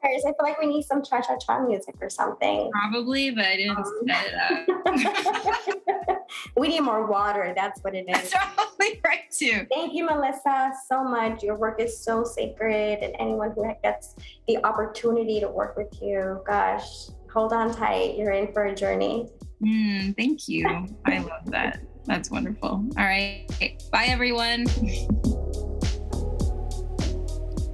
I 0.03 0.19
feel 0.21 0.33
like 0.41 0.59
we 0.59 0.67
need 0.67 0.83
some 0.83 1.03
cha 1.03 1.21
cha 1.21 1.37
cha 1.37 1.59
music 1.59 1.95
or 2.01 2.09
something. 2.09 2.71
Probably, 2.71 3.31
but 3.31 3.45
I 3.45 3.55
didn't 3.57 3.77
um. 3.77 3.85
set 4.07 4.25
it 4.27 6.07
up. 6.07 6.27
we 6.57 6.69
need 6.69 6.81
more 6.81 7.05
water. 7.05 7.53
That's 7.55 7.81
what 7.83 7.95
it 7.95 8.05
is. 8.07 8.31
That's 8.31 8.33
probably 8.55 9.01
right 9.05 9.29
too. 9.31 9.65
Thank 9.71 9.93
you, 9.93 10.05
Melissa, 10.05 10.71
so 10.87 11.03
much. 11.03 11.43
Your 11.43 11.57
work 11.57 11.81
is 11.81 11.99
so 11.99 12.23
sacred, 12.23 12.99
and 13.01 13.15
anyone 13.19 13.51
who 13.51 13.71
gets 13.83 14.15
the 14.47 14.63
opportunity 14.65 15.39
to 15.39 15.47
work 15.47 15.75
with 15.75 15.93
you, 16.01 16.41
gosh, 16.45 17.09
hold 17.31 17.53
on 17.53 17.73
tight. 17.73 18.17
You're 18.17 18.31
in 18.31 18.51
for 18.53 18.65
a 18.65 18.75
journey. 18.75 19.29
Mm, 19.63 20.15
thank 20.15 20.47
you. 20.47 20.87
I 21.05 21.19
love 21.19 21.45
that. 21.45 21.81
That's 22.05 22.31
wonderful. 22.31 22.69
All 22.69 23.03
right. 23.03 23.45
Bye, 23.91 24.05
everyone. 24.05 24.65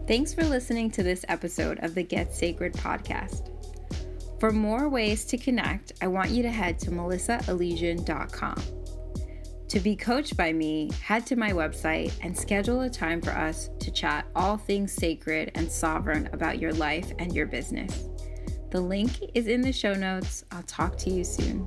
Thanks 0.08 0.36
for 0.36 0.44
listening 0.44 0.92
to 0.92 1.02
this 1.02 1.26
episode 1.30 1.84
of 1.84 1.96
the 1.96 2.04
Get 2.04 2.32
Sacred 2.32 2.74
podcast. 2.74 3.50
For 4.40 4.52
more 4.52 4.88
ways 4.88 5.26
to 5.26 5.36
connect, 5.36 5.94
I 6.00 6.06
want 6.06 6.30
you 6.30 6.44
to 6.44 6.52
head 6.52 6.78
to 6.80 6.92
melissaelysian.com. 6.92 8.62
To 9.68 9.80
be 9.80 9.96
coached 9.96 10.38
by 10.38 10.54
me, 10.54 10.92
head 11.02 11.26
to 11.26 11.36
my 11.36 11.54
website 11.54 12.14
and 12.22 12.38
schedule 12.38 12.82
a 12.82 12.90
time 12.90 13.20
for 13.20 13.32
us 13.32 13.72
to 13.80 13.90
chat 13.90 14.28
all 14.36 14.58
things 14.58 14.94
sacred 14.94 15.52
and 15.56 15.72
sovereign 15.72 16.30
about 16.34 16.60
your 16.60 16.74
life 16.74 17.12
and 17.18 17.34
your 17.34 17.48
business. 17.48 18.08
The 18.70 18.82
link 18.82 19.10
is 19.34 19.48
in 19.48 19.62
the 19.62 19.74
show 19.74 19.96
notes. 19.96 20.46
I'll 20.52 20.62
talk 20.64 20.98
to 21.00 21.10
you 21.10 21.24
soon. 21.24 21.66